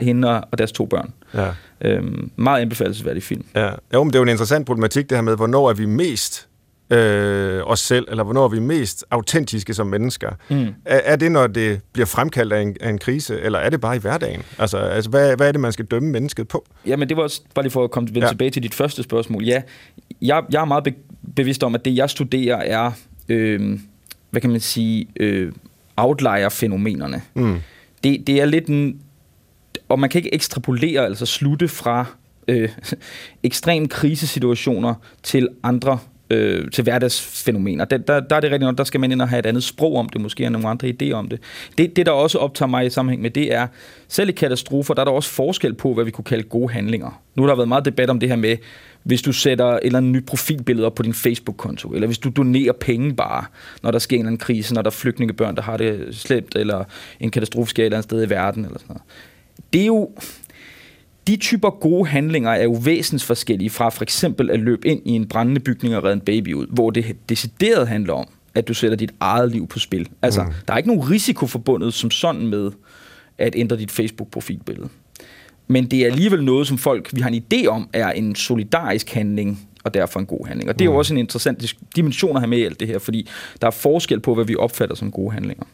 hende 0.00 0.44
og 0.44 0.58
deres 0.58 0.72
to 0.72 0.86
børn. 0.86 1.12
Ja. 1.34 1.50
Øhm, 1.80 2.30
meget 2.36 2.60
anbefalesværdig 2.60 3.22
film. 3.22 3.44
Ja. 3.54 3.70
Jo, 3.94 4.04
men 4.04 4.12
det 4.12 4.14
er 4.14 4.18
jo 4.18 4.22
en 4.22 4.28
interessant 4.28 4.66
problematik, 4.66 5.10
det 5.10 5.18
her 5.18 5.22
med, 5.22 5.36
hvornår 5.36 5.70
er 5.70 5.74
vi 5.74 5.86
mest 5.86 6.47
øh, 6.90 7.62
os 7.64 7.80
selv, 7.80 8.06
eller 8.10 8.24
hvornår 8.24 8.44
er 8.44 8.48
vi 8.48 8.60
mest 8.60 9.04
autentiske 9.10 9.74
som 9.74 9.86
mennesker? 9.86 10.30
Mm. 10.50 10.66
Er, 10.84 11.00
er 11.04 11.16
det, 11.16 11.32
når 11.32 11.46
det 11.46 11.80
bliver 11.92 12.06
fremkaldt 12.06 12.52
af 12.52 12.62
en, 12.62 12.76
af 12.80 12.90
en 12.90 12.98
krise, 12.98 13.40
eller 13.40 13.58
er 13.58 13.70
det 13.70 13.80
bare 13.80 13.96
i 13.96 13.98
hverdagen? 13.98 14.42
Altså, 14.58 14.78
altså 14.78 15.10
hvad, 15.10 15.36
hvad 15.36 15.48
er 15.48 15.52
det, 15.52 15.60
man 15.60 15.72
skal 15.72 15.84
dømme 15.84 16.10
mennesket 16.10 16.48
på? 16.48 16.66
Jamen, 16.86 17.08
det 17.08 17.16
var 17.16 17.22
også, 17.22 17.42
bare 17.54 17.62
lige 17.62 17.72
for 17.72 17.84
at 17.84 17.90
komme 17.90 18.08
ja. 18.14 18.28
tilbage 18.28 18.50
til 18.50 18.62
dit 18.62 18.74
første 18.74 19.02
spørgsmål. 19.02 19.44
Ja, 19.44 19.62
jeg, 20.22 20.42
jeg 20.52 20.60
er 20.60 20.64
meget 20.64 20.84
be- 20.84 20.94
bevidst 21.36 21.62
om, 21.62 21.74
at 21.74 21.84
det, 21.84 21.96
jeg 21.96 22.10
studerer, 22.10 22.56
er, 22.56 22.92
øh, 23.28 23.78
hvad 24.30 24.40
kan 24.40 24.50
man 24.50 24.60
sige, 24.60 25.08
øh, 25.20 25.52
outlier-fænomenerne. 25.96 27.22
Mm. 27.34 27.58
Det, 28.04 28.26
det 28.26 28.40
er 28.40 28.44
lidt 28.44 28.66
en... 28.66 29.00
Og 29.88 29.98
man 29.98 30.10
kan 30.10 30.18
ikke 30.18 30.34
ekstrapolere, 30.34 31.04
altså 31.04 31.26
slutte 31.26 31.68
fra 31.68 32.06
øh, 32.48 32.68
ekstrem 33.42 33.88
krisesituationer 33.88 34.94
til 35.22 35.48
andre 35.62 35.98
øh, 36.30 36.70
til 36.70 36.84
hverdagsfænomener. 36.84 37.84
Der, 37.84 37.96
der, 37.96 38.20
der 38.20 38.36
er 38.36 38.40
det 38.40 38.50
rigtigt 38.50 38.66
nok, 38.66 38.78
der 38.78 38.84
skal 38.84 39.00
man 39.00 39.12
ind 39.12 39.22
og 39.22 39.28
have 39.28 39.38
et 39.38 39.46
andet 39.46 39.64
sprog 39.64 39.96
om 39.96 40.08
det, 40.08 40.20
måske 40.20 40.44
og 40.44 40.52
nogle 40.52 40.68
andre 40.68 40.88
idéer 40.88 41.12
om 41.12 41.28
det. 41.28 41.40
det. 41.78 41.96
Det, 41.96 42.06
der 42.06 42.12
også 42.12 42.38
optager 42.38 42.68
mig 42.68 42.86
i 42.86 42.90
sammenhæng 42.90 43.22
med 43.22 43.30
det, 43.30 43.54
er, 43.54 43.66
selv 44.08 44.28
i 44.28 44.32
katastrofer, 44.32 44.94
der 44.94 45.00
er 45.00 45.04
der 45.04 45.12
også 45.12 45.30
forskel 45.30 45.74
på, 45.74 45.94
hvad 45.94 46.04
vi 46.04 46.10
kunne 46.10 46.24
kalde 46.24 46.42
gode 46.42 46.72
handlinger. 46.72 47.22
Nu 47.34 47.42
har 47.42 47.48
der 47.48 47.56
været 47.56 47.68
meget 47.68 47.84
debat 47.84 48.10
om 48.10 48.20
det 48.20 48.28
her 48.28 48.36
med, 48.36 48.56
hvis 49.02 49.22
du 49.22 49.32
sætter 49.32 49.66
et 49.66 49.80
eller 49.82 49.98
andet 49.98 50.12
nyt 50.12 50.26
profilbillede 50.26 50.86
op 50.86 50.94
på 50.94 51.02
din 51.02 51.14
Facebook-konto, 51.14 51.88
eller 51.88 52.06
hvis 52.06 52.18
du 52.18 52.30
donerer 52.36 52.72
penge 52.72 53.14
bare, 53.14 53.44
når 53.82 53.90
der 53.90 53.98
sker 53.98 54.16
en 54.16 54.20
eller 54.20 54.28
anden 54.28 54.38
krise, 54.38 54.74
når 54.74 54.82
der 54.82 54.90
er 54.90 54.94
flygtningebørn, 54.94 55.56
der 55.56 55.62
har 55.62 55.76
det 55.76 56.08
slemt, 56.10 56.54
eller 56.56 56.84
en 57.20 57.30
katastrofe 57.30 57.70
sker 57.70 57.82
et 57.82 57.84
eller 57.84 57.96
andet 57.96 58.10
sted 58.10 58.26
i 58.26 58.30
verden, 58.30 58.64
eller 58.64 58.78
sådan 58.78 58.88
noget. 58.88 59.02
Det 59.72 59.82
er 59.82 59.86
jo, 59.86 60.10
de 61.28 61.36
typer 61.36 61.70
gode 61.70 62.08
handlinger 62.08 62.50
er 62.50 62.62
jo 62.62 62.78
væsentligt 62.84 63.24
forskellige 63.24 63.70
fra 63.70 63.88
for 63.88 64.02
eksempel 64.02 64.50
at 64.50 64.60
løbe 64.60 64.88
ind 64.88 65.02
i 65.04 65.10
en 65.10 65.28
brændende 65.28 65.60
bygning 65.60 65.96
og 65.96 66.04
redde 66.04 66.14
en 66.14 66.20
baby 66.20 66.54
ud, 66.54 66.66
hvor 66.66 66.90
det 66.90 67.16
decideret 67.28 67.88
handler 67.88 68.12
om, 68.12 68.26
at 68.54 68.68
du 68.68 68.74
sætter 68.74 68.96
dit 68.96 69.12
eget 69.20 69.52
liv 69.52 69.66
på 69.66 69.78
spil. 69.78 70.08
Altså, 70.22 70.42
mm. 70.42 70.52
der 70.68 70.74
er 70.74 70.78
ikke 70.78 70.88
nogen 70.88 71.10
risiko 71.10 71.46
forbundet 71.46 71.94
som 71.94 72.10
sådan 72.10 72.46
med 72.46 72.70
at 73.38 73.54
ændre 73.56 73.76
dit 73.76 73.90
Facebook-profilbillede. 73.90 74.88
Men 75.66 75.86
det 75.86 75.98
er 75.98 76.06
alligevel 76.06 76.44
noget, 76.44 76.66
som 76.66 76.78
folk, 76.78 77.10
vi 77.12 77.20
har 77.20 77.30
en 77.30 77.42
idé 77.54 77.66
om, 77.66 77.88
er 77.92 78.10
en 78.10 78.34
solidarisk 78.34 79.10
handling, 79.10 79.68
og 79.84 79.94
derfor 79.94 80.20
en 80.20 80.26
god 80.26 80.46
handling. 80.46 80.70
Og 80.70 80.78
det 80.78 80.80
er 80.80 80.86
jo 80.86 80.92
mm. 80.92 80.98
også 80.98 81.14
en 81.14 81.18
interessant 81.18 81.74
dimension 81.96 82.36
at 82.36 82.42
have 82.42 82.50
med 82.50 82.58
i 82.58 82.64
alt 82.64 82.80
det 82.80 82.88
her, 82.88 82.98
fordi 82.98 83.28
der 83.60 83.66
er 83.66 83.70
forskel 83.70 84.20
på, 84.20 84.34
hvad 84.34 84.44
vi 84.44 84.56
opfatter 84.56 84.96
som 84.96 85.10
gode 85.10 85.32
handlinger. 85.32 85.64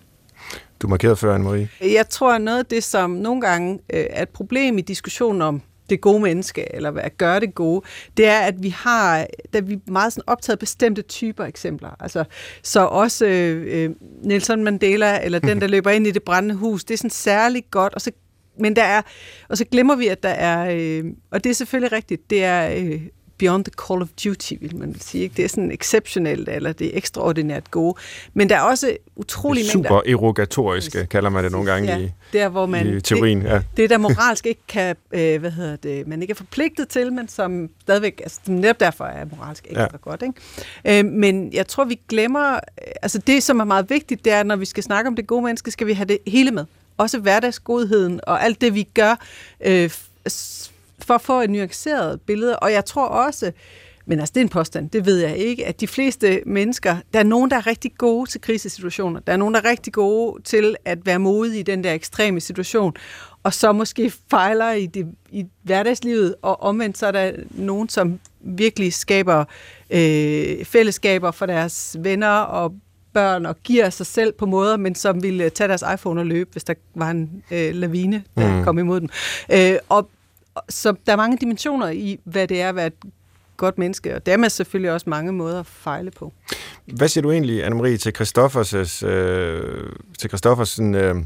Du 0.84 0.88
markerede 0.88 1.16
før, 1.16 1.38
Anne-Marie. 1.38 1.92
Jeg 1.92 2.08
tror, 2.08 2.38
noget 2.38 2.58
af 2.58 2.66
det, 2.66 2.84
som 2.84 3.10
nogle 3.10 3.40
gange 3.40 3.72
øh, 3.92 4.06
er 4.10 4.22
et 4.22 4.28
problem 4.28 4.78
i 4.78 4.80
diskussionen 4.80 5.42
om 5.42 5.62
det 5.90 6.00
gode 6.00 6.20
menneske, 6.20 6.74
eller 6.74 6.90
hvad 6.90 7.02
at 7.02 7.18
gøre 7.18 7.40
det 7.40 7.54
gode, 7.54 7.86
det 8.16 8.26
er, 8.26 8.38
at 8.38 8.62
vi 8.62 8.68
har, 8.68 9.26
da 9.52 9.60
vi 9.60 9.74
er 9.74 9.90
meget 9.90 10.12
sådan 10.12 10.24
optaget 10.26 10.58
bestemte 10.58 11.02
typer 11.02 11.44
eksempler. 11.44 11.90
Altså, 12.00 12.24
så 12.62 12.80
også 12.80 13.26
øh, 13.26 13.84
øh 13.84 13.90
Nelson 14.22 14.64
Mandela, 14.64 15.24
eller 15.24 15.38
den, 15.38 15.60
der 15.60 15.66
løber 15.74 15.90
ind 15.90 16.06
i 16.06 16.10
det 16.10 16.22
brændende 16.22 16.54
hus, 16.54 16.84
det 16.84 16.94
er 16.94 16.98
sådan 16.98 17.10
særligt 17.10 17.70
godt, 17.70 17.94
og 17.94 18.00
så 18.00 18.10
men 18.58 18.76
der 18.76 18.82
er, 18.82 19.02
og 19.48 19.58
så 19.58 19.64
glemmer 19.64 19.96
vi, 19.96 20.08
at 20.08 20.22
der 20.22 20.28
er, 20.28 20.76
øh, 20.76 21.04
og 21.30 21.44
det 21.44 21.50
er 21.50 21.54
selvfølgelig 21.54 21.92
rigtigt, 21.92 22.30
det 22.30 22.44
er 22.44 22.74
øh, 22.76 23.00
beyond 23.38 23.64
the 23.64 23.72
call 23.88 24.02
of 24.02 24.08
duty, 24.24 24.54
vil 24.60 24.76
man 24.76 25.00
sige. 25.00 25.22
Ikke? 25.22 25.34
Det 25.36 25.44
er 25.44 25.48
sådan 25.48 25.70
exceptionelt, 25.70 26.48
eller 26.48 26.72
det 26.72 26.86
er 26.86 26.90
ekstraordinært 26.94 27.70
gode. 27.70 27.94
Men 28.34 28.48
der 28.48 28.56
er 28.56 28.60
også 28.60 28.96
utrolig 29.16 29.64
mængder... 29.74 29.90
Super 29.90 30.02
erogatoriske, 30.06 31.06
kalder 31.06 31.30
man 31.30 31.44
det 31.44 31.52
nogle 31.52 31.72
gange 31.72 31.92
ja, 31.92 31.98
i, 31.98 32.10
der, 32.32 32.48
hvor 32.48 32.66
man, 32.66 32.96
i 32.96 33.00
teorien. 33.00 33.40
Det, 33.40 33.48
ja. 33.48 33.62
det, 33.76 33.90
der 33.90 33.98
moralsk 33.98 34.46
ikke 34.46 34.60
kan, 34.68 34.96
øh, 35.12 35.40
hvad 35.40 35.50
hedder 35.50 35.76
det, 35.76 36.06
man 36.08 36.22
ikke 36.22 36.32
er 36.32 36.36
forpligtet 36.36 36.88
til, 36.88 37.12
men 37.12 37.28
som 37.28 37.70
stadigvæk, 37.80 38.20
altså 38.20 38.40
netop 38.46 38.80
derfor 38.80 39.04
er 39.04 39.24
moralsk 39.36 39.64
ekstra 39.64 39.88
ja. 39.92 39.96
godt. 39.96 40.22
Ikke? 40.22 40.98
Øh, 40.98 41.12
men 41.12 41.52
jeg 41.52 41.66
tror, 41.66 41.84
vi 41.84 42.00
glemmer, 42.08 42.60
altså 43.02 43.18
det, 43.18 43.42
som 43.42 43.60
er 43.60 43.64
meget 43.64 43.90
vigtigt, 43.90 44.24
det 44.24 44.32
er, 44.32 44.42
når 44.42 44.56
vi 44.56 44.64
skal 44.64 44.82
snakke 44.82 45.08
om 45.08 45.16
det 45.16 45.26
gode 45.26 45.42
menneske, 45.42 45.70
skal 45.70 45.86
vi 45.86 45.92
have 45.92 46.06
det 46.06 46.18
hele 46.26 46.50
med. 46.50 46.64
Også 46.96 47.18
hverdagsgodheden 47.18 48.20
og 48.22 48.44
alt 48.44 48.60
det, 48.60 48.74
vi 48.74 48.82
gør 48.94 49.20
øh, 49.60 49.90
for 50.98 51.14
at 51.14 51.20
få 51.20 51.40
et 51.40 51.50
nuanceret 51.50 52.20
billede. 52.20 52.58
Og 52.58 52.72
jeg 52.72 52.84
tror 52.84 53.06
også, 53.06 53.52
men 54.06 54.18
altså 54.20 54.32
det 54.32 54.40
er 54.40 54.44
en 54.44 54.48
påstand, 54.48 54.90
det 54.90 55.06
ved 55.06 55.18
jeg 55.18 55.36
ikke, 55.36 55.66
at 55.66 55.80
de 55.80 55.86
fleste 55.86 56.42
mennesker, 56.46 56.96
der 57.14 57.18
er 57.18 57.24
nogen, 57.24 57.50
der 57.50 57.56
er 57.56 57.66
rigtig 57.66 57.92
gode 57.98 58.30
til 58.30 58.40
krisesituationer. 58.40 59.20
Der 59.20 59.32
er 59.32 59.36
nogen, 59.36 59.54
der 59.54 59.60
er 59.60 59.70
rigtig 59.70 59.92
gode 59.92 60.42
til 60.42 60.76
at 60.84 61.06
være 61.06 61.18
modige 61.18 61.60
i 61.60 61.62
den 61.62 61.84
der 61.84 61.92
ekstreme 61.92 62.40
situation, 62.40 62.94
og 63.42 63.54
så 63.54 63.72
måske 63.72 64.12
fejler 64.30 64.72
i, 64.72 64.86
det, 64.86 65.06
i 65.30 65.46
hverdagslivet, 65.62 66.34
og 66.42 66.62
omvendt 66.62 66.98
så 66.98 67.06
er 67.06 67.10
der 67.12 67.32
nogen, 67.50 67.88
som 67.88 68.20
virkelig 68.40 68.92
skaber 68.92 69.44
øh, 69.90 70.64
fællesskaber 70.64 71.30
for 71.30 71.46
deres 71.46 71.96
venner 72.00 72.28
og 72.28 72.74
børn 73.12 73.46
og 73.46 73.56
giver 73.64 73.90
sig 73.90 74.06
selv 74.06 74.32
på 74.32 74.46
måder, 74.46 74.76
men 74.76 74.94
som 74.94 75.22
ville 75.22 75.50
tage 75.50 75.68
deres 75.68 75.84
iPhone 75.94 76.20
og 76.20 76.26
løbe, 76.26 76.50
hvis 76.52 76.64
der 76.64 76.74
var 76.94 77.10
en 77.10 77.42
øh, 77.50 77.74
lavine, 77.74 78.24
der 78.36 78.56
mm. 78.56 78.64
kom 78.64 78.78
imod 78.78 79.00
dem. 79.00 79.08
Øh, 79.52 79.76
og 79.88 80.08
så 80.68 80.94
der 81.06 81.12
er 81.12 81.16
mange 81.16 81.36
dimensioner 81.36 81.88
i, 81.88 82.20
hvad 82.24 82.48
det 82.48 82.60
er 82.60 82.68
at 82.68 82.74
være 82.74 82.86
et 82.86 83.04
godt 83.56 83.78
menneske, 83.78 84.14
og 84.14 84.26
dermed 84.26 84.50
selvfølgelig 84.50 84.92
også 84.92 85.10
mange 85.10 85.32
måder 85.32 85.60
at 85.60 85.66
fejle 85.66 86.10
på. 86.10 86.32
Hvad 86.86 87.08
siger 87.08 87.22
du 87.22 87.30
egentlig, 87.30 87.66
Anne-Marie, 87.66 87.96
til 87.96 88.14
Christoffers, 88.14 89.02
øh, 89.02 89.90
til 90.18 90.30
Christoffers 90.30 90.80
øh, 90.80 91.16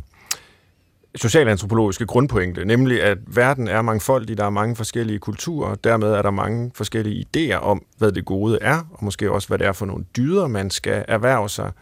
socialantropologiske 1.15 2.07
grundpointe, 2.07 2.65
nemlig 2.65 3.03
at 3.03 3.19
verden 3.27 3.69
er 3.69 3.83
mangfoldig, 3.83 4.39
der 4.39 4.45
er 4.45 4.51
mange 4.51 4.77
forskellige 4.77 5.19
kulturer, 5.19 5.71
og 5.71 5.85
dermed 5.85 6.09
er 6.09 6.23
der 6.23 6.31
mange 6.31 6.71
forskellige 6.75 7.27
idéer 7.37 7.57
om, 7.57 7.85
hvad 7.99 8.13
det 8.13 8.25
gode 8.25 8.59
er, 8.61 8.79
og 8.93 9.05
måske 9.05 9.31
også, 9.31 9.49
hvad 9.49 9.59
det 9.59 9.67
er 9.67 9.73
for 9.73 9.87
nogle 9.87 10.05
dyder, 10.17 10.47
man 10.47 10.71
skal 10.71 11.05
erhverve 11.09 11.49
sig 11.49 11.73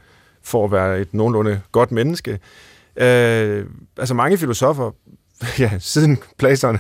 for 0.43 0.65
at 0.65 0.73
være 0.73 1.01
et 1.01 1.15
nogenlunde 1.15 1.61
godt 1.73 1.93
menneske. 1.93 2.39
Øh, 2.97 3.67
altså 3.97 4.15
mange 4.15 4.39
filosofer 4.39 4.91
ja, 5.59 5.79
siden 5.79 6.19
Platon 6.39 6.75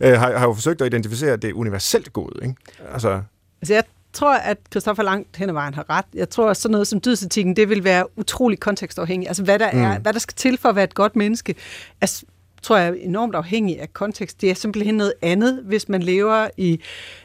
øh, 0.00 0.12
har, 0.12 0.38
har 0.38 0.46
jo 0.46 0.54
forsøgt 0.54 0.82
at 0.82 0.86
identificere 0.86 1.36
det 1.36 1.52
universelt 1.52 2.12
gode. 2.12 2.34
Ikke? 2.42 2.54
Altså, 2.92 3.22
altså 3.62 3.74
jeg 3.74 3.84
tror, 4.12 4.34
at 4.34 4.58
Christoffer 4.70 5.02
langt 5.02 5.36
hen 5.36 5.48
ad 5.48 5.54
vejen 5.54 5.74
har 5.74 5.90
ret. 5.90 6.04
Jeg 6.14 6.28
tror, 6.28 6.50
at 6.50 6.56
sådan 6.56 6.72
noget 6.72 6.86
som 6.86 7.00
dydsetikken, 7.00 7.56
det 7.56 7.68
vil 7.68 7.84
være 7.84 8.18
utrolig 8.18 8.60
kontekstafhængigt. 8.60 9.28
Altså, 9.28 9.42
hvad 9.42 9.58
der, 9.58 9.72
mm. 9.72 9.82
er, 9.82 9.98
hvad 9.98 10.12
der 10.12 10.18
skal 10.18 10.34
til 10.34 10.58
for 10.58 10.68
at 10.68 10.76
være 10.76 10.84
et 10.84 10.94
godt 10.94 11.16
menneske, 11.16 11.54
altså, 12.00 12.24
tror 12.62 12.76
jeg 12.76 12.88
er 12.88 12.92
enormt 12.92 13.34
afhængig 13.34 13.80
af 13.80 13.92
kontekst. 13.92 14.40
Det 14.40 14.50
er 14.50 14.54
simpelthen 14.54 14.94
noget 14.94 15.12
andet, 15.22 15.62
hvis 15.64 15.88
man 15.88 16.02
lever 16.02 16.48
i 16.56 16.80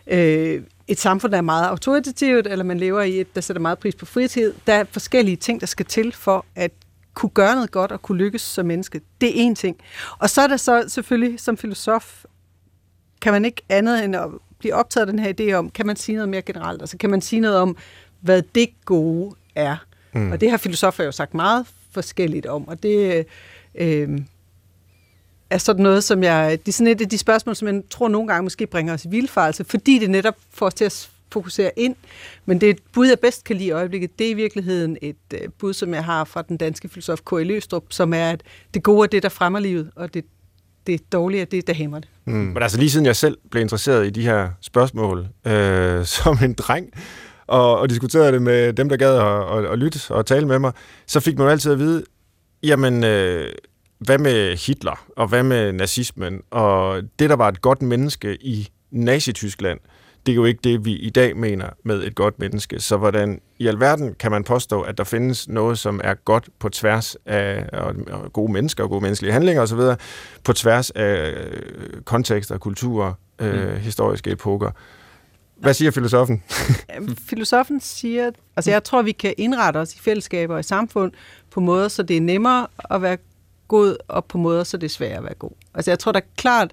øh, 0.08 0.62
et 0.88 1.00
samfund, 1.00 1.32
der 1.32 1.38
er 1.38 1.42
meget 1.42 1.68
autoritativt, 1.68 2.48
eller 2.48 2.66
man 2.66 2.78
lever 2.78 3.02
i 3.02 3.20
et, 3.20 3.36
der 3.36 3.42
sætter 3.42 3.62
meget 3.62 3.80
pris 3.80 3.96
på 3.96 4.06
fritid. 4.06 4.54
Der 4.68 4.74
er 4.74 4.84
forskellige 4.92 5.38
ting, 5.38 5.62
der 5.62 5.68
skal 5.68 5.86
til 5.86 6.12
for 6.12 6.46
at 6.56 6.72
kunne 7.14 7.30
gøre 7.30 7.56
noget 7.56 7.72
godt 7.72 7.92
og 7.92 8.02
kunne 8.02 8.18
lykkes 8.18 8.42
som 8.42 8.66
menneske. 8.66 9.02
Det 9.22 9.42
er 9.42 9.52
én 9.52 9.56
ting. 9.56 9.78
Og 10.18 10.30
så 10.30 10.42
er 10.42 10.48
der 10.48 10.58
så 10.58 10.86
selvfølgelig 10.88 11.40
som 11.40 11.58
filosof, 11.58 12.24
kan 13.22 13.34
man 13.34 13.46
ikke 13.46 13.62
andet 13.70 14.04
end 14.04 14.16
at 14.16 14.30
blive 14.60 14.76
optaget 14.76 15.08
af 15.08 15.14
den 15.14 15.20
her 15.20 15.34
idé 15.40 15.54
om, 15.54 15.70
kan 15.70 15.86
man 15.86 15.96
sige 15.96 16.16
noget 16.16 16.30
mere 16.30 16.42
generelt? 16.42 16.82
Altså 16.82 16.98
kan 16.98 17.10
man 17.10 17.22
sige 17.22 17.40
noget 17.40 17.58
om, 17.58 17.78
hvad 18.22 18.42
det 18.56 18.70
gode 18.86 19.36
er? 19.56 19.78
Mm. 20.14 20.32
Og 20.32 20.42
det 20.42 20.50
har 20.50 20.58
filosofer 20.58 21.04
jo 21.04 21.12
sagt 21.12 21.34
meget 21.34 21.68
forskelligt 21.92 22.46
om, 22.46 22.68
og 22.68 22.84
det 22.84 23.26
øh, 23.76 24.20
er 25.50 25.58
sådan 25.58 25.84
noget, 25.84 26.04
som 26.04 26.24
jeg, 26.24 26.60
det 26.66 26.68
er 26.68 26.74
sådan 26.74 26.92
et 26.92 27.02
af 27.02 27.10
de 27.10 27.18
spørgsmål, 27.18 27.56
som 27.56 27.68
jeg 27.68 27.82
tror 27.90 28.08
nogle 28.08 28.28
gange 28.28 28.44
måske 28.44 28.68
bringer 28.68 28.94
os 28.94 29.06
i 29.06 29.10
vildfarelse, 29.10 29.64
fordi 29.64 30.00
det 30.00 30.10
netop 30.10 30.36
får 30.52 30.66
os 30.66 30.74
til 30.74 30.86
at 30.86 31.10
fokusere 31.34 31.72
ind. 31.78 31.96
Men 32.46 32.62
det 32.62 32.80
bud, 32.94 33.08
jeg 33.08 33.20
bedst 33.20 33.44
kan 33.44 33.56
lide 33.56 33.68
i 33.68 33.72
øjeblikket, 33.72 34.20
det 34.20 34.28
er 34.28 34.32
i 34.32 34.34
virkeligheden 34.34 34.98
et 35.02 35.16
øh, 35.34 35.40
bud, 35.60 35.74
som 35.74 35.94
jeg 35.94 36.06
har 36.06 36.24
fra 36.24 36.42
den 36.42 36.58
danske 36.58 36.90
filosof 36.90 37.20
K. 37.26 37.32
Løstrup, 37.32 37.84
som 37.90 38.14
er, 38.14 38.30
at 38.30 38.44
det 38.74 38.84
gode 38.84 39.06
er 39.06 39.08
det, 39.08 39.24
der 39.24 39.30
fremmer 39.30 39.60
livet, 39.60 39.92
og 39.96 40.14
det, 40.14 40.26
det 40.88 41.12
dårlige 41.12 41.42
er 41.42 41.46
det, 41.46 41.68
der 41.68 41.74
hæmmer 41.74 42.00
det. 42.00 42.10
Mm. 42.26 42.34
Men 42.34 42.64
altså 42.64 42.78
lige 42.78 42.90
siden 42.90 43.06
jeg 43.06 43.16
selv 43.16 43.38
blev 43.52 43.62
interesseret 43.62 44.08
i 44.08 44.10
de 44.10 44.22
her 44.22 44.50
spørgsmål 44.62 45.28
øh, 45.48 46.06
som 46.16 46.38
en 46.44 46.54
dreng, 46.54 46.90
og, 47.48 47.80
og 47.80 47.90
diskuterede 47.90 48.32
det 48.32 48.42
med 48.42 48.74
dem, 48.74 48.90
der 48.90 48.98
gad 48.98 49.16
at, 49.18 49.58
at, 49.58 49.72
at 49.72 49.80
lytte 49.80 50.00
og 50.10 50.26
tale 50.26 50.48
med 50.48 50.60
mig, 50.60 50.72
så 51.08 51.20
fik 51.20 51.38
man 51.38 51.46
jo 51.46 51.52
altid 51.52 51.72
at 51.72 51.80
vide, 51.80 52.04
jamen, 52.64 53.04
øh, 53.04 53.50
hvad 54.00 54.18
med 54.18 54.58
Hitler, 54.58 55.06
og 55.18 55.28
hvad 55.28 55.44
med 55.44 55.72
nazismen, 55.72 56.42
og 56.52 57.02
det, 57.20 57.30
der 57.30 57.36
var 57.36 57.48
et 57.48 57.62
godt 57.62 57.82
menneske 57.82 58.38
i 58.42 58.70
Nazi-Tyskland, 58.92 59.80
det 60.26 60.32
er 60.32 60.36
jo 60.36 60.46
ikke 60.46 60.60
det, 60.64 60.86
vi 60.86 60.94
i 60.94 61.10
dag 61.10 61.38
mener 61.38 61.70
med 61.84 62.04
et 62.04 62.16
godt 62.16 62.40
menneske. 62.40 62.80
Så 62.80 62.98
hvordan 62.98 63.42
i 63.60 63.68
alverden 63.68 64.16
kan 64.20 64.32
man 64.32 64.44
påstå, 64.44 64.82
at 64.82 64.98
der 64.98 65.04
findes 65.04 65.48
noget, 65.48 65.80
som 65.80 66.02
er 66.04 66.14
godt 66.14 66.50
på 66.60 66.70
tværs 66.70 67.16
af 67.26 67.66
gode 68.34 68.52
mennesker 68.52 68.84
og 68.84 68.90
gode 68.90 69.02
menneskelige 69.02 69.34
handlinger 69.34 69.62
osv., 69.62 69.80
på 70.44 70.54
tværs 70.54 70.90
af 70.90 71.32
øh, 71.32 72.02
kontekster, 72.06 72.58
kulturer, 72.58 73.14
øh, 73.40 73.70
mm. 73.70 73.80
historiske 73.80 74.32
epoker. 74.32 74.72
Hvad 75.58 75.74
siger 75.74 75.92
filosofen? 75.92 76.44
filosofen 77.30 77.80
siger, 77.80 78.32
altså 78.56 78.72
jeg 78.72 78.84
tror, 78.84 79.02
vi 79.02 79.12
kan 79.12 79.34
indrette 79.38 79.78
os 79.78 79.96
i 79.96 80.00
fællesskaber 80.00 80.54
og 80.54 80.60
i 80.60 80.64
samfund 80.64 81.12
på 81.52 81.60
måder, 81.60 81.88
så 81.88 82.04
det 82.04 82.18
er 82.18 82.22
nemmere 82.22 82.68
at 82.90 83.02
være 83.02 83.18
god, 83.68 83.96
og 84.08 84.26
på 84.26 84.38
måder, 84.38 84.64
så 84.64 84.78
det 84.78 84.86
er 84.86 84.90
sværere 84.90 85.18
at 85.18 85.24
være 85.24 85.34
god. 85.34 85.52
Altså 85.74 85.92
jeg 85.92 86.00
tror 86.00 86.12
da 86.12 86.22
klart, 86.38 86.72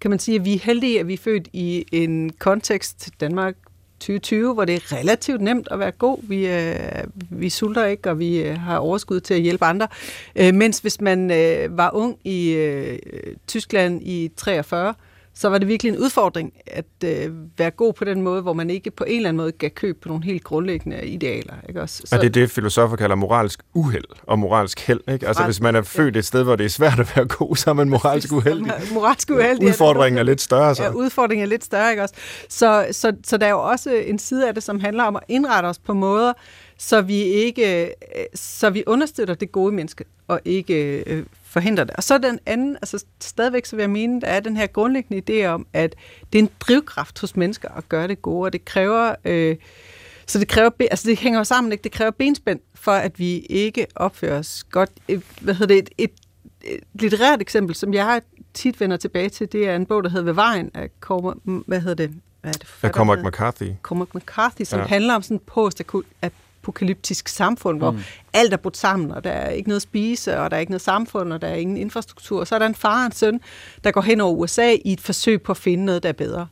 kan 0.00 0.10
man 0.10 0.18
sige, 0.18 0.34
at 0.34 0.44
vi 0.44 0.54
er 0.54 0.58
heldige, 0.58 1.00
at 1.00 1.08
vi 1.08 1.12
er 1.12 1.18
født 1.18 1.48
i 1.52 1.84
en 1.92 2.32
kontekst, 2.38 3.10
Danmark 3.20 3.54
2020, 4.00 4.54
hvor 4.54 4.64
det 4.64 4.74
er 4.74 4.92
relativt 4.92 5.40
nemt 5.40 5.68
at 5.70 5.78
være 5.78 5.90
god. 5.90 6.18
Vi, 6.22 6.46
øh, 6.46 7.04
vi 7.30 7.50
sulter 7.50 7.84
ikke, 7.84 8.10
og 8.10 8.18
vi 8.18 8.42
øh, 8.42 8.58
har 8.58 8.78
overskud 8.78 9.20
til 9.20 9.34
at 9.34 9.40
hjælpe 9.40 9.64
andre. 9.64 9.88
Øh, 10.36 10.54
mens 10.54 10.78
hvis 10.78 11.00
man 11.00 11.30
øh, 11.30 11.76
var 11.76 11.90
ung 11.94 12.18
i 12.24 12.50
øh, 12.50 12.98
Tyskland 13.46 14.02
i 14.02 14.30
43, 14.36 14.94
så 15.38 15.48
var 15.48 15.58
det 15.58 15.68
virkelig 15.68 15.92
en 15.92 15.98
udfordring 15.98 16.52
at 16.66 16.84
øh, 17.04 17.30
være 17.58 17.70
god 17.70 17.92
på 17.92 18.04
den 18.04 18.22
måde, 18.22 18.42
hvor 18.42 18.52
man 18.52 18.70
ikke 18.70 18.90
på 18.90 19.04
en 19.04 19.16
eller 19.16 19.28
anden 19.28 19.36
måde 19.36 19.52
gav 19.52 19.70
køb 19.70 20.02
på 20.02 20.08
nogle 20.08 20.24
helt 20.24 20.44
grundlæggende 20.44 21.06
idealer. 21.06 21.54
Ikke 21.68 21.82
også? 21.82 22.02
Så, 22.04 22.16
er 22.16 22.20
det 22.20 22.34
det, 22.34 22.50
filosofer 22.50 22.96
kalder 22.96 23.16
moralsk 23.16 23.60
uheld 23.74 24.04
og 24.22 24.38
moralsk 24.38 24.80
held? 24.80 25.00
Ikke? 25.12 25.28
Altså 25.28 25.44
hvis 25.44 25.60
man 25.60 25.76
er 25.76 25.82
født 25.82 26.16
et 26.16 26.24
sted, 26.24 26.42
hvor 26.42 26.56
det 26.56 26.64
er 26.64 26.70
svært 26.70 27.00
at 27.00 27.16
være 27.16 27.26
god, 27.26 27.56
så 27.56 27.70
er 27.70 27.74
man 27.74 27.88
moralsk 27.88 28.32
uheldig. 28.32 28.72
moralsk 28.92 29.30
uheldig. 29.30 29.68
Udfordringen 29.68 30.18
er 30.18 30.22
lidt 30.22 30.40
større. 30.40 30.74
Så. 30.74 30.82
Ja, 30.82 30.90
udfordringen 30.90 31.42
er 31.42 31.48
lidt 31.48 31.64
større. 31.64 31.90
Ikke 31.90 32.02
også? 32.02 32.14
Så, 32.48 32.86
så, 32.92 33.12
så 33.24 33.36
der 33.36 33.46
er 33.46 33.50
jo 33.50 33.62
også 33.62 33.90
en 33.90 34.18
side 34.18 34.48
af 34.48 34.54
det, 34.54 34.62
som 34.62 34.80
handler 34.80 35.04
om 35.04 35.16
at 35.16 35.22
indrette 35.28 35.66
os 35.66 35.78
på 35.78 35.94
måder, 35.94 36.32
så 36.78 37.00
vi 37.00 37.16
ikke, 37.16 37.84
øh, 37.84 37.90
så 38.34 38.70
vi 38.70 38.84
understøtter 38.86 39.34
det 39.34 39.52
gode 39.52 39.72
menneske, 39.72 40.04
og 40.28 40.40
ikke 40.44 41.02
forhindre 41.56 41.84
det. 41.84 41.90
Og 41.90 42.02
så 42.02 42.18
den 42.18 42.38
anden, 42.46 42.76
altså 42.76 43.04
stadigvæk 43.20 43.66
så 43.66 43.76
vil 43.76 43.82
jeg 43.82 43.90
mene, 43.90 44.20
der 44.20 44.26
er 44.26 44.40
den 44.40 44.56
her 44.56 44.66
grundlæggende 44.66 45.22
idé 45.42 45.46
om, 45.46 45.66
at 45.72 45.94
det 46.32 46.38
er 46.38 46.42
en 46.42 46.50
drivkraft 46.60 47.20
hos 47.20 47.36
mennesker 47.36 47.68
at 47.68 47.88
gøre 47.88 48.08
det 48.08 48.22
gode, 48.22 48.46
og 48.46 48.52
det 48.52 48.64
kræver, 48.64 49.14
øh, 49.24 49.56
så 50.26 50.38
det 50.38 50.48
kræver, 50.48 50.70
altså 50.90 51.08
det 51.08 51.18
hænger 51.18 51.40
jo 51.40 51.44
sammen, 51.44 51.72
ikke? 51.72 51.82
det 51.82 51.92
kræver 51.92 52.10
benspænd, 52.10 52.60
for 52.74 52.92
at 52.92 53.18
vi 53.18 53.38
ikke 53.38 53.86
opfører 53.94 54.38
os 54.38 54.64
godt. 54.70 54.90
Hvad 55.40 55.54
hedder 55.54 55.74
det, 55.74 55.78
et, 55.78 55.90
et, 55.98 56.10
et 56.64 56.80
litterært 56.94 57.40
eksempel, 57.40 57.74
som 57.74 57.94
jeg 57.94 58.22
tit 58.54 58.80
vender 58.80 58.96
tilbage 58.96 59.28
til, 59.28 59.52
det 59.52 59.68
er 59.68 59.76
en 59.76 59.86
bog, 59.86 60.04
der 60.04 60.10
hedder 60.10 60.24
Ved 60.24 60.32
vejen 60.32 60.70
af 60.74 60.90
Cormac, 61.00 61.36
hvad 61.66 61.80
hedder 61.80 62.06
det? 62.06 62.14
Hvad 62.40 62.54
er 62.54 62.58
det? 62.58 62.68
Af 62.82 62.90
Cormac 62.90 63.18
McCarthy. 63.24 63.72
Cormac 63.82 64.08
McCarthy, 64.14 64.64
som 64.64 64.80
ja. 64.80 64.86
handler 64.86 65.14
om 65.14 65.22
sådan 65.22 65.40
post 65.46 65.80
apokalyptisk 66.66 67.28
samfund, 67.28 67.78
hvor 67.78 67.90
mm. 67.90 67.98
alt 68.32 68.52
er 68.52 68.56
brudt 68.56 68.76
sammen, 68.76 69.10
og 69.10 69.24
der 69.24 69.30
er 69.30 69.50
ikke 69.50 69.68
noget 69.68 69.78
at 69.78 69.82
spise, 69.82 70.38
og 70.38 70.50
der 70.50 70.56
er 70.56 70.60
ikke 70.60 70.72
noget 70.72 70.82
samfund, 70.82 71.32
og 71.32 71.42
der 71.42 71.48
er 71.48 71.54
ingen 71.54 71.76
infrastruktur. 71.76 72.40
Og 72.40 72.46
så 72.46 72.54
er 72.54 72.58
der 72.58 72.66
en 72.66 72.74
far 72.74 73.00
og 73.00 73.06
en 73.06 73.12
søn, 73.12 73.40
der 73.84 73.90
går 73.90 74.00
hen 74.00 74.20
over 74.20 74.34
USA 74.34 74.76
i 74.84 74.92
et 74.92 75.00
forsøg 75.00 75.42
på 75.42 75.52
at 75.52 75.56
finde 75.56 75.84
noget, 75.84 76.02
der 76.02 76.08
er 76.08 76.12
bedre. 76.12 76.46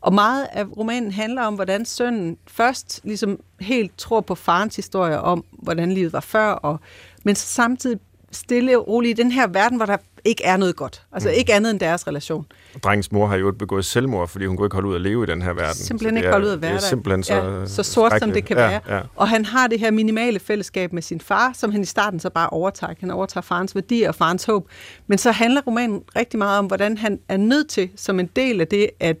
Og 0.00 0.14
meget 0.14 0.46
af 0.52 0.64
romanen 0.76 1.12
handler 1.12 1.42
om, 1.42 1.54
hvordan 1.54 1.84
sønnen 1.84 2.36
først 2.46 3.00
ligesom 3.04 3.40
helt 3.60 3.98
tror 3.98 4.20
på 4.20 4.34
farens 4.34 4.76
historie 4.76 5.20
om, 5.20 5.44
hvordan 5.52 5.92
livet 5.92 6.12
var 6.12 6.20
før, 6.20 6.46
og, 6.46 6.80
men 7.22 7.34
samtidig 7.34 8.00
stille 8.32 8.78
og 8.78 8.88
roligt 8.88 9.18
i 9.18 9.22
den 9.22 9.32
her 9.32 9.46
verden, 9.46 9.76
hvor 9.76 9.86
der 9.86 9.96
ikke 10.24 10.44
er 10.44 10.56
noget 10.56 10.76
godt. 10.76 11.02
Altså 11.12 11.28
mm. 11.28 11.34
ikke 11.38 11.54
andet 11.54 11.70
end 11.70 11.80
deres 11.80 12.06
relation. 12.06 12.46
Drengens 12.82 13.12
mor 13.12 13.26
har 13.26 13.36
jo 13.36 13.52
begået 13.52 13.84
selvmord, 13.84 14.28
fordi 14.28 14.46
hun 14.46 14.56
kunne 14.56 14.66
ikke 14.66 14.74
holde 14.74 14.88
ud 14.88 14.94
at 14.94 15.00
leve 15.00 15.24
i 15.24 15.26
den 15.26 15.42
her 15.42 15.52
verden. 15.52 15.74
Simpelthen 15.74 16.16
ikke 16.16 16.30
holde 16.30 16.46
ud 16.46 16.52
at 16.52 16.62
være 16.62 16.72
der. 16.72 16.78
simpelthen 16.78 17.22
så, 17.22 17.34
ja, 17.34 17.66
så 17.66 17.82
sort 17.82 18.12
som 18.18 18.32
det 18.32 18.44
kan 18.44 18.56
ja, 18.56 18.66
være. 18.68 18.96
Ja. 18.96 19.00
Og 19.16 19.28
han 19.28 19.44
har 19.44 19.66
det 19.66 19.80
her 19.80 19.90
minimale 19.90 20.40
fællesskab 20.40 20.92
med 20.92 21.02
sin 21.02 21.20
far, 21.20 21.52
som 21.54 21.72
han 21.72 21.80
i 21.80 21.84
starten 21.84 22.20
så 22.20 22.30
bare 22.30 22.50
overtager. 22.50 22.94
Han 23.00 23.10
overtager 23.10 23.42
farens 23.42 23.74
værdier 23.74 24.08
og 24.08 24.14
farens 24.14 24.44
håb. 24.44 24.68
Men 25.06 25.18
så 25.18 25.30
handler 25.30 25.62
romanen 25.66 26.02
rigtig 26.16 26.38
meget 26.38 26.58
om, 26.58 26.66
hvordan 26.66 26.98
han 26.98 27.20
er 27.28 27.36
nødt 27.36 27.68
til, 27.68 27.90
som 27.96 28.20
en 28.20 28.26
del 28.36 28.60
af 28.60 28.68
det, 28.68 28.90
at 29.00 29.16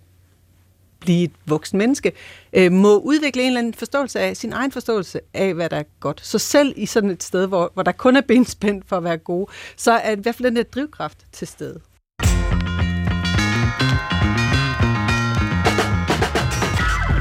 blive 1.00 1.24
et 1.24 1.32
voksen 1.46 1.78
menneske, 1.78 2.12
øh, 2.52 2.72
må 2.72 2.98
udvikle 2.98 3.42
en 3.42 3.46
eller 3.46 3.58
anden 3.58 3.74
forståelse 3.74 4.20
af, 4.20 4.36
sin 4.36 4.52
egen 4.52 4.72
forståelse 4.72 5.20
af, 5.34 5.54
hvad 5.54 5.68
der 5.68 5.76
er 5.76 5.82
godt. 6.00 6.20
Så 6.26 6.38
selv 6.38 6.74
i 6.76 6.86
sådan 6.86 7.10
et 7.10 7.22
sted, 7.22 7.46
hvor, 7.46 7.70
hvor 7.74 7.82
der 7.82 7.92
kun 7.92 8.16
er 8.16 8.20
benspændt 8.20 8.88
for 8.88 8.96
at 8.96 9.04
være 9.04 9.18
gode, 9.18 9.46
så 9.76 9.92
er 9.92 10.10
i 10.10 10.20
hvert 10.20 10.34
fald 10.34 10.46
den 10.46 10.56
der 10.56 10.62
drivkraft 10.62 11.18
til 11.32 11.46
stede. 11.46 11.80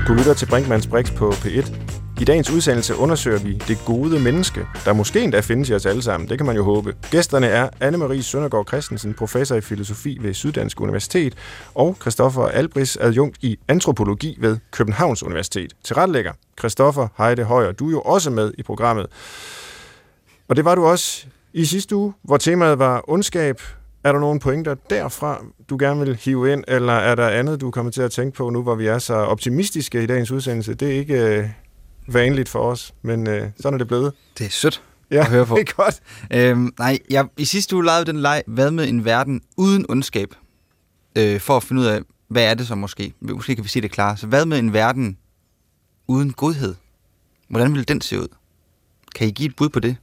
Du 0.07 0.13
lytter 0.13 0.33
til 0.33 0.45
Brinkmanns 0.45 0.87
Brix 0.87 1.15
på 1.15 1.29
P1. 1.29 1.73
I 2.21 2.23
dagens 2.25 2.49
udsendelse 2.49 2.95
undersøger 2.95 3.39
vi 3.39 3.53
det 3.53 3.77
gode 3.85 4.19
menneske, 4.19 4.67
der 4.85 4.93
måske 4.93 5.21
endda 5.21 5.39
findes 5.39 5.69
i 5.69 5.73
os 5.73 5.85
alle 5.85 6.01
sammen. 6.01 6.29
Det 6.29 6.37
kan 6.37 6.45
man 6.45 6.55
jo 6.55 6.63
håbe. 6.63 6.95
Gæsterne 7.11 7.47
er 7.47 7.69
Anne-Marie 7.83 8.21
Søndergaard 8.21 8.67
Christensen, 8.67 9.13
professor 9.13 9.55
i 9.55 9.61
filosofi 9.61 10.17
ved 10.21 10.33
Syddansk 10.33 10.81
Universitet, 10.81 11.35
og 11.75 11.97
Christoffer 12.01 12.47
Albris, 12.47 12.97
adjunkt 12.97 13.37
i 13.41 13.59
antropologi 13.67 14.37
ved 14.39 14.57
Københavns 14.71 15.23
Universitet. 15.23 15.73
Til 15.83 15.95
retlægger 15.95 16.31
Christoffer 16.59 17.07
Heide 17.17 17.43
Højer, 17.43 17.71
du 17.71 17.87
er 17.87 17.91
jo 17.91 18.01
også 18.01 18.29
med 18.29 18.53
i 18.57 18.63
programmet. 18.63 19.07
Og 20.47 20.55
det 20.55 20.65
var 20.65 20.75
du 20.75 20.85
også 20.85 21.25
i 21.53 21.65
sidste 21.65 21.95
uge, 21.95 22.13
hvor 22.23 22.37
temaet 22.37 22.79
var 22.79 23.03
ondskab. 23.07 23.61
Er 24.03 24.11
der 24.11 24.19
nogle 24.19 24.39
pointer 24.39 24.75
derfra, 24.89 25.43
du 25.69 25.77
gerne 25.79 26.05
vil 26.05 26.15
hive 26.15 26.53
ind, 26.53 26.63
eller 26.67 26.93
er 26.93 27.15
der 27.15 27.29
andet, 27.29 27.61
du 27.61 27.71
kommer 27.71 27.91
til 27.91 28.01
at 28.01 28.11
tænke 28.11 28.37
på 28.37 28.49
nu, 28.49 28.63
hvor 28.63 28.75
vi 28.75 28.87
er 28.87 28.99
så 28.99 29.13
optimistiske 29.13 30.03
i 30.03 30.05
dagens 30.05 30.31
udsendelse? 30.31 30.73
Det 30.73 30.87
er 30.87 30.99
ikke 30.99 31.37
øh, 31.37 31.49
vanligt 32.07 32.49
for 32.49 32.59
os, 32.59 32.93
men 33.01 33.27
øh, 33.27 33.49
sådan 33.59 33.73
er 33.73 33.77
det 33.77 33.87
blevet. 33.87 34.13
Det 34.37 34.45
er 34.45 34.49
sødt 34.49 34.83
ja, 35.11 35.19
at 35.19 35.29
høre 35.29 35.45
på. 35.45 35.55
det 35.57 35.69
er 35.69 35.73
godt. 35.73 35.99
Øhm, 36.31 36.73
nej, 36.79 36.99
jeg, 37.09 37.27
i 37.37 37.45
sidste 37.45 37.75
uge 37.75 37.85
lavede 37.85 38.05
den 38.05 38.19
leg, 38.19 38.43
hvad 38.47 38.71
med 38.71 38.89
en 38.89 39.05
verden 39.05 39.41
uden 39.57 39.85
ondskab? 39.89 40.29
Øh, 41.17 41.39
for 41.39 41.57
at 41.57 41.63
finde 41.63 41.81
ud 41.81 41.85
af, 41.85 42.01
hvad 42.27 42.43
er 42.43 42.53
det 42.53 42.67
så 42.67 42.75
måske? 42.75 43.13
Måske 43.19 43.55
kan 43.55 43.63
vi 43.63 43.69
sige 43.69 43.81
det 43.81 43.91
klart. 43.91 44.19
Så 44.19 44.27
hvad 44.27 44.45
med 44.45 44.59
en 44.59 44.73
verden 44.73 45.17
uden 46.07 46.33
godhed? 46.33 46.75
Hvordan 47.49 47.73
vil 47.73 47.87
den 47.87 48.01
se 48.01 48.19
ud? 48.19 48.27
Kan 49.15 49.27
I 49.27 49.31
give 49.31 49.49
et 49.49 49.55
bud 49.55 49.69
på 49.69 49.79
det? 49.79 49.95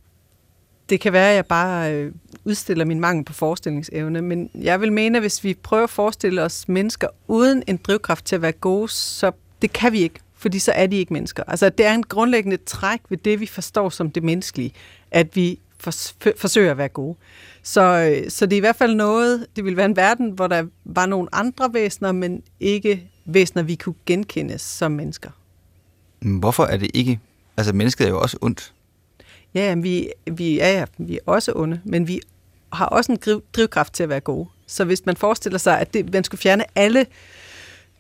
Det 0.91 1.01
kan 1.01 1.13
være, 1.13 1.31
at 1.31 1.37
jeg 1.37 1.47
bare 1.47 1.95
øh, 1.95 2.13
udstiller 2.45 2.85
min 2.85 3.01
mangel 3.01 3.25
på 3.25 3.33
forestillingsevne, 3.33 4.23
men 4.23 4.51
jeg 4.55 4.81
vil 4.81 4.93
mene, 4.93 5.19
at 5.19 5.23
hvis 5.23 5.45
vi 5.45 5.55
prøver 5.55 5.85
at 5.85 5.91
forestille 5.91 6.43
os 6.43 6.69
mennesker 6.69 7.09
uden 7.29 7.63
en 7.67 7.77
drivkraft 7.77 8.25
til 8.25 8.37
at 8.37 8.43
være 8.43 8.53
gode, 8.53 8.89
så 8.89 9.33
det 9.63 9.73
kan 9.73 9.93
vi 9.93 9.99
ikke 9.99 10.21
fordi 10.41 10.59
så 10.59 10.73
er 10.73 10.87
de 10.87 10.97
ikke 10.97 11.13
mennesker. 11.13 11.43
Altså, 11.47 11.69
det 11.69 11.87
er 11.87 11.95
en 11.95 12.03
grundlæggende 12.03 12.57
træk 12.57 13.01
ved 13.09 13.19
det, 13.19 13.41
vi 13.41 13.47
forstår 13.47 13.89
som 13.89 14.11
det 14.11 14.23
menneskelige, 14.23 14.73
at 15.11 15.37
vi 15.37 15.59
forsøger 16.37 16.71
at 16.71 16.79
være 16.79 16.89
gode. 16.89 17.17
Så, 17.63 17.81
øh, 17.81 18.31
så 18.31 18.47
det 18.47 18.53
er 18.53 18.57
i 18.57 18.61
hvert 18.61 18.77
fald 18.77 18.95
noget, 18.95 19.47
det 19.57 19.65
vil 19.65 19.77
være 19.77 19.87
en 19.87 19.97
verden, 19.97 20.31
hvor 20.31 20.47
der 20.47 20.65
var 20.85 21.07
nogle 21.07 21.29
andre 21.33 21.75
væsener, 21.75 22.13
men 22.13 22.43
ikke 22.61 23.09
væsener, 23.25 23.63
vi 23.63 23.75
kunne 23.75 23.95
genkende 24.07 24.59
som 24.59 24.93
mennesker. 24.93 25.31
Hvorfor 26.21 26.65
er 26.65 26.77
det 26.77 26.91
ikke? 26.95 27.21
Altså, 27.57 27.73
mennesket 27.73 28.05
er 28.05 28.11
jo 28.11 28.21
også 28.21 28.37
ondt. 28.41 28.73
Ja, 29.55 29.75
vi, 29.75 30.11
vi, 30.31 30.61
er, 30.61 30.69
ja, 30.69 30.85
vi 30.99 31.15
er 31.15 31.21
også 31.27 31.53
onde, 31.55 31.81
men 31.85 32.09
vi 32.09 32.21
har 32.73 32.87
også 32.87 33.13
en 33.13 33.43
drivkraft 33.57 33.93
til 33.93 34.03
at 34.03 34.09
være 34.09 34.21
gode. 34.21 34.49
Så 34.67 34.85
hvis 34.85 35.07
man 35.07 35.17
forestiller 35.17 35.59
sig, 35.59 35.81
at 35.81 35.95
det, 35.95 36.13
man 36.13 36.25
skulle 36.25 36.41
fjerne 36.41 36.65
alle, 36.75 37.07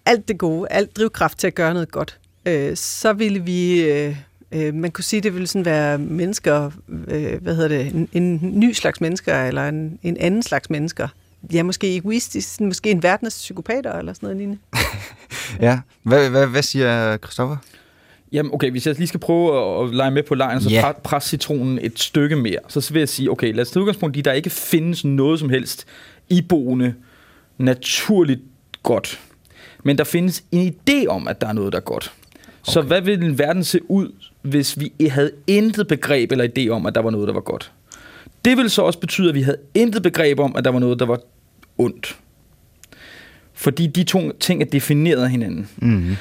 alt 0.07 0.28
det 0.28 0.38
gode, 0.38 0.68
alt 0.70 0.96
drivkraft 0.96 1.38
til 1.38 1.46
at 1.46 1.55
gøre 1.55 1.74
noget 1.74 1.90
godt, 1.90 2.18
øh, 2.46 2.76
så 2.76 3.12
ville 3.12 3.40
vi... 3.44 3.82
Øh, 3.82 4.16
øh, 4.53 4.74
man 4.74 4.90
kunne 4.90 5.05
sige, 5.05 5.20
det 5.20 5.34
ville 5.34 5.46
sådan 5.46 5.64
være 5.64 5.98
mennesker, 5.98 6.70
øh, 7.09 7.42
hvad 7.42 7.55
hedder 7.55 7.68
det, 7.68 7.94
en, 7.94 8.09
en 8.12 8.40
ny 8.42 8.72
slags 8.72 9.01
mennesker, 9.01 9.44
eller 9.44 9.68
en, 9.68 9.98
en 10.03 10.16
anden 10.16 10.42
slags 10.42 10.70
mennesker. 10.70 11.09
Ja, 11.53 11.62
måske 11.62 11.96
egoistisk, 11.96 12.61
måske 12.61 12.90
en 12.90 13.03
verdens 13.03 13.34
psykopater, 13.34 13.92
eller 13.92 14.12
sådan 14.12 14.26
noget 14.26 14.36
lignende. 14.36 14.61
ja, 15.66 15.80
hvad, 16.03 16.30
hvad, 16.30 16.46
hvad 16.46 16.62
siger 16.62 17.16
Christoffer? 17.16 17.57
Jamen 18.33 18.55
okay, 18.55 18.70
hvis 18.70 18.87
jeg 18.87 18.95
lige 18.95 19.07
skal 19.07 19.20
prøve 19.20 19.83
at 19.85 19.95
lege 19.95 20.11
med 20.11 20.22
på 20.22 20.35
lejen, 20.35 20.61
så 20.61 20.70
yeah. 20.70 20.95
presse 20.95 21.28
citronen 21.28 21.78
et 21.83 21.99
stykke 21.99 22.37
mere, 22.37 22.59
så 22.68 22.91
vil 22.93 23.01
jeg 23.01 23.09
sige, 23.09 23.31
okay, 23.31 23.55
lad 23.55 23.62
os 23.62 23.70
tage 23.70 23.81
udgangspunkt 23.81 24.16
i, 24.16 24.20
der 24.20 24.33
ikke 24.33 24.51
findes 24.51 25.05
noget 25.05 25.41
som 25.41 25.51
helst 25.51 25.87
iboende, 26.28 26.95
naturligt 27.59 28.41
godt. 28.83 29.20
Men 29.85 29.99
der 29.99 30.05
findes 30.05 30.45
en 30.53 30.74
idé 30.74 31.07
om, 31.07 31.28
at 31.28 31.41
der 31.41 31.47
er 31.47 31.53
noget, 31.53 31.72
der 31.72 31.78
er 31.78 31.83
godt. 31.83 32.12
Så 32.62 32.83
hvad 32.83 33.01
ville 33.01 33.26
en 33.26 33.39
verden 33.39 33.64
se 33.64 33.91
ud, 33.91 34.12
hvis 34.43 34.81
vi 34.81 35.09
havde 35.09 35.31
intet 35.47 35.87
begreb 35.87 36.33
eller 36.33 36.49
idé 36.59 36.68
om, 36.68 36.87
at 36.87 36.95
der 36.95 37.01
var 37.01 37.11
noget, 37.11 37.28
der 37.28 37.35
var 37.35 37.41
godt? 37.41 37.72
Det 38.45 38.57
ville 38.57 38.70
så 38.70 38.83
også 38.83 38.99
betyde, 38.99 39.28
at 39.28 39.35
vi 39.35 39.43
havde 39.43 39.59
intet 39.74 40.03
begreb 40.03 40.39
om, 40.39 40.57
at 40.57 40.64
der 40.64 40.70
var 40.70 40.78
noget, 40.78 40.99
der 40.99 41.07
var 41.07 41.20
ondt. 41.78 42.16
Fordi 43.53 43.87
de 43.87 44.05
to 44.05 44.33
ting 44.33 44.62
er 44.62 44.66
defineret 44.66 45.22
af 45.22 45.31
hinanden. 45.31 45.68
Mm. 45.76 46.16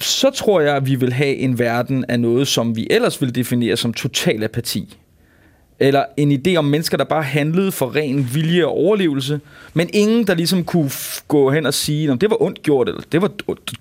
Så 0.00 0.30
tror 0.30 0.60
jeg, 0.60 0.76
at 0.76 0.86
vi 0.86 0.94
vil 0.94 1.12
have 1.12 1.34
en 1.36 1.58
verden 1.58 2.04
af 2.08 2.20
noget, 2.20 2.48
som 2.48 2.76
vi 2.76 2.86
ellers 2.90 3.20
vil 3.20 3.34
definere 3.34 3.76
som 3.76 3.92
total 3.92 4.44
apati. 4.44 4.96
Eller 5.78 6.04
en 6.16 6.32
idé 6.32 6.56
om 6.56 6.64
mennesker, 6.64 6.96
der 6.96 7.04
bare 7.04 7.22
handlede 7.22 7.72
for 7.72 7.96
ren 7.96 8.28
vilje 8.34 8.64
og 8.64 8.70
overlevelse, 8.72 9.40
men 9.74 9.90
ingen, 9.92 10.26
der 10.26 10.34
ligesom 10.34 10.64
kunne 10.64 10.86
f- 10.86 11.24
gå 11.28 11.50
hen 11.50 11.66
og 11.66 11.74
sige, 11.74 12.12
om 12.12 12.18
det 12.18 12.30
var 12.30 12.42
ondt 12.42 12.62
gjort, 12.62 12.88
eller 12.88 13.02
det 13.12 13.22
var 13.22 13.30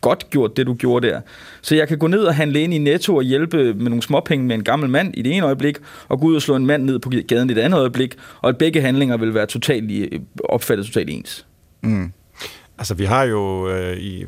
godt 0.01 0.29
gjort, 0.29 0.57
det 0.57 0.65
du 0.67 0.73
gjorde 0.73 1.07
der. 1.07 1.21
Så 1.61 1.75
jeg 1.75 1.87
kan 1.87 1.97
gå 1.97 2.07
ned 2.07 2.19
og 2.19 2.35
handle 2.35 2.61
ind 2.61 2.73
i 2.73 2.77
Netto 2.77 3.15
og 3.15 3.23
hjælpe 3.23 3.73
med 3.73 3.85
nogle 3.89 4.01
småpenge 4.01 4.45
med 4.45 4.55
en 4.55 4.63
gammel 4.63 4.89
mand 4.89 5.13
i 5.17 5.21
det 5.21 5.31
ene 5.35 5.45
øjeblik, 5.45 5.77
og 6.07 6.19
gå 6.19 6.27
ud 6.27 6.35
og 6.35 6.41
slå 6.41 6.55
en 6.55 6.65
mand 6.65 6.83
ned 6.83 6.99
på 6.99 7.11
gaden 7.27 7.49
i 7.49 7.53
det 7.53 7.61
andet 7.61 7.79
øjeblik, 7.79 8.15
og 8.41 8.49
at 8.49 8.57
begge 8.57 8.81
handlinger 8.81 9.17
vil 9.17 9.33
være 9.33 9.45
totalt 9.45 10.13
opfattet 10.43 10.85
totalt 10.85 11.09
ens. 11.09 11.45
Mm. 11.81 12.11
Altså, 12.77 12.93
vi 12.93 13.05
har 13.05 13.23
jo 13.23 13.69
øh, 13.69 13.97
i 13.97 14.25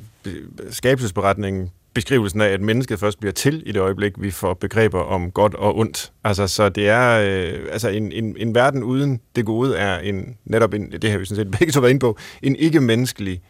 skabelsesberetningen 0.69 1.71
beskrivelsen 1.97 2.41
af, 2.41 2.47
at 2.47 2.61
mennesket 2.61 2.99
først 2.99 3.19
bliver 3.19 3.34
til 3.34 3.63
i 3.65 3.71
det 3.71 3.80
øjeblik, 3.80 4.13
vi 4.17 4.32
får 4.32 4.53
begreber 4.53 4.99
om 4.99 5.32
godt 5.32 5.53
og 5.53 5.78
ondt. 5.78 6.11
Altså, 6.23 6.47
så 6.47 6.69
det 6.69 6.89
er 6.89 7.19
øh, 7.19 7.59
altså 7.71 7.89
en, 7.89 8.11
en, 8.11 8.36
en 8.39 8.55
verden 8.55 8.84
uden 8.84 9.21
det 9.36 9.45
gode 9.45 9.78
er 9.78 9.99
en, 9.99 10.38
netop 10.45 10.73
en, 10.73 10.91
det 10.91 11.11
har 11.11 11.17
vi 11.17 11.25
sådan 11.25 11.45
set 11.45 11.51
begge 11.59 11.71
to 11.71 11.80
været 11.80 11.89
inde 11.89 11.99
på, 11.99 12.17
en 12.43 12.55
ikke-menneskelig 12.55 13.41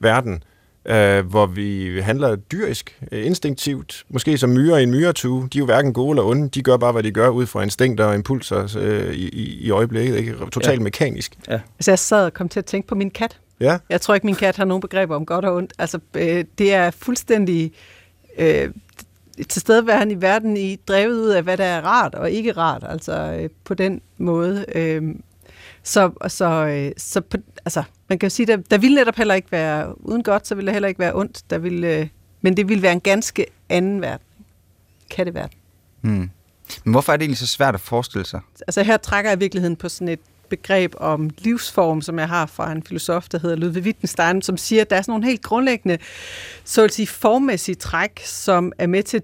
verden, 0.00 0.42
øh, 0.86 1.26
hvor 1.26 1.46
vi 1.46 2.00
handler 2.00 2.36
dyrisk, 2.36 3.00
øh, 3.12 3.26
instinktivt, 3.26 4.04
måske 4.08 4.38
som 4.38 4.50
myrer 4.50 4.78
i 4.78 4.82
en 4.82 4.90
myretue. 4.90 5.48
De 5.52 5.58
er 5.58 5.60
jo 5.60 5.64
hverken 5.64 5.92
gode 5.92 6.10
eller 6.10 6.22
onde, 6.22 6.48
de 6.48 6.62
gør 6.62 6.76
bare, 6.76 6.92
hvad 6.92 7.02
de 7.02 7.10
gør, 7.10 7.28
ud 7.28 7.46
fra 7.46 7.62
instinkter 7.62 8.04
og 8.04 8.14
impulser 8.14 8.78
øh, 8.78 9.14
i, 9.14 9.28
i, 9.60 9.70
øjeblikket. 9.70 10.16
Ikke? 10.16 10.32
Totalt 10.32 10.66
Ja. 10.66 10.72
ja. 10.72 10.80
mekanisk. 10.80 11.38
Altså, 11.48 11.90
jeg 11.90 11.98
sad 11.98 12.24
og 12.24 12.34
kom 12.34 12.48
til 12.48 12.58
at 12.58 12.64
tænke 12.64 12.88
på 12.88 12.94
min 12.94 13.10
kat. 13.10 13.38
Ja, 13.60 13.78
Jeg 13.88 14.00
tror 14.00 14.14
ikke, 14.14 14.26
min 14.26 14.34
kat 14.34 14.56
har 14.56 14.64
nogen 14.64 14.80
begreber 14.80 15.16
om 15.16 15.26
godt 15.26 15.44
og 15.44 15.54
ondt. 15.54 15.72
Altså, 15.78 15.98
øh, 16.14 16.44
det 16.58 16.74
er 16.74 16.90
fuldstændig 16.90 17.72
øh, 18.38 18.70
tilstedeværende 19.48 20.14
i 20.14 20.20
verden 20.20 20.56
i 20.56 20.76
drevet 20.76 21.20
ud 21.20 21.28
af, 21.28 21.42
hvad 21.42 21.56
der 21.56 21.64
er 21.64 21.80
rart 21.80 22.14
og 22.14 22.30
ikke 22.30 22.52
rart. 22.52 22.84
Altså, 22.88 23.12
øh, 23.12 23.50
på 23.64 23.74
den 23.74 24.00
måde. 24.18 24.64
Øh, 24.74 25.14
så, 25.82 26.10
så, 26.28 26.66
øh, 26.66 26.92
så 26.96 27.20
på, 27.20 27.36
altså, 27.64 27.82
man 28.08 28.18
kan 28.18 28.26
jo 28.26 28.30
sige, 28.30 28.46
der, 28.46 28.56
der 28.56 28.78
ville 28.78 28.94
netop 28.94 29.16
heller 29.16 29.34
ikke 29.34 29.52
være, 29.52 30.06
uden 30.06 30.22
godt, 30.22 30.46
så 30.46 30.54
ville 30.54 30.66
der 30.66 30.72
heller 30.72 30.88
ikke 30.88 31.00
være 31.00 31.14
ondt. 31.14 31.50
Der 31.50 31.58
ville, 31.58 31.96
øh, 31.96 32.08
men 32.40 32.56
det 32.56 32.68
ville 32.68 32.82
være 32.82 32.92
en 32.92 33.00
ganske 33.00 33.46
anden 33.68 34.00
verden. 34.00 34.26
Katteverden. 35.10 35.58
Mm. 36.02 36.30
Men 36.84 36.92
hvorfor 36.92 37.12
er 37.12 37.16
det 37.16 37.22
egentlig 37.22 37.38
så 37.38 37.46
svært 37.46 37.74
at 37.74 37.80
forestille 37.80 38.26
sig? 38.26 38.40
altså 38.66 38.82
her 38.82 38.96
trækker 38.96 39.30
jeg 39.30 39.38
i 39.38 39.40
virkeligheden 39.40 39.76
på 39.76 39.88
sådan 39.88 40.08
et 40.08 40.20
begreb 40.46 40.94
om 40.96 41.30
livsform, 41.38 42.02
som 42.02 42.18
jeg 42.18 42.28
har 42.28 42.46
fra 42.46 42.72
en 42.72 42.82
filosof, 42.82 43.28
der 43.28 43.38
hedder 43.38 43.56
Ludwig 43.56 43.82
Wittgenstein, 43.82 44.42
som 44.42 44.56
siger, 44.56 44.82
at 44.82 44.90
der 44.90 44.96
er 44.96 45.02
sådan 45.02 45.12
nogle 45.12 45.26
helt 45.26 45.42
grundlæggende, 45.42 45.98
så 46.64 46.84
at 46.84 46.92
sige, 46.92 47.06
formmæssige 47.06 47.74
træk, 47.74 48.20
som 48.24 48.72
er 48.78 48.86
med 48.86 49.02
til, 49.02 49.22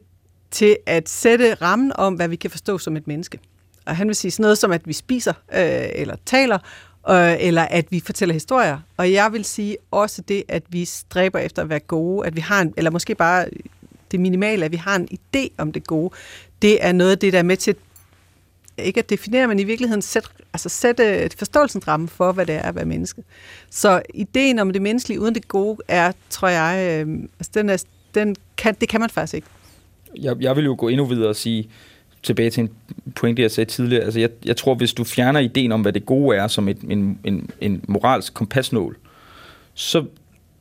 til 0.51 0.77
at 0.87 1.09
sætte 1.09 1.55
rammen 1.55 1.93
om, 1.95 2.15
hvad 2.15 2.29
vi 2.29 2.37
kan 2.37 2.51
forstå 2.51 2.79
som 2.79 2.97
et 2.97 3.07
menneske. 3.07 3.39
Og 3.87 3.97
han 3.97 4.07
vil 4.07 4.17
sige 4.17 4.31
sådan 4.31 4.43
noget 4.43 4.59
som, 4.59 4.73
at 4.73 4.87
vi 4.87 4.93
spiser 4.93 5.33
øh, 5.53 5.89
eller 5.95 6.17
taler, 6.27 6.59
øh, 7.11 7.37
eller 7.41 7.63
at 7.63 7.87
vi 7.91 8.01
fortæller 8.01 8.33
historier. 8.33 8.79
Og 8.97 9.13
jeg 9.13 9.33
vil 9.33 9.45
sige 9.45 9.77
også 9.91 10.23
det, 10.23 10.43
at 10.49 10.63
vi 10.69 10.85
stræber 10.85 11.39
efter 11.39 11.63
at 11.63 11.69
være 11.69 11.81
gode, 11.81 12.27
at 12.27 12.37
vi 12.37 12.41
har 12.41 12.61
en, 12.61 12.75
eller 12.77 12.91
måske 12.91 13.15
bare 13.15 13.47
det 14.11 14.21
minimale, 14.21 14.65
at 14.65 14.73
vi 14.73 14.77
har 14.77 14.97
en 14.97 15.09
idé 15.13 15.49
om 15.59 15.73
det 15.73 15.87
gode. 15.87 16.15
Det 16.63 16.85
er 16.85 16.93
noget 16.93 17.11
af 17.11 17.19
det, 17.19 17.33
der 17.33 17.39
er 17.39 17.43
med 17.43 17.57
til 17.57 17.77
ikke 18.79 18.99
at 18.99 19.11
definere, 19.11 19.49
men 19.49 19.59
i 19.59 19.65
virkeligheden 19.65 20.03
sætte, 20.03 20.29
altså 20.53 20.69
sætte 20.69 21.03
øh, 21.03 21.31
forståelsens 21.39 21.89
ramme 21.89 22.09
for, 22.09 22.33
hvad 22.33 22.47
det 22.47 22.55
er 22.55 22.63
at 22.63 22.75
være 22.75 22.85
menneske. 22.85 23.23
Så 23.71 24.03
ideen 24.15 24.59
om 24.59 24.73
det 24.73 24.83
menneskelige 24.83 25.21
uden 25.21 25.35
det 25.35 25.49
gode 25.49 25.79
er, 25.89 26.13
tror 26.31 26.49
jeg, 26.49 27.05
øh, 27.07 27.19
altså 27.39 27.51
den 27.55 27.69
er, 27.69 27.85
den 28.15 28.37
kan, 28.57 28.77
det 28.81 28.89
kan 28.89 29.01
man 29.01 29.11
faktisk 29.11 29.35
ikke. 29.35 29.47
jeg, 30.17 30.37
jeg 30.41 30.57
vil 30.57 30.65
jo 30.65 30.77
gå 30.79 30.89
endnu 30.89 31.05
videre 31.05 31.29
og 31.29 31.37
sige, 31.37 31.69
tilbage 32.23 32.51
til 32.51 32.61
en 32.61 32.71
pointe, 33.15 33.43
jeg 33.43 33.51
sagde 33.51 33.71
tidligere, 33.71 34.05
altså 34.05 34.21
jeg, 34.21 34.31
jeg 34.45 34.57
tror, 34.57 34.75
hvis 34.75 34.95
du 34.95 35.05
fjerner 35.05 35.41
ideen 35.41 35.73
om, 35.73 35.83
hvad 35.83 35.93
det 35.93 36.07
gode 36.07 36.37
er, 36.37 36.49
som 36.49 36.69
et, 36.69 36.79
en, 36.89 37.19
en, 37.25 37.51
en 37.61 37.85
moralsk 37.89 38.35
kompasnål, 38.35 38.97
så, 39.75 40.05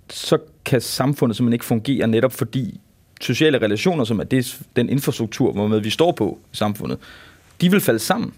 så 0.09 0.37
kan 0.65 0.81
samfundet 0.81 1.37
simpelthen 1.37 1.53
ikke 1.53 1.65
fungere 1.65 2.07
netop 2.07 2.33
fordi 2.33 2.79
sociale 3.21 3.57
relationer, 3.57 4.03
som 4.03 4.19
er 4.19 4.23
det, 4.23 4.59
den 4.75 4.89
infrastruktur, 4.89 5.51
hvormed 5.51 5.79
vi 5.79 5.89
står 5.89 6.11
på 6.11 6.39
i 6.53 6.55
samfundet, 6.55 6.97
de 7.61 7.71
vil 7.71 7.81
falde 7.81 7.99
sammen. 7.99 8.33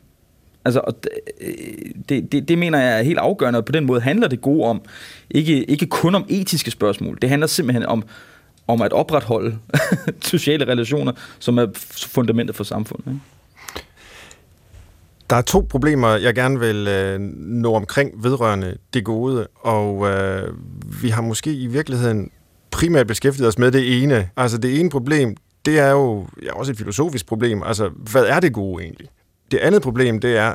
Altså, 0.66 0.80
og 0.80 0.94
øh, 1.42 1.54
det, 2.10 2.32
det, 2.32 2.48
det 2.48 2.58
mener 2.58 2.80
jeg 2.80 3.00
er 3.00 3.04
helt 3.04 3.20
afgørende, 3.20 3.60
og 3.60 3.66
på 3.66 3.72
den 3.72 3.86
måde 3.86 4.02
handler 4.02 4.28
det 4.28 4.42
gode 4.42 4.64
om, 4.64 4.82
ikke, 5.32 5.64
ikke 5.64 5.86
kun 5.86 6.16
om 6.16 6.26
etiske 6.30 6.72
spørgsmål, 6.72 7.18
det 7.22 7.30
handler 7.30 7.48
simpelthen 7.48 7.86
om, 7.86 8.04
om 8.68 8.82
at 8.82 8.94
opretholde 8.94 9.58
sociale 10.22 10.66
relationer, 10.66 11.12
som 11.40 11.58
er 11.58 11.68
fundamentet 12.08 12.56
for 12.56 12.64
samfundet. 12.64 13.08
Ikke? 13.08 13.20
Der 15.30 15.36
er 15.36 15.42
to 15.42 15.68
problemer, 15.70 16.16
jeg 16.16 16.36
gerne 16.36 16.60
vil 16.60 16.88
øh, 16.88 17.20
nå 17.36 17.74
omkring 17.74 18.24
vedrørende 18.24 18.78
det 18.94 19.04
gode, 19.04 19.48
og 19.56 20.10
øh, 20.10 20.54
vi 21.02 21.10
har 21.10 21.22
måske 21.22 21.54
i 21.54 21.68
virkeligheden 21.68 22.32
primært 22.72 23.08
beskæftiget 23.08 23.48
os 23.48 23.58
med 23.58 23.72
det 23.72 24.04
ene. 24.04 24.30
Altså 24.38 24.58
det 24.58 24.80
ene 24.80 24.90
problem, 24.90 25.36
det 25.66 25.80
er 25.80 25.92
jo 25.92 26.28
ja, 26.44 26.54
også 26.54 26.72
et 26.72 26.78
filosofisk 26.78 27.26
problem. 27.26 27.64
Altså, 27.64 27.90
hvad 27.90 28.26
er 28.26 28.40
det 28.40 28.54
gode 28.54 28.84
egentlig? 28.84 29.08
Det 29.52 29.58
andet 29.58 29.82
problem, 29.82 30.20
det 30.20 30.38
er, 30.38 30.54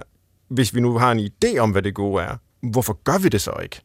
hvis 0.48 0.74
vi 0.74 0.80
nu 0.80 0.98
har 0.98 1.12
en 1.12 1.30
idé 1.30 1.58
om, 1.58 1.70
hvad 1.70 1.82
det 1.82 1.94
gode 1.94 2.22
er, 2.22 2.36
hvorfor 2.62 2.98
gør 3.04 3.18
vi 3.18 3.28
det 3.28 3.40
så 3.40 3.52
ikke? 3.62 3.80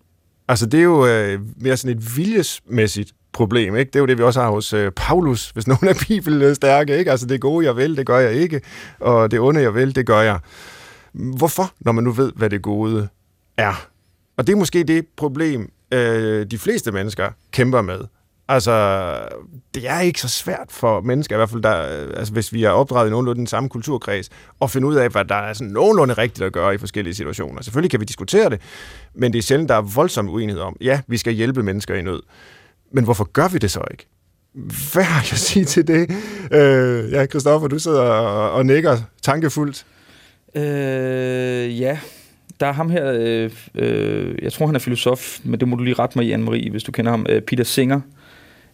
Altså, 0.47 0.65
det 0.65 0.79
er 0.79 0.83
jo 0.83 1.07
øh, 1.07 1.39
mere 1.57 1.77
sådan 1.77 1.97
et 1.97 2.17
viljesmæssigt 2.17 3.11
problem, 3.33 3.75
ikke? 3.75 3.89
Det 3.89 3.95
er 3.95 3.99
jo 3.99 4.05
det, 4.05 4.17
vi 4.17 4.23
også 4.23 4.41
har 4.41 4.49
hos 4.49 4.73
øh, 4.73 4.91
Paulus, 4.91 5.49
hvis 5.49 5.67
nogen 5.71 5.87
er 5.87 6.05
bibelstærke, 6.07 6.97
ikke? 6.97 7.11
Altså, 7.11 7.25
det 7.25 7.41
gode, 7.41 7.65
jeg 7.65 7.75
vil, 7.75 7.97
det 7.97 8.05
gør 8.05 8.19
jeg 8.19 8.33
ikke, 8.33 8.61
og 8.99 9.31
det 9.31 9.39
onde, 9.39 9.61
jeg 9.61 9.75
vil, 9.75 9.95
det 9.95 10.05
gør 10.05 10.21
jeg. 10.21 10.39
Hvorfor, 11.13 11.73
når 11.79 11.91
man 11.91 12.03
nu 12.03 12.11
ved, 12.11 12.31
hvad 12.35 12.49
det 12.49 12.61
gode 12.61 13.07
er? 13.57 13.87
Og 14.37 14.47
det 14.47 14.53
er 14.53 14.57
måske 14.57 14.83
det 14.83 15.05
problem, 15.17 15.71
øh, 15.93 16.45
de 16.51 16.57
fleste 16.57 16.91
mennesker 16.91 17.29
kæmper 17.51 17.81
med. 17.81 17.99
Altså, 18.47 19.17
det 19.73 19.89
er 19.89 19.99
ikke 19.99 20.21
så 20.21 20.29
svært 20.29 20.67
for 20.69 21.01
mennesker, 21.01 21.35
i 21.35 21.37
hvert 21.37 21.49
fald 21.49 21.61
der, 21.61 21.73
altså, 22.17 22.33
hvis 22.33 22.53
vi 22.53 22.63
er 22.63 22.69
opdraget 22.69 23.07
i 23.07 23.11
nogenlunde 23.11 23.39
den 23.39 23.47
samme 23.47 23.69
kulturkreds, 23.69 24.29
at 24.61 24.71
finde 24.71 24.87
ud 24.87 24.95
af, 24.95 25.09
hvad 25.09 25.25
der 25.25 25.35
er 25.35 25.53
sådan 25.53 25.73
nogenlunde 25.73 26.13
rigtigt 26.13 26.45
at 26.45 26.53
gøre 26.53 26.75
i 26.75 26.77
forskellige 26.77 27.13
situationer. 27.13 27.61
Selvfølgelig 27.61 27.91
kan 27.91 27.99
vi 27.99 28.05
diskutere 28.05 28.49
det, 28.49 28.61
men 29.15 29.33
det 29.33 29.39
er 29.39 29.43
sjældent, 29.43 29.69
der 29.69 29.75
er 29.75 29.81
voldsom 29.81 30.29
uenighed 30.29 30.61
om, 30.61 30.77
ja, 30.81 31.01
vi 31.07 31.17
skal 31.17 31.33
hjælpe 31.33 31.63
mennesker 31.63 31.95
i 31.95 32.01
nød. 32.01 32.21
Men 32.91 33.03
hvorfor 33.03 33.23
gør 33.23 33.47
vi 33.47 33.57
det 33.57 33.71
så 33.71 33.81
ikke? 33.91 34.07
Hvad 34.93 35.03
har 35.03 35.21
jeg 35.21 35.33
at 35.33 35.39
sige 35.39 35.65
til 35.65 35.87
det? 35.87 36.11
Øh, 36.51 37.11
ja, 37.11 37.25
Christoffer, 37.25 37.67
du 37.67 37.79
sidder 37.79 38.01
og, 38.01 38.51
og 38.51 38.65
nikker 38.65 38.97
tankefuldt. 39.21 39.85
Øh, 40.55 41.79
ja, 41.81 41.99
der 42.59 42.67
er 42.67 42.73
ham 42.73 42.89
her, 42.89 43.11
øh, 43.15 43.51
øh, 43.75 44.35
jeg 44.41 44.53
tror 44.53 44.65
han 44.65 44.75
er 44.75 44.79
filosof, 44.79 45.39
men 45.43 45.59
det 45.59 45.67
må 45.67 45.75
du 45.75 45.83
lige 45.83 45.93
rette 45.99 46.17
mig 46.17 46.27
i, 46.27 46.33
Anne-Marie, 46.33 46.71
hvis 46.71 46.83
du 46.83 46.91
kender 46.91 47.11
ham, 47.11 47.25
øh, 47.29 47.41
Peter 47.41 47.63
Singer, 47.63 48.01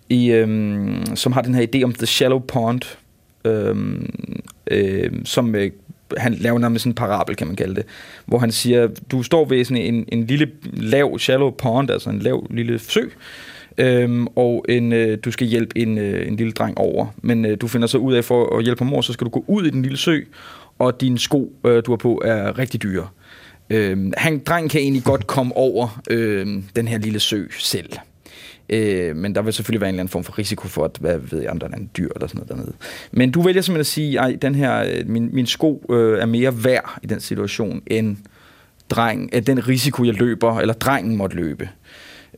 i, 0.09 0.31
øhm, 0.31 1.15
som 1.15 1.31
har 1.31 1.41
den 1.41 1.55
her 1.55 1.65
idé 1.75 1.83
om 1.83 1.93
The 1.93 2.05
Shallow 2.05 2.39
Pond, 2.39 2.97
øhm, 3.45 4.09
øh, 4.71 5.11
som 5.25 5.55
øh, 5.55 5.71
han 6.17 6.33
laver 6.33 6.59
nærmest 6.59 6.83
sådan 6.83 6.91
en 6.91 6.95
parabel, 6.95 7.35
kan 7.35 7.47
man 7.47 7.55
kalde 7.55 7.75
det, 7.75 7.85
hvor 8.25 8.39
han 8.39 8.51
siger, 8.51 8.87
du 9.11 9.23
står 9.23 9.45
ved 9.45 9.65
sådan 9.65 9.83
en, 9.83 10.05
en 10.07 10.25
lille 10.25 10.51
lav 10.73 11.19
shallow 11.19 11.49
pond, 11.49 11.91
altså 11.91 12.09
en 12.09 12.19
lav 12.19 12.47
lille 12.49 12.79
sø, 12.79 13.01
Øhm, 13.79 14.27
og 14.35 14.65
en, 14.69 14.93
øh, 14.93 15.17
du 15.25 15.31
skal 15.31 15.47
hjælpe 15.47 15.77
en, 15.77 15.97
øh, 15.97 16.27
en 16.27 16.35
lille 16.35 16.53
dreng 16.53 16.77
over. 16.77 17.07
Men 17.21 17.45
øh, 17.45 17.57
du 17.61 17.67
finder 17.67 17.87
så 17.87 17.97
ud 17.97 18.13
af, 18.13 18.25
for 18.25 18.57
at 18.57 18.63
hjælpe 18.63 18.83
ham 18.83 18.93
over, 18.93 19.01
så 19.01 19.13
skal 19.13 19.25
du 19.25 19.29
gå 19.29 19.43
ud 19.47 19.65
i 19.65 19.69
den 19.69 19.81
lille 19.81 19.97
sø, 19.97 20.19
og 20.79 21.01
dine 21.01 21.19
sko, 21.19 21.53
øh, 21.65 21.83
du 21.85 21.91
har 21.91 21.97
på, 21.97 22.21
er 22.25 22.57
rigtig 22.59 22.83
dyre. 22.83 23.07
Øhm, 23.69 24.13
han, 24.17 24.39
drengen 24.39 24.69
kan 24.69 24.81
egentlig 24.81 25.03
godt 25.03 25.27
komme 25.27 25.57
over 25.57 26.01
øh, 26.09 26.47
den 26.75 26.87
her 26.87 26.97
lille 26.97 27.19
sø 27.19 27.45
selv. 27.59 27.89
Øh, 28.69 29.15
men 29.15 29.35
der 29.35 29.41
vil 29.41 29.53
selvfølgelig 29.53 29.81
være 29.81 29.89
en 29.89 29.95
eller 29.95 30.01
anden 30.01 30.11
form 30.11 30.23
for 30.23 30.37
risiko 30.37 30.67
for, 30.67 30.85
at 30.85 30.97
hvad 30.99 31.17
ved 31.17 31.41
jeg, 31.41 31.51
om 31.51 31.59
der 31.59 31.67
er 31.67 31.75
en 31.75 31.89
dyr 31.97 32.09
eller 32.15 32.27
sådan 32.27 32.37
noget 32.37 32.49
dernede. 32.49 32.73
Men 33.11 33.31
du 33.31 33.41
vælger 33.41 33.61
simpelthen 33.61 33.79
at 33.79 33.85
sige, 33.85 34.21
at 34.21 34.41
den 34.41 34.55
her, 34.55 34.83
øh, 34.83 35.07
min, 35.07 35.29
min 35.33 35.45
sko 35.45 35.85
øh, 35.89 36.19
er 36.19 36.25
mere 36.25 36.63
værd 36.63 36.99
i 37.03 37.07
den 37.07 37.19
situation, 37.19 37.81
end 37.87 38.17
dreng, 38.89 39.29
øh, 39.33 39.47
den 39.47 39.67
risiko, 39.67 40.03
jeg 40.03 40.13
løber, 40.13 40.59
eller 40.59 40.73
drengen 40.73 41.15
måtte 41.15 41.35
løbe. 41.35 41.69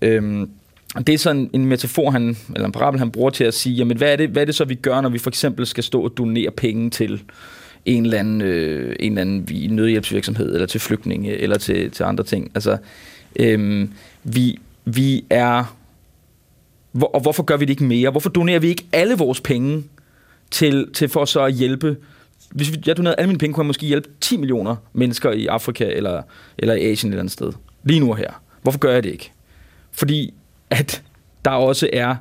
Øhm, 0.02 0.50
det 0.98 1.10
er 1.10 1.18
sådan 1.18 1.50
en 1.54 1.66
metafor, 1.66 2.10
han, 2.10 2.38
eller 2.56 2.66
en 2.66 2.72
parabel, 2.72 3.00
han 3.00 3.12
bruger 3.12 3.30
til 3.30 3.44
at 3.44 3.54
sige, 3.54 3.76
jamen 3.76 3.98
hvad 3.98 4.12
er, 4.12 4.16
det, 4.16 4.30
hvad 4.30 4.42
er 4.42 4.46
det 4.46 4.56
så, 4.56 4.66
vi 4.66 4.76
gør, 4.76 5.02
når 5.02 5.10
vi 5.10 5.18
for 5.18 5.30
eksempel 5.30 5.66
skal 5.66 5.84
stå 5.84 6.02
og 6.02 6.18
donere 6.18 6.52
penge 6.52 6.90
til 6.90 7.24
en 7.86 8.04
eller 8.06 8.20
anden, 8.20 8.42
øh, 8.42 8.96
en 9.00 9.12
eller 9.12 9.22
anden 9.22 9.76
nødhjælpsvirksomhed, 9.76 10.54
eller 10.54 10.68
til 10.68 10.80
flygtninge, 10.80 11.38
eller 11.38 11.58
til, 11.58 11.92
til 11.92 12.04
andre 12.04 12.24
ting. 12.24 12.52
Altså, 12.56 12.78
øhm, 13.40 13.90
vi, 14.24 14.60
vi 14.86 15.26
er 15.30 15.78
hvor, 16.92 17.08
og 17.08 17.22
hvorfor 17.22 17.44
gør 17.44 17.58
vi 17.58 17.66
det 17.66 17.70
ikke 17.70 17.84
mere? 17.84 18.10
Hvorfor 18.10 18.30
donerer 18.30 18.60
vi 18.60 18.68
ikke 18.68 18.86
alle 18.92 19.16
vores 19.16 19.42
penge 19.42 19.84
til, 20.52 20.94
til 20.94 21.10
for 21.10 21.26
så 21.26 21.42
at 21.42 21.54
hjælpe 21.54 21.98
hvis 22.52 22.72
jeg 22.86 22.98
donerede 22.98 23.16
alle 23.18 23.28
mine 23.28 23.40
penge, 23.40 23.54
kunne 23.54 23.64
jeg 23.64 23.68
måske 23.68 23.86
hjælpe 23.86 24.10
10 24.22 24.38
millioner 24.38 24.76
mennesker 24.94 25.32
i 25.32 25.48
Afrika 25.48 25.86
eller, 25.86 26.22
eller 26.58 26.74
i 26.74 26.92
Asien 26.92 27.10
et 27.10 27.14
eller 27.14 27.22
andet 27.22 27.32
sted. 27.32 27.54
Lige 27.84 28.00
nu 28.00 28.10
og 28.10 28.18
her. 28.18 28.42
Hvorfor 28.62 28.80
gør 28.80 28.94
jeg 28.94 29.04
det 29.04 29.12
ikke? 29.12 29.32
Fordi 29.92 30.34
at 30.70 31.04
der 31.46 31.52
også 31.52 31.90
er 31.94 32.16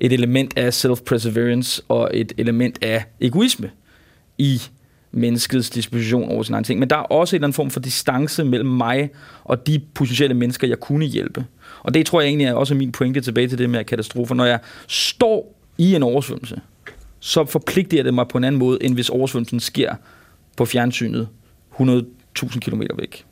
et 0.00 0.12
element 0.12 0.58
af 0.58 0.74
self-perseverance 0.74 1.82
og 1.88 2.10
et 2.14 2.32
element 2.38 2.84
af 2.84 3.04
egoisme 3.20 3.70
i 4.38 4.62
menneskets 5.14 5.70
disposition 5.70 6.28
over 6.28 6.42
sin 6.42 6.54
egen 6.54 6.64
ting. 6.64 6.80
Men 6.80 6.90
der 6.90 6.96
er 6.96 7.00
også 7.00 7.36
en 7.36 7.38
eller 7.38 7.46
anden 7.46 7.54
form 7.54 7.70
for 7.70 7.80
distance 7.80 8.44
mellem 8.44 8.70
mig 8.70 9.10
og 9.44 9.66
de 9.66 9.80
potentielle 9.94 10.34
mennesker, 10.34 10.68
jeg 10.68 10.80
kunne 10.80 11.04
hjælpe. 11.04 11.44
Og 11.82 11.94
det 11.94 12.06
tror 12.06 12.20
jeg 12.20 12.28
egentlig 12.28 12.46
er 12.46 12.54
også 12.54 12.74
min 12.74 12.92
pointe 12.92 13.20
tilbage 13.20 13.48
til 13.48 13.58
det 13.58 13.70
med 13.70 13.84
katastrofer. 13.84 14.34
Når 14.34 14.44
jeg 14.44 14.58
står 14.88 15.60
i 15.78 15.94
en 15.94 16.02
oversvømmelse, 16.02 16.60
så 17.20 17.44
forpligter 17.44 18.02
det 18.02 18.14
mig 18.14 18.28
på 18.28 18.38
en 18.38 18.44
anden 18.44 18.58
måde, 18.58 18.78
end 18.80 18.94
hvis 18.94 19.08
oversvømmelsen 19.08 19.60
sker 19.60 19.94
på 20.56 20.64
fjernsynet 20.64 21.28
100.000 21.80 22.58
km 22.58 22.82
væk. 22.98 23.24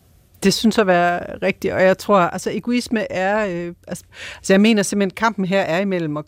Det 0.43 0.55
synes 0.55 0.79
jeg 0.79 0.87
være 0.87 1.39
rigtigt, 1.43 1.75
og 1.75 1.83
jeg 1.83 1.99
tror, 1.99 2.19
altså 2.19 2.51
egoisme 2.51 3.13
er, 3.13 3.47
øh, 3.47 3.75
altså, 3.87 4.05
altså 4.37 4.53
jeg 4.53 4.61
mener 4.61 4.83
simpelthen, 4.83 5.11
kampen 5.11 5.45
her 5.45 5.61
er 5.61 5.81
imellem 5.81 6.17
at 6.17 6.25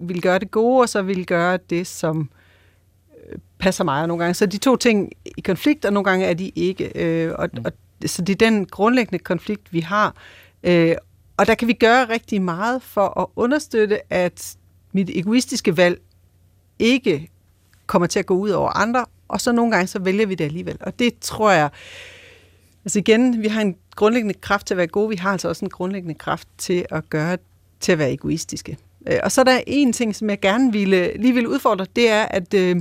vil 0.00 0.22
gøre 0.22 0.38
det 0.38 0.50
gode, 0.50 0.80
og 0.80 0.88
så 0.88 1.02
vil 1.02 1.26
gøre 1.26 1.58
det, 1.70 1.86
som 1.86 2.20
øh, 2.20 2.41
passer 3.62 3.84
mig 3.84 4.06
nogle 4.06 4.22
gange. 4.22 4.34
Så 4.34 4.46
de 4.46 4.58
to 4.58 4.76
ting 4.76 5.12
i 5.36 5.40
konflikt, 5.40 5.84
og 5.84 5.92
nogle 5.92 6.04
gange 6.10 6.26
er 6.26 6.34
de 6.34 6.48
ikke. 6.48 6.92
Øh, 6.94 7.32
og, 7.38 7.48
mm. 7.52 7.64
og, 7.64 7.72
så 8.06 8.22
det 8.22 8.42
er 8.42 8.50
den 8.50 8.66
grundlæggende 8.66 9.18
konflikt, 9.18 9.72
vi 9.72 9.80
har. 9.80 10.14
Øh, 10.62 10.94
og 11.36 11.46
der 11.46 11.54
kan 11.54 11.68
vi 11.68 11.72
gøre 11.72 12.08
rigtig 12.08 12.42
meget 12.42 12.82
for 12.82 13.20
at 13.20 13.26
understøtte, 13.36 14.12
at 14.12 14.56
mit 14.92 15.10
egoistiske 15.14 15.76
valg 15.76 16.00
ikke 16.78 17.30
kommer 17.86 18.06
til 18.06 18.18
at 18.18 18.26
gå 18.26 18.34
ud 18.34 18.50
over 18.50 18.70
andre, 18.70 19.04
og 19.28 19.40
så 19.40 19.52
nogle 19.52 19.72
gange 19.72 19.86
så 19.86 19.98
vælger 19.98 20.26
vi 20.26 20.34
det 20.34 20.44
alligevel. 20.44 20.76
Og 20.80 20.98
det 20.98 21.18
tror 21.20 21.50
jeg, 21.50 21.70
altså 22.84 22.98
igen, 22.98 23.42
vi 23.42 23.48
har 23.48 23.60
en 23.60 23.76
grundlæggende 23.96 24.34
kraft 24.34 24.66
til 24.66 24.74
at 24.74 24.78
være 24.78 24.86
gode, 24.86 25.08
vi 25.08 25.16
har 25.16 25.32
altså 25.32 25.48
også 25.48 25.64
en 25.64 25.70
grundlæggende 25.70 26.14
kraft 26.14 26.48
til 26.58 26.86
at 26.90 27.10
gøre, 27.10 27.38
til 27.80 27.92
at 27.92 27.98
være 27.98 28.12
egoistiske. 28.12 28.78
Øh, 29.06 29.18
og 29.22 29.32
så 29.32 29.40
er 29.40 29.44
der 29.44 29.60
en 29.66 29.92
ting, 29.92 30.16
som 30.16 30.30
jeg 30.30 30.40
gerne 30.40 30.72
ville, 30.72 31.12
lige 31.16 31.34
vil 31.34 31.46
udfordre, 31.46 31.86
det 31.96 32.10
er, 32.10 32.22
at 32.22 32.54
øh, 32.54 32.76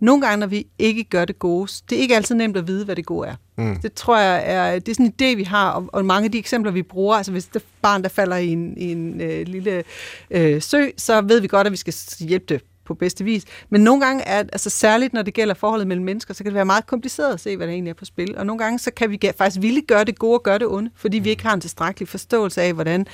nogle 0.00 0.26
gange, 0.26 0.40
når 0.40 0.46
vi 0.46 0.66
ikke 0.78 1.04
gør 1.04 1.24
det 1.24 1.38
gode, 1.38 1.72
det 1.90 1.98
er 1.98 2.02
ikke 2.02 2.16
altid 2.16 2.34
nemt 2.34 2.56
at 2.56 2.66
vide, 2.66 2.84
hvad 2.84 2.96
det 2.96 3.06
gode 3.06 3.28
er. 3.28 3.34
Mm. 3.56 3.76
Det 3.80 3.92
tror 3.92 4.18
jeg 4.18 4.42
er, 4.46 4.78
det 4.78 4.88
er 4.88 4.94
sådan 4.94 5.06
en 5.06 5.14
idé, 5.22 5.36
vi 5.36 5.42
har, 5.42 5.70
og, 5.70 5.88
og 5.92 6.04
mange 6.04 6.24
af 6.24 6.32
de 6.32 6.38
eksempler, 6.38 6.72
vi 6.72 6.82
bruger, 6.82 7.16
altså 7.16 7.32
hvis 7.32 7.44
det 7.44 7.62
barn, 7.82 8.02
der 8.02 8.08
falder 8.08 8.36
i 8.36 8.48
en, 8.48 8.78
i 8.78 8.92
en 8.92 9.20
øh, 9.20 9.46
lille 9.46 9.84
øh, 10.30 10.62
sø, 10.62 10.88
så 10.96 11.20
ved 11.20 11.40
vi 11.40 11.46
godt, 11.46 11.66
at 11.66 11.72
vi 11.72 11.76
skal 11.76 11.94
hjælpe 12.20 12.46
det 12.48 12.62
på 12.84 12.94
bedste 12.94 13.24
vis. 13.24 13.44
Men 13.70 13.80
nogle 13.80 14.06
gange 14.06 14.22
er, 14.22 14.38
altså 14.38 14.70
særligt 14.70 15.12
når 15.12 15.22
det 15.22 15.34
gælder 15.34 15.54
forholdet 15.54 15.86
mellem 15.86 16.04
mennesker, 16.04 16.34
så 16.34 16.44
kan 16.44 16.50
det 16.50 16.54
være 16.54 16.64
meget 16.64 16.86
kompliceret 16.86 17.34
at 17.34 17.40
se, 17.40 17.56
hvad 17.56 17.66
der 17.66 17.72
egentlig 17.72 17.90
er 17.90 17.94
på 17.94 18.04
spil. 18.04 18.36
Og 18.36 18.46
nogle 18.46 18.58
gange, 18.58 18.78
så 18.78 18.90
kan 18.90 19.10
vi 19.10 19.20
faktisk 19.38 19.62
ville 19.62 19.82
gøre 19.82 20.04
det 20.04 20.18
gode 20.18 20.34
og 20.34 20.42
gøre 20.42 20.58
det 20.58 20.66
onde, 20.66 20.90
fordi 20.96 21.18
vi 21.18 21.30
ikke 21.30 21.42
har 21.42 21.54
en 21.54 21.60
tilstrækkelig 21.60 22.08
forståelse 22.08 22.62
af, 22.62 22.72
hvordan 22.72 23.06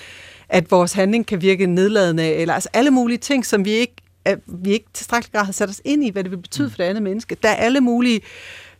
at 0.48 0.70
vores 0.70 0.92
handling 0.92 1.26
kan 1.26 1.42
virke 1.42 1.66
nedladende, 1.66 2.34
eller 2.34 2.54
altså 2.54 2.68
alle 2.72 2.90
mulige 2.90 3.18
ting, 3.18 3.46
som 3.46 3.64
vi 3.64 3.70
ikke, 3.70 3.94
at 4.24 4.38
vi 4.46 4.70
ikke 4.70 4.86
tilstrækkeligt 4.92 5.32
grad 5.32 5.44
har 5.44 5.52
sat 5.52 5.68
os 5.68 5.80
ind 5.84 6.04
i, 6.04 6.10
hvad 6.10 6.24
det 6.24 6.30
vil 6.30 6.36
betyde 6.36 6.66
mm. 6.66 6.70
for 6.70 6.76
det 6.76 6.84
andet 6.84 7.02
menneske. 7.02 7.36
Der 7.42 7.48
er 7.48 7.54
alle 7.54 7.80
mulige 7.80 8.20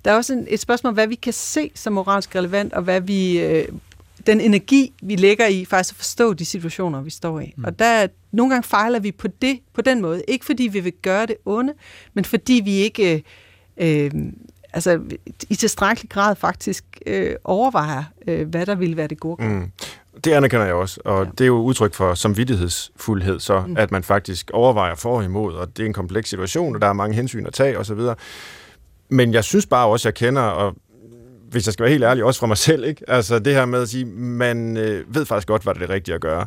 der 0.05 0.11
er 0.11 0.16
også 0.16 0.32
en, 0.32 0.47
et 0.49 0.61
spørgsmål, 0.61 0.93
hvad 0.93 1.07
vi 1.07 1.14
kan 1.14 1.32
se 1.32 1.70
som 1.74 1.93
moralsk 1.93 2.36
relevant, 2.36 2.72
og 2.72 2.82
hvad 2.82 3.01
vi, 3.01 3.41
øh, 3.41 3.68
den 4.26 4.41
energi, 4.41 4.93
vi 5.03 5.16
lægger 5.16 5.47
i 5.47 5.64
faktisk 5.64 5.93
at 5.93 5.97
forstå 5.97 6.32
de 6.32 6.45
situationer, 6.45 7.03
vi 7.03 7.11
står 7.11 7.41
i. 7.41 7.55
Mm. 7.57 7.64
Og 7.64 7.78
der, 7.78 8.07
nogle 8.32 8.51
gange 8.55 8.68
fejler 8.68 8.99
vi 8.99 9.12
på 9.12 9.28
det, 9.28 9.59
på 9.72 9.82
den 9.82 10.01
måde. 10.01 10.22
Ikke 10.28 10.45
fordi 10.45 10.62
vi 10.62 10.80
vil 10.80 10.93
gøre 11.03 11.26
det 11.26 11.36
onde, 11.45 11.74
men 12.14 12.24
fordi 12.24 12.61
vi 12.64 12.72
ikke 12.72 13.24
øh, 13.76 14.11
altså, 14.72 15.01
i 15.51 15.55
tilstrækkelig 15.55 16.11
grad 16.11 16.36
faktisk 16.36 16.84
øh, 17.07 17.36
overvejer, 17.45 18.05
øh, 18.26 18.49
hvad 18.49 18.66
der 18.66 18.74
ville 18.74 18.97
være 18.97 19.09
det 19.09 19.20
gode. 19.20 19.45
Mm. 19.45 19.70
Det 20.25 20.33
anerkender 20.33 20.66
jeg 20.66 20.75
også, 20.75 21.01
og 21.05 21.25
ja. 21.25 21.31
det 21.31 21.41
er 21.41 21.47
jo 21.47 21.61
udtryk 21.61 21.95
for 21.95 22.14
samvittighedsfuldhed, 22.14 23.41
så 23.41 23.64
mm. 23.66 23.77
at 23.77 23.91
man 23.91 24.03
faktisk 24.03 24.51
overvejer 24.55 24.95
for 24.95 25.16
og 25.16 25.25
imod, 25.25 25.55
og 25.55 25.77
det 25.77 25.83
er 25.83 25.87
en 25.87 25.93
kompleks 25.93 26.31
situation, 26.31 26.75
og 26.75 26.83
der 26.83 26.89
er 26.89 26.93
mange 26.93 27.16
hensyn 27.16 27.47
at 27.47 27.53
tage 27.53 27.79
osv. 27.79 28.01
Men 29.09 29.33
jeg 29.33 29.45
synes 29.45 29.66
bare 29.66 29.89
også, 29.89 30.09
jeg 30.09 30.14
kender, 30.14 30.43
og 30.43 30.75
hvis 31.51 31.66
jeg 31.66 31.73
skal 31.73 31.83
være 31.83 31.91
helt 31.91 32.05
ærlig, 32.05 32.25
også 32.25 32.41
fra 32.41 32.47
mig 32.47 32.57
selv, 32.57 32.85
ikke? 32.85 33.05
Altså 33.09 33.39
det 33.39 33.55
her 33.55 33.64
med 33.64 33.83
at 33.83 33.89
sige, 33.89 34.05
man 34.05 34.77
øh, 34.77 35.14
ved 35.14 35.27
faktisk 35.27 35.49
godt, 35.49 35.62
hvad 35.62 35.75
det 35.75 35.83
er 35.83 35.91
rigtigt 35.91 36.14
at 36.14 36.21
gøre. 36.21 36.47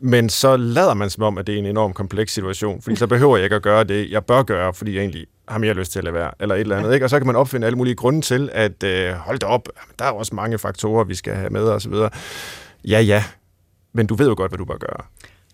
Men 0.00 0.28
så 0.28 0.56
lader 0.56 0.94
man 0.94 1.10
som 1.10 1.22
om, 1.22 1.38
at 1.38 1.46
det 1.46 1.54
er 1.54 1.58
en 1.58 1.66
enorm 1.66 1.92
kompleks 1.92 2.32
situation, 2.32 2.82
fordi 2.82 2.96
så 2.96 3.06
behøver 3.06 3.36
jeg 3.36 3.44
ikke 3.44 3.56
at 3.56 3.62
gøre 3.62 3.84
det, 3.84 4.10
jeg 4.10 4.24
bør 4.24 4.42
gøre, 4.42 4.74
fordi 4.74 4.94
jeg 4.94 5.00
egentlig 5.00 5.26
har 5.48 5.58
mere 5.58 5.74
lyst 5.74 5.92
til 5.92 5.98
at 5.98 6.04
lade 6.04 6.14
være, 6.14 6.30
eller 6.40 6.54
et 6.54 6.60
eller 6.60 6.76
andet. 6.76 6.94
Ikke? 6.94 7.06
Og 7.06 7.10
så 7.10 7.18
kan 7.18 7.26
man 7.26 7.36
opfinde 7.36 7.66
alle 7.66 7.76
mulige 7.76 7.94
grunde 7.94 8.20
til, 8.20 8.50
at 8.52 8.82
øh, 8.84 9.12
hold 9.12 9.38
da 9.38 9.46
op, 9.46 9.68
der 9.98 10.04
er 10.04 10.10
også 10.10 10.34
mange 10.34 10.58
faktorer, 10.58 11.04
vi 11.04 11.14
skal 11.14 11.34
have 11.34 11.50
med 11.50 11.88
videre. 11.90 12.10
Ja, 12.84 13.00
ja, 13.00 13.24
men 13.92 14.06
du 14.06 14.14
ved 14.14 14.28
jo 14.28 14.34
godt, 14.36 14.50
hvad 14.50 14.58
du 14.58 14.64
bør 14.64 14.78
gøre. 14.78 15.06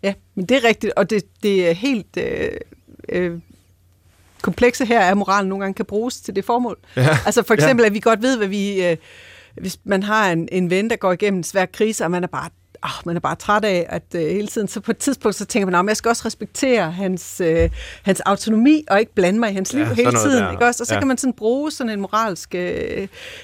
Ja, 0.03 0.14
men 0.35 0.47
det 0.47 0.57
er 0.57 0.64
rigtigt, 0.68 0.93
og 0.93 1.11
det, 1.11 1.22
det 1.43 1.68
er 1.68 1.72
helt 1.72 2.16
øh, 2.16 2.51
øh, 3.09 3.39
komplekse 4.43 4.85
her 4.85 5.01
er, 5.01 5.11
at 5.11 5.16
moralen 5.16 5.49
nogle 5.49 5.64
gange 5.64 5.74
kan 5.74 5.85
bruges 5.85 6.20
til 6.20 6.37
det 6.37 6.45
formål. 6.45 6.79
Ja. 6.97 7.18
Altså 7.26 7.43
for 7.43 7.55
eksempel, 7.55 7.83
ja. 7.83 7.87
at 7.87 7.95
vi 7.95 8.01
godt 8.01 8.22
ved, 8.22 8.37
hvad 8.37 8.49
vi... 8.49 8.85
Øh, 8.85 8.97
hvis 9.55 9.79
man 9.85 10.03
har 10.03 10.33
en, 10.33 10.49
en 10.53 10.70
ven, 10.70 10.91
der 10.91 10.97
går 10.97 11.12
igennem 11.12 11.39
en 11.39 11.45
svær 11.45 11.66
krise, 11.66 12.05
og 12.05 12.11
man 12.11 12.24
er 12.24 12.29
bare 12.29 12.49
oh, 12.83 13.07
man 13.07 13.16
er 13.16 13.20
bare 13.20 13.37
træt 13.37 13.64
af, 13.64 13.87
at 13.89 14.03
uh, 14.14 14.20
hele 14.20 14.47
tiden, 14.47 14.68
så 14.68 14.81
på 14.81 14.91
et 14.91 14.99
tidspunkt, 14.99 15.37
så 15.37 15.45
tænker 15.45 15.70
man, 15.70 15.74
at 15.74 15.89
jeg 15.89 15.97
skal 15.97 16.09
også 16.09 16.22
respektere 16.26 16.91
hans, 16.91 17.43
uh, 17.45 17.70
hans 18.03 18.20
autonomi, 18.20 18.85
og 18.91 19.01
ikke 19.01 19.14
blande 19.14 19.41
mig 19.41 19.51
i 19.51 19.55
hans 19.55 19.72
liv 19.72 19.83
ja, 19.83 19.95
hele 19.95 20.11
tiden. 20.11 20.43
Der. 20.43 20.51
Ikke 20.51 20.66
også? 20.66 20.83
Og 20.83 20.87
så 20.87 20.95
ja. 20.95 21.01
kan 21.01 21.09
man 21.09 21.18
sådan 21.18 21.33
bruge 21.33 21.70
sådan 21.70 21.93
en 21.93 22.01
moralsk, 22.01 22.55
uh, 22.55 22.61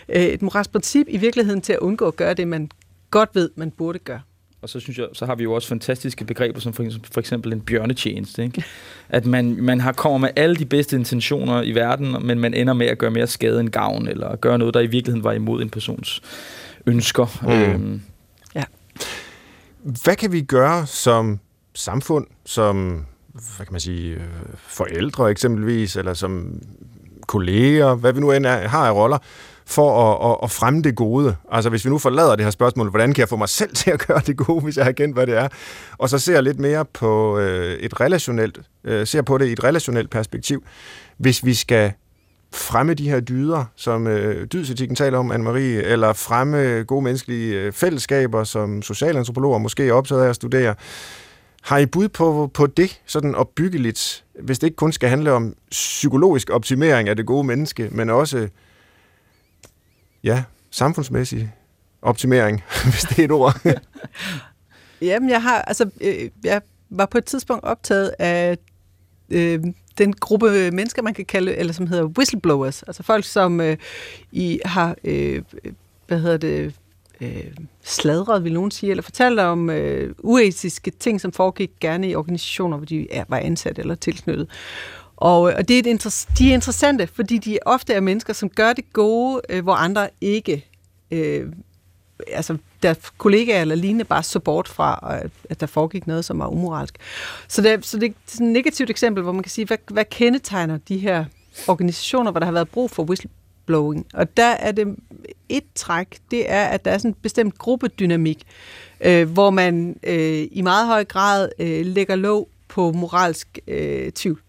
et 0.09 0.43
moralsk 0.43 0.72
princip 0.72 1.07
i 1.09 1.16
virkeligheden 1.16 1.61
til 1.61 1.72
at 1.72 1.78
undgå 1.78 2.09
at 2.09 2.16
gøre 2.16 2.35
det, 2.35 2.49
man 2.49 2.70
godt 3.14 3.30
ved, 3.34 3.50
man 3.56 3.70
burde 3.70 3.98
gøre. 3.98 4.20
Og 4.62 4.68
så 4.68 4.80
synes 4.80 4.98
jeg, 4.98 5.06
så 5.12 5.26
har 5.26 5.34
vi 5.34 5.42
jo 5.42 5.52
også 5.52 5.68
fantastiske 5.68 6.24
begreber, 6.24 6.60
som 6.60 6.72
for, 6.72 6.86
for 7.12 7.20
eksempel 7.20 7.52
en 7.52 7.60
bjørnetjeneste. 7.60 8.44
Ikke? 8.44 8.64
At 9.08 9.26
man, 9.26 9.56
man 9.62 9.80
har 9.80 9.92
kommer 9.92 10.18
med 10.18 10.28
alle 10.36 10.56
de 10.56 10.66
bedste 10.66 10.96
intentioner 10.96 11.62
i 11.62 11.72
verden, 11.72 12.16
men 12.26 12.38
man 12.38 12.54
ender 12.54 12.72
med 12.72 12.86
at 12.86 12.98
gøre 12.98 13.10
mere 13.10 13.26
skade 13.26 13.60
end 13.60 13.68
gavn, 13.68 14.08
eller 14.08 14.36
gøre 14.36 14.58
noget, 14.58 14.74
der 14.74 14.80
i 14.80 14.86
virkeligheden 14.86 15.24
var 15.24 15.32
imod 15.32 15.62
en 15.62 15.70
persons 15.70 16.22
ønsker. 16.86 17.26
Mm. 17.42 17.48
Øhm. 17.48 18.02
Ja. 18.54 18.64
Hvad 20.04 20.16
kan 20.16 20.32
vi 20.32 20.40
gøre 20.40 20.86
som 20.86 21.40
samfund, 21.74 22.26
som 22.44 23.06
hvad 23.56 23.66
kan 23.66 23.72
man 23.72 23.80
sige, 23.80 24.14
øh, 24.14 24.20
forældre 24.56 25.30
eksempelvis, 25.30 25.96
eller 25.96 26.14
som 26.14 26.62
kolleger, 27.26 27.94
hvad 27.94 28.12
vi 28.12 28.20
nu 28.20 28.32
end 28.32 28.46
er, 28.46 28.68
har 28.68 28.86
af 28.86 28.94
roller, 28.94 29.18
for 29.66 30.12
at, 30.12 30.30
at, 30.30 30.38
at 30.42 30.50
fremme 30.50 30.82
det 30.82 30.94
gode. 30.94 31.36
Altså 31.50 31.70
hvis 31.70 31.84
vi 31.84 31.90
nu 31.90 31.98
forlader 31.98 32.36
det 32.36 32.44
her 32.44 32.50
spørgsmål, 32.50 32.90
hvordan 32.90 33.12
kan 33.12 33.20
jeg 33.20 33.28
få 33.28 33.36
mig 33.36 33.48
selv 33.48 33.74
til 33.74 33.90
at 33.90 34.06
gøre 34.06 34.20
det 34.26 34.36
gode, 34.36 34.60
hvis 34.60 34.76
jeg 34.76 34.84
har 34.84 34.92
kendt, 34.92 35.16
hvad 35.16 35.26
det 35.26 35.36
er, 35.36 35.48
og 35.98 36.08
så 36.08 36.18
ser 36.18 36.40
lidt 36.40 36.60
mere 36.60 36.84
på 36.84 37.38
øh, 37.38 37.78
et 37.78 38.00
relationelt, 38.00 38.60
øh, 38.84 39.06
ser 39.06 39.22
på 39.22 39.38
det 39.38 39.46
i 39.46 39.52
et 39.52 39.64
relationelt 39.64 40.10
perspektiv. 40.10 40.64
Hvis 41.18 41.44
vi 41.44 41.54
skal 41.54 41.92
fremme 42.52 42.94
de 42.94 43.10
her 43.10 43.20
dyder, 43.20 43.64
som 43.76 44.06
øh, 44.06 44.46
dydsetikken 44.46 44.96
taler 44.96 45.18
om, 45.18 45.32
Anne-Marie, 45.32 45.84
eller 45.92 46.12
fremme 46.12 46.82
gode 46.82 47.02
menneskelige 47.02 47.54
øh, 47.54 47.72
fællesskaber, 47.72 48.44
som 48.44 48.82
socialantropologer 48.82 49.58
måske 49.58 49.88
er 49.88 49.92
optaget 49.92 50.24
af 50.24 50.28
at 50.28 50.36
studere. 50.36 50.74
Har 51.62 51.78
I 51.78 51.86
bud 51.86 52.08
på, 52.08 52.50
på 52.54 52.66
det, 52.66 53.00
sådan 53.06 53.34
opbyggeligt, 53.34 54.24
hvis 54.42 54.58
det 54.58 54.66
ikke 54.66 54.76
kun 54.76 54.92
skal 54.92 55.08
handle 55.08 55.32
om 55.32 55.54
psykologisk 55.70 56.50
optimering 56.50 57.08
af 57.08 57.16
det 57.16 57.26
gode 57.26 57.44
menneske, 57.44 57.88
men 57.92 58.10
også 58.10 58.48
ja, 60.25 60.45
samfundsmæssig 60.70 61.53
optimering, 62.03 62.62
hvis 62.91 63.03
det 63.03 63.18
er 63.18 63.25
et 63.25 63.31
ord. 63.31 63.61
Jamen, 65.03 65.31
jeg 65.31 65.43
har, 65.43 65.62
altså, 65.62 65.91
øh, 66.01 66.31
jeg 66.45 66.62
var 66.91 67.07
på 67.07 67.18
et 67.18 67.25
tidspunkt 67.25 67.64
optaget 67.64 68.14
af 68.18 68.59
øh, 69.31 69.64
den 69.99 70.12
gruppe 70.12 70.70
mennesker, 70.70 71.03
man 71.03 71.14
kan 71.14 71.25
kalde, 71.25 71.57
eller 71.57 71.72
som 71.72 71.87
hedder 71.87 72.05
whistleblowers, 72.05 72.83
altså 72.83 73.03
folk, 73.03 73.25
som 73.25 73.61
øh, 73.61 73.77
i 74.33 74.61
har, 74.64 74.97
øh, 75.05 75.43
hvad 76.07 76.20
hedder 76.20 76.37
det, 76.37 76.75
øh, 77.20 77.45
sladret, 77.83 78.45
vil 78.45 78.53
nogen 78.53 78.70
sige, 78.70 78.91
eller 78.91 79.03
fortalt 79.03 79.41
om 79.41 79.70
øh, 79.70 80.14
uetiske 80.18 80.91
ting, 80.91 81.20
som 81.20 81.33
foregik 81.33 81.70
gerne 81.81 82.09
i 82.09 82.14
organisationer, 82.14 82.77
hvor 82.77 82.87
de 82.87 83.12
er, 83.12 83.25
var 83.29 83.39
ansat 83.39 83.79
eller 83.79 83.95
tilknyttet. 83.95 84.49
Og, 85.16 85.50
øh, 85.50 85.56
og 85.58 85.68
det 85.68 85.88
er 85.88 85.92
et 85.94 86.28
de 86.38 86.50
er 86.50 86.54
interessante, 86.54 87.06
fordi 87.06 87.38
de 87.38 87.58
ofte 87.66 87.92
er 87.92 88.00
mennesker, 88.00 88.32
som 88.32 88.48
gør 88.48 88.72
det 88.72 88.92
gode, 88.92 89.40
øh, 89.48 89.62
hvor 89.62 89.74
andre 89.74 90.08
ikke, 90.20 90.66
øh, 91.10 91.52
altså 92.28 92.56
der 92.82 92.94
kollegaer 93.18 93.60
eller 93.60 93.74
lignende 93.74 94.04
bare 94.04 94.22
så 94.22 94.38
bort 94.38 94.68
fra, 94.68 95.16
øh, 95.16 95.30
at 95.50 95.60
der 95.60 95.66
foregik 95.66 96.06
noget, 96.06 96.24
som 96.24 96.38
var 96.38 96.46
umoralsk. 96.46 96.94
Så 97.48 97.62
det, 97.62 97.86
så 97.86 97.98
det 97.98 98.08
er 98.08 98.12
sådan 98.26 98.46
et 98.46 98.52
negativt 98.52 98.90
eksempel, 98.90 99.22
hvor 99.22 99.32
man 99.32 99.42
kan 99.42 99.50
sige, 99.50 99.66
hvad, 99.66 99.78
hvad 99.88 100.04
kendetegner 100.04 100.76
de 100.76 100.98
her 100.98 101.24
organisationer, 101.68 102.30
hvor 102.30 102.38
der 102.38 102.46
har 102.46 102.52
været 102.52 102.68
brug 102.68 102.90
for 102.90 103.02
whistleblowing? 103.02 104.06
Og 104.14 104.36
der 104.36 104.50
er 104.50 104.72
det 104.72 104.96
et 105.48 105.64
træk, 105.74 106.18
det 106.30 106.50
er, 106.50 106.64
at 106.64 106.84
der 106.84 106.90
er 106.90 106.98
sådan 106.98 107.10
en 107.10 107.16
bestemt 107.22 107.58
gruppedynamik, 107.58 108.42
øh, 109.00 109.30
hvor 109.30 109.50
man 109.50 109.96
øh, 110.02 110.48
i 110.50 110.62
meget 110.62 110.86
høj 110.86 111.04
grad 111.04 111.48
øh, 111.58 111.86
lægger 111.86 112.16
låg 112.16 112.48
på 112.68 112.92
moralsk 112.92 113.58
øh, 113.68 114.12
tvivl. 114.12 114.43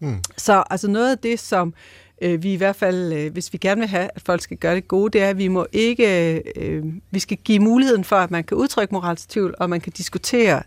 Mm. 0.00 0.22
Så 0.36 0.64
altså 0.70 0.88
noget 0.88 1.10
af 1.10 1.18
det, 1.18 1.40
som 1.40 1.74
øh, 2.22 2.42
vi 2.42 2.52
i 2.52 2.56
hvert 2.56 2.76
fald, 2.76 3.12
øh, 3.12 3.32
hvis 3.32 3.52
vi 3.52 3.58
gerne 3.58 3.80
vil 3.80 3.88
have, 3.88 4.08
at 4.14 4.22
folk 4.26 4.40
skal 4.40 4.56
gøre 4.56 4.74
det 4.74 4.88
gode, 4.88 5.10
det 5.12 5.22
er, 5.22 5.30
at 5.30 5.38
vi 5.38 5.48
må 5.48 5.66
ikke, 5.72 6.34
øh, 6.56 6.84
vi 7.10 7.18
skal 7.18 7.36
give 7.36 7.58
muligheden 7.58 8.04
for, 8.04 8.16
at 8.16 8.30
man 8.30 8.44
kan 8.44 8.56
udtrykke 8.56 8.94
moralsk 8.94 9.28
tvivl, 9.28 9.54
og 9.58 9.70
man 9.70 9.80
kan 9.80 9.92
diskutere 9.92 10.62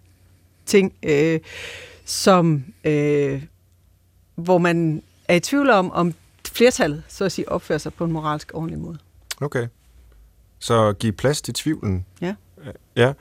ting, 0.66 0.94
øh, 1.04 1.40
som, 2.06 2.64
øh, 2.84 3.44
hvor 4.36 4.58
man 4.58 5.04
er 5.28 5.36
i 5.36 5.40
tvivl 5.40 5.70
om, 5.70 5.92
om 5.92 6.14
flertallet, 6.48 7.04
så 7.08 7.26
at 7.26 7.32
sige, 7.32 7.50
opfører 7.50 7.80
sig 7.80 7.94
på 7.94 8.06
en 8.06 8.12
moralsk 8.12 8.52
ordentlig 8.54 8.80
måde. 8.80 8.98
Okay. 9.42 9.68
Så 10.60 10.94
giv 10.94 11.12
plads 11.12 11.42
til 11.42 11.54
tvivlen. 11.54 12.06
Ja. 12.22 12.36
Ja. 12.96 13.14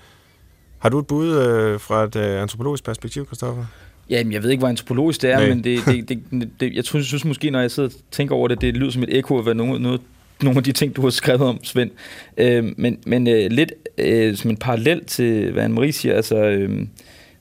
Har 0.79 0.89
du 0.89 0.99
et 0.99 1.07
bud 1.07 1.37
øh, 1.37 1.81
fra 1.81 2.05
et 2.05 2.17
øh, 2.17 2.43
antropologisk 2.43 2.85
perspektiv, 2.85 3.27
Christoffer? 3.27 3.65
Jamen, 4.11 4.33
jeg 4.33 4.43
ved 4.43 4.51
ikke, 4.51 4.61
hvor 4.61 4.69
antropologisk 4.69 5.23
det 5.23 5.31
er, 5.31 5.39
Nej. 5.39 5.49
men 5.49 5.65
det, 5.65 5.81
det, 5.87 6.09
det, 6.31 6.51
det, 6.61 6.75
jeg 6.75 6.85
tror, 6.85 7.01
synes 7.01 7.25
måske, 7.25 7.51
når 7.51 7.61
jeg 7.61 7.71
sidder 7.71 7.89
og 7.89 7.95
tænker 8.11 8.35
over 8.35 8.49
det, 8.49 8.61
det 8.61 8.77
lyder 8.77 8.91
som 8.91 9.03
et 9.03 9.17
ekko 9.17 9.37
af 9.37 9.43
hvad 9.43 9.55
nogle, 9.55 9.83
noget, 9.83 10.01
nogle 10.43 10.59
af 10.59 10.65
de 10.65 10.73
ting, 10.73 10.97
du 10.97 11.03
har 11.03 11.11
skrevet 11.11 11.41
om, 11.41 11.65
Svend. 11.65 11.91
Øh, 12.37 12.65
men 12.77 12.99
men 13.07 13.27
øh, 13.27 13.51
lidt 13.51 13.73
øh, 13.99 14.37
som 14.37 14.51
en 14.51 14.57
parallel 14.57 15.05
til, 15.05 15.53
hvad 15.53 15.65
Anne-Marie 15.65 15.91
siger, 15.91 16.15
altså, 16.15 16.37
øh, 16.37 16.87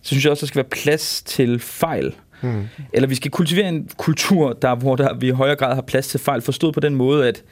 så 0.02 0.08
synes 0.10 0.24
jeg 0.24 0.32
også, 0.32 0.42
der 0.42 0.48
skal 0.48 0.60
være 0.60 0.70
plads 0.84 1.22
til 1.22 1.60
fejl. 1.60 2.16
Hmm. 2.42 2.64
Eller 2.94 3.08
vi 3.08 3.16
skal 3.16 3.32
kultivere 3.32 3.70
en 3.70 3.90
kultur, 3.98 4.54
der, 4.54 4.76
hvor 4.76 4.96
der, 4.96 5.14
vi 5.14 5.28
i 5.28 5.32
højere 5.32 5.56
grad 5.56 5.76
har 5.76 5.82
plads 5.82 6.08
til 6.08 6.20
fejl. 6.20 6.42
Forstået 6.42 6.74
på 6.74 6.80
den 6.80 6.96
måde, 6.96 7.28
at 7.28 7.44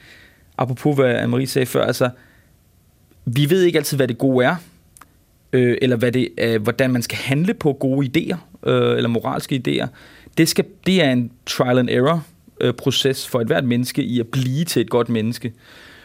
apropos 0.57 0.95
hvad 0.95 1.23
Anne-Marie 1.23 1.45
sagde 1.45 1.65
før, 1.65 1.85
altså, 1.85 2.09
vi 3.25 3.49
ved 3.49 3.63
ikke 3.63 3.77
altid, 3.77 3.97
hvad 3.97 4.07
det 4.07 4.17
gode 4.17 4.45
er, 4.45 4.55
øh, 5.53 5.77
eller 5.81 5.95
hvad 5.95 6.11
det, 6.11 6.29
øh, 6.37 6.61
hvordan 6.61 6.91
man 6.91 7.01
skal 7.01 7.17
handle 7.17 7.53
på 7.53 7.73
gode 7.73 8.07
idéer, 8.07 8.69
øh, 8.69 8.97
eller 8.97 9.09
moralske 9.09 9.61
idéer. 9.67 9.87
Det, 10.37 10.49
skal, 10.49 10.65
det 10.85 11.03
er 11.03 11.11
en 11.11 11.31
trial 11.45 11.79
and 11.79 11.89
error 11.89 12.25
øh, 12.61 12.73
proces 12.73 13.27
for 13.27 13.41
et 13.41 13.47
hvert 13.47 13.65
menneske 13.65 14.03
i 14.03 14.19
at 14.19 14.27
blive 14.27 14.65
til 14.65 14.81
et 14.81 14.89
godt 14.89 15.09
menneske. 15.09 15.53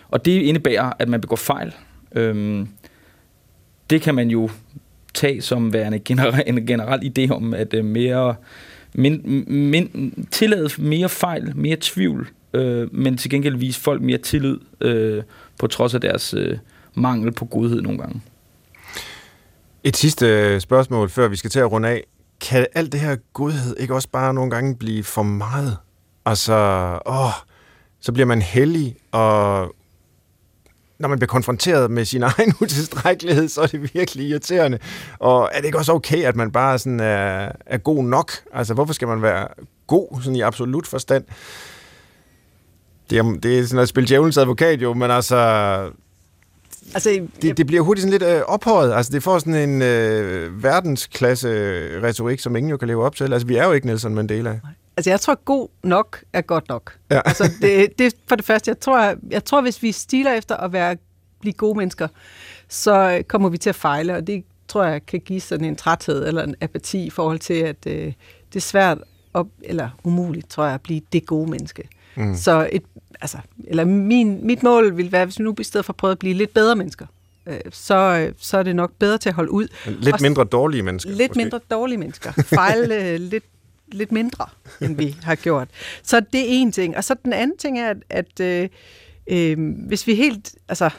Og 0.08 0.24
det 0.24 0.42
indebærer, 0.42 0.92
at 0.98 1.08
man 1.08 1.20
begår 1.20 1.36
fejl. 1.36 1.74
Øhm, 2.14 2.68
det 3.90 4.02
kan 4.02 4.14
man 4.14 4.30
jo 4.30 4.50
tage 5.14 5.42
som 5.42 5.72
værende 5.72 5.98
generel, 5.98 6.42
en 6.46 6.66
generel 6.66 7.12
idé 7.18 7.32
om, 7.34 7.54
at 7.54 7.74
øh, 7.74 7.84
mere 7.84 8.34
min, 8.94 9.44
min, 9.70 10.26
tillade 10.30 10.68
mere 10.78 11.08
fejl, 11.08 11.52
mere 11.56 11.76
tvivl, 11.80 12.28
øh, 12.54 12.94
men 12.94 13.16
til 13.16 13.30
gengæld 13.30 13.56
vise 13.56 13.80
folk 13.80 14.02
mere 14.02 14.18
tillid 14.18 14.58
øh, 14.80 15.22
på 15.58 15.66
trods 15.66 15.94
af 15.94 16.00
deres 16.00 16.34
øh, 16.34 16.58
mangel 16.94 17.32
på 17.32 17.44
godhed 17.44 17.82
nogle 17.82 17.98
gange. 17.98 18.20
Et 19.84 19.96
sidste 19.96 20.26
øh, 20.26 20.60
spørgsmål, 20.60 21.08
før 21.08 21.28
vi 21.28 21.36
skal 21.36 21.50
til 21.50 21.60
at 21.60 21.72
runde 21.72 21.88
af. 21.88 22.04
Kan 22.40 22.66
alt 22.74 22.92
det 22.92 23.00
her 23.00 23.16
godhed 23.32 23.76
ikke 23.76 23.94
også 23.94 24.08
bare 24.08 24.34
nogle 24.34 24.50
gange 24.50 24.76
blive 24.76 25.04
for 25.04 25.22
meget? 25.22 25.76
Altså, 26.26 26.54
åh, 27.06 27.32
så 28.00 28.12
bliver 28.12 28.26
man 28.26 28.42
hellig, 28.42 28.96
og 29.12 29.74
når 30.98 31.08
man 31.08 31.18
bliver 31.18 31.28
konfronteret 31.28 31.90
med 31.90 32.04
sin 32.04 32.22
egen 32.38 32.54
utilstrækkelighed, 32.60 33.48
så 33.48 33.60
er 33.60 33.66
det 33.66 33.94
virkelig 33.94 34.28
irriterende. 34.28 34.78
Og 35.18 35.50
er 35.52 35.58
det 35.58 35.66
ikke 35.66 35.78
også 35.78 35.92
okay, 35.92 36.22
at 36.24 36.36
man 36.36 36.52
bare 36.52 36.78
sådan 36.78 37.00
er, 37.00 37.52
er 37.66 37.78
god 37.78 38.04
nok? 38.04 38.32
Altså, 38.52 38.74
hvorfor 38.74 38.92
skal 38.92 39.08
man 39.08 39.22
være 39.22 39.48
god 39.86 40.20
sådan 40.22 40.36
i 40.36 40.40
absolut 40.40 40.86
forstand? 40.86 41.24
Det 43.10 43.18
er, 43.18 43.22
det 43.22 43.58
er 43.58 43.66
sådan 43.66 43.82
at 43.82 43.88
spille 43.88 44.08
djævelens 44.08 44.36
advokat 44.36 44.82
jo, 44.82 44.94
men 44.94 45.10
altså, 45.10 45.36
Altså, 46.94 47.26
det, 47.42 47.56
det 47.56 47.66
bliver 47.66 47.82
hurtigt 47.82 48.02
sådan 48.02 48.20
lidt 48.20 48.22
øh, 48.22 48.42
ophøjet. 48.46 48.94
Altså, 48.94 49.12
det 49.12 49.22
får 49.22 49.38
sådan 49.38 49.70
en 49.70 49.82
øh, 49.82 50.62
verdensklasse 50.62 51.48
retorik, 52.02 52.40
som 52.40 52.56
ingen 52.56 52.70
jo 52.70 52.76
kan 52.76 52.88
leve 52.88 53.04
op 53.04 53.16
til. 53.16 53.32
Altså, 53.32 53.46
vi 53.46 53.56
er 53.56 53.64
jo 53.64 53.72
ikke 53.72 53.86
Nelson 53.86 54.14
Mandela. 54.14 54.60
Altså, 54.96 55.10
jeg 55.10 55.20
tror, 55.20 55.34
god 55.44 55.68
nok 55.82 56.24
er 56.32 56.40
godt 56.40 56.68
nok. 56.68 56.96
Ja. 57.10 57.20
Altså, 57.28 57.50
det, 57.60 57.98
det 57.98 58.14
for 58.28 58.36
det 58.36 58.44
første. 58.44 58.68
Jeg 58.68 58.80
tror, 58.80 59.14
jeg 59.30 59.44
tror, 59.44 59.60
hvis 59.60 59.82
vi 59.82 59.92
stiler 59.92 60.32
efter 60.32 60.56
at 60.56 60.72
være, 60.72 60.96
blive 61.40 61.52
gode 61.52 61.78
mennesker, 61.78 62.08
så 62.68 63.22
kommer 63.28 63.48
vi 63.48 63.58
til 63.58 63.68
at 63.68 63.76
fejle, 63.76 64.16
og 64.16 64.26
det 64.26 64.44
tror 64.68 64.84
jeg 64.84 65.06
kan 65.06 65.20
give 65.20 65.40
sådan 65.40 65.64
en 65.64 65.76
træthed 65.76 66.26
eller 66.26 66.42
en 66.42 66.54
apati 66.60 67.06
i 67.06 67.10
forhold 67.10 67.38
til, 67.38 67.54
at 67.54 67.86
øh, 67.86 68.12
det 68.52 68.56
er 68.56 68.60
svært, 68.60 68.98
op, 69.34 69.46
eller 69.62 69.88
umuligt, 70.04 70.50
tror 70.50 70.64
jeg, 70.64 70.74
at 70.74 70.80
blive 70.80 71.00
det 71.12 71.26
gode 71.26 71.50
menneske. 71.50 71.88
Mm. 72.16 72.36
Så 72.36 72.68
et, 72.72 72.82
altså, 73.20 73.38
eller 73.66 73.84
min, 73.84 74.46
mit 74.46 74.62
mål 74.62 74.96
vil 74.96 75.12
være, 75.12 75.24
hvis 75.24 75.38
vi 75.38 75.44
nu 75.44 75.54
i 75.60 75.64
stedet 75.64 75.84
for 75.84 75.92
prøver 75.92 76.12
at 76.12 76.18
blive 76.18 76.34
lidt 76.34 76.54
bedre 76.54 76.76
mennesker, 76.76 77.06
øh, 77.46 77.60
så, 77.70 78.30
så 78.38 78.58
er 78.58 78.62
det 78.62 78.76
nok 78.76 78.92
bedre 78.98 79.18
til 79.18 79.28
at 79.28 79.34
holde 79.34 79.50
ud. 79.50 79.68
Lidt 79.86 80.14
Og- 80.14 80.22
mindre 80.22 80.44
dårlige 80.44 80.82
mennesker. 80.82 81.10
Lidt 81.10 81.30
måske. 81.30 81.38
mindre 81.42 81.60
dårlige 81.70 81.98
mennesker. 81.98 82.32
Fejle 82.32 82.94
øh, 83.12 83.20
lidt, 83.20 83.44
lidt 83.92 84.12
mindre, 84.12 84.46
end 84.80 84.96
vi 84.96 85.16
har 85.22 85.34
gjort. 85.34 85.68
Så 86.02 86.20
det 86.20 86.40
er 86.40 86.44
en 86.48 86.72
ting. 86.72 86.96
Og 86.96 87.04
så 87.04 87.14
den 87.24 87.32
anden 87.32 87.56
ting 87.56 87.78
er, 87.80 87.90
at, 87.90 87.96
at 88.10 88.40
øh, 88.40 88.68
øh, 89.26 89.58
hvis 89.86 90.06
vi 90.06 90.14
helt... 90.14 90.54
Altså, 90.68 90.90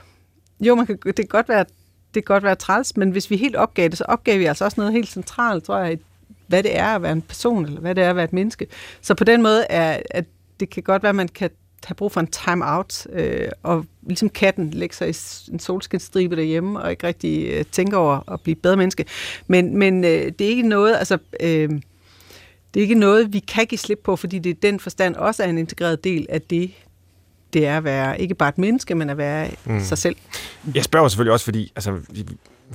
jo, 0.60 0.76
man 0.76 0.86
kan, 0.86 0.98
det 1.06 1.16
kan 1.16 1.26
godt 1.26 1.50
være, 1.50 1.66
det 2.14 2.26
kan 2.26 2.34
godt 2.34 2.44
være 2.44 2.56
træls, 2.56 2.98
men 2.98 3.12
hvis 3.12 3.30
vi 3.30 3.38
helt 3.38 3.56
opgav 3.56 3.88
det, 3.90 3.98
så 3.98 4.04
opgav 4.08 4.40
vi 4.40 4.46
altså 4.46 4.66
også 4.66 4.80
noget 4.82 4.94
helt 4.94 5.10
centralt, 5.10 5.64
tror 5.64 5.78
jeg, 5.78 6.00
hvad 6.48 6.64
det 6.64 6.78
er 6.78 6.86
at 6.96 7.02
være 7.02 7.12
en 7.12 7.22
person, 7.22 7.66
eller 7.66 7.80
hvad 7.82 7.96
det 7.96 8.04
er 8.04 8.10
at 8.10 8.16
være 8.16 8.26
et 8.26 8.34
menneske. 8.34 8.68
Så 9.02 9.14
på 9.16 9.24
den 9.24 9.42
måde 9.42 9.66
er, 9.70 10.00
at 10.12 10.26
det 10.60 10.70
kan 10.70 10.84
godt 10.84 11.04
være, 11.04 11.10
at 11.10 11.16
man 11.16 11.28
kan 11.28 11.50
have 11.86 11.96
brug 11.96 12.12
for 12.12 12.20
en 12.20 12.28
time-out, 12.28 13.08
øh, 13.14 13.50
og 13.64 13.86
ligesom 14.08 14.30
katten 14.30 14.72
lægge 14.72 14.96
sig 14.96 15.10
i 15.10 15.16
en 15.52 15.60
solskinstribe 15.60 16.36
derhjemme, 16.36 16.82
og 16.82 16.92
ikke 16.92 17.08
rigtig 17.08 17.48
øh, 17.48 17.66
tænke 17.72 17.98
over 17.98 18.32
at 18.34 18.42
blive 18.42 18.56
bedre 18.56 18.78
menneske. 18.78 19.06
Men, 19.48 19.78
men 19.78 20.04
øh, 20.04 20.32
det 20.40 20.42
er 20.42 20.50
ikke 20.50 20.68
noget, 20.68 20.96
altså, 20.96 21.18
øh, 21.40 21.70
det 22.74 22.80
er 22.80 22.82
ikke 22.82 22.96
noget, 22.96 23.34
vi 23.34 23.40
kan 23.40 23.66
give 23.66 23.80
slip 23.80 24.00
på, 24.04 24.16
fordi 24.16 24.40
det 24.40 24.50
i 24.50 24.60
den 24.62 24.80
forstand 24.80 25.16
også 25.16 25.44
er 25.44 25.48
en 25.48 25.58
integreret 25.58 26.04
del 26.04 26.26
af 26.30 26.42
det, 26.42 26.72
det 27.54 27.68
er 27.68 27.78
at 27.78 27.84
være 27.84 28.22
ikke 28.22 28.36
bare 28.36 28.50
et 28.50 28.58
menneske, 28.58 28.96
men 28.96 29.10
at 29.10 29.18
være 29.18 29.50
mm. 29.66 29.80
sig 29.80 29.98
selv. 29.98 30.16
Jeg 30.76 30.84
spørger 30.84 31.08
selvfølgelig 31.08 31.34
også, 31.34 31.46
fordi 31.46 31.72
altså, 31.76 32.00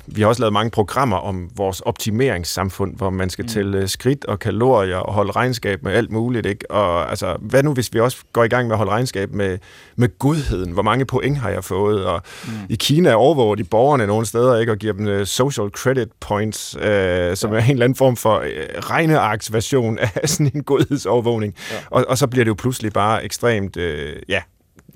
vi, 0.07 0.21
har 0.21 0.29
også 0.29 0.43
lavet 0.43 0.53
mange 0.53 0.71
programmer 0.71 1.17
om 1.17 1.51
vores 1.57 1.81
optimeringssamfund, 1.81 2.97
hvor 2.97 3.11
man 3.11 3.31
skal 3.31 3.43
mm. 3.43 3.49
tælle 3.49 3.89
skridt 3.89 4.25
og 4.25 4.39
kalorier 4.39 4.97
og 4.97 5.13
holde 5.13 5.33
regnskab 5.33 5.83
med 5.83 5.93
alt 5.93 6.11
muligt. 6.11 6.47
Ikke? 6.47 6.71
Og 6.71 7.11
altså, 7.11 7.37
hvad 7.41 7.63
nu, 7.63 7.73
hvis 7.73 7.95
vi 7.95 8.01
også 8.01 8.19
går 8.33 8.45
i 8.45 8.49
gang 8.49 8.67
med 8.67 8.75
at 8.75 8.79
holde 8.79 8.93
regnskab 8.93 9.33
med, 9.33 9.59
med 9.97 10.19
godheden? 10.19 10.73
Hvor 10.73 10.83
mange 10.83 11.05
point 11.05 11.39
har 11.39 11.51
jeg 11.51 11.65
fået? 11.65 12.05
Og 12.05 12.23
mm. 12.47 12.53
i 12.69 12.75
Kina 12.75 13.15
overvåger 13.15 13.55
de 13.55 13.65
borgerne 13.65 14.07
nogle 14.07 14.27
steder 14.27 14.59
ikke? 14.59 14.73
og 14.73 14.79
giver 14.79 14.93
dem 14.93 15.07
øh, 15.07 15.27
social 15.27 15.69
credit 15.69 16.09
points, 16.21 16.77
øh, 16.81 17.37
som 17.37 17.53
ja. 17.53 17.59
er 17.59 17.65
en 17.65 17.71
eller 17.71 17.85
anden 17.85 17.97
form 17.97 18.17
for 18.17 18.39
øh, 18.39 18.51
regnearksversion 18.79 19.99
af 19.99 20.21
sådan 20.29 20.51
en 20.55 20.63
godhedsovervågning. 20.63 21.55
Ja. 21.71 21.77
Og, 21.91 22.05
og 22.09 22.19
så 22.19 22.27
bliver 22.27 22.45
det 22.45 22.49
jo 22.49 22.55
pludselig 22.55 22.93
bare 22.93 23.25
ekstremt 23.25 23.77
øh, 23.77 24.17
ja, 24.29 24.43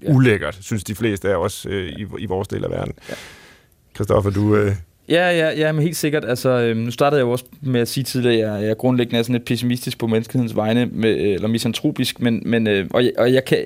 Ja. 0.03 0.12
ulækkert, 0.12 0.59
synes 0.61 0.84
de 0.84 0.94
fleste 0.94 1.30
af 1.30 1.36
os 1.36 1.66
øh, 1.66 1.88
i, 1.88 2.07
i 2.18 2.26
vores 2.26 2.48
del 2.48 2.64
af 2.64 2.70
verden. 2.70 2.94
Ja. 3.09 3.14
Christoffer, 3.94 4.30
du... 4.30 4.57
Øh, 4.57 4.76
Ja, 5.11 5.30
ja, 5.30 5.50
ja, 5.58 5.72
men 5.72 5.82
helt 5.82 5.96
sikkert. 5.96 6.24
Altså, 6.24 6.48
øhm, 6.48 6.80
nu 6.80 6.90
startede 6.90 7.18
jeg 7.18 7.26
jo 7.26 7.30
også 7.30 7.44
med 7.61 7.80
at 7.80 7.88
sige 7.88 8.04
tidligere, 8.04 8.56
at 8.56 8.61
jeg, 8.61 8.68
jeg 8.68 8.76
grundlæggende 8.76 9.18
er 9.18 9.22
sådan 9.22 9.34
lidt 9.34 9.44
pessimistisk 9.44 9.98
på 9.98 10.06
menneskehedens 10.06 10.56
vegne, 10.56 10.86
med, 10.86 11.11
øh, 11.11 11.34
eller 11.34 11.48
misantropisk, 11.48 12.20
men, 12.20 12.42
men 12.46 12.66
øh, 12.66 12.86
og, 12.90 13.04
jeg, 13.04 13.12
og 13.18 13.32
jeg 13.32 13.44
kan... 13.44 13.58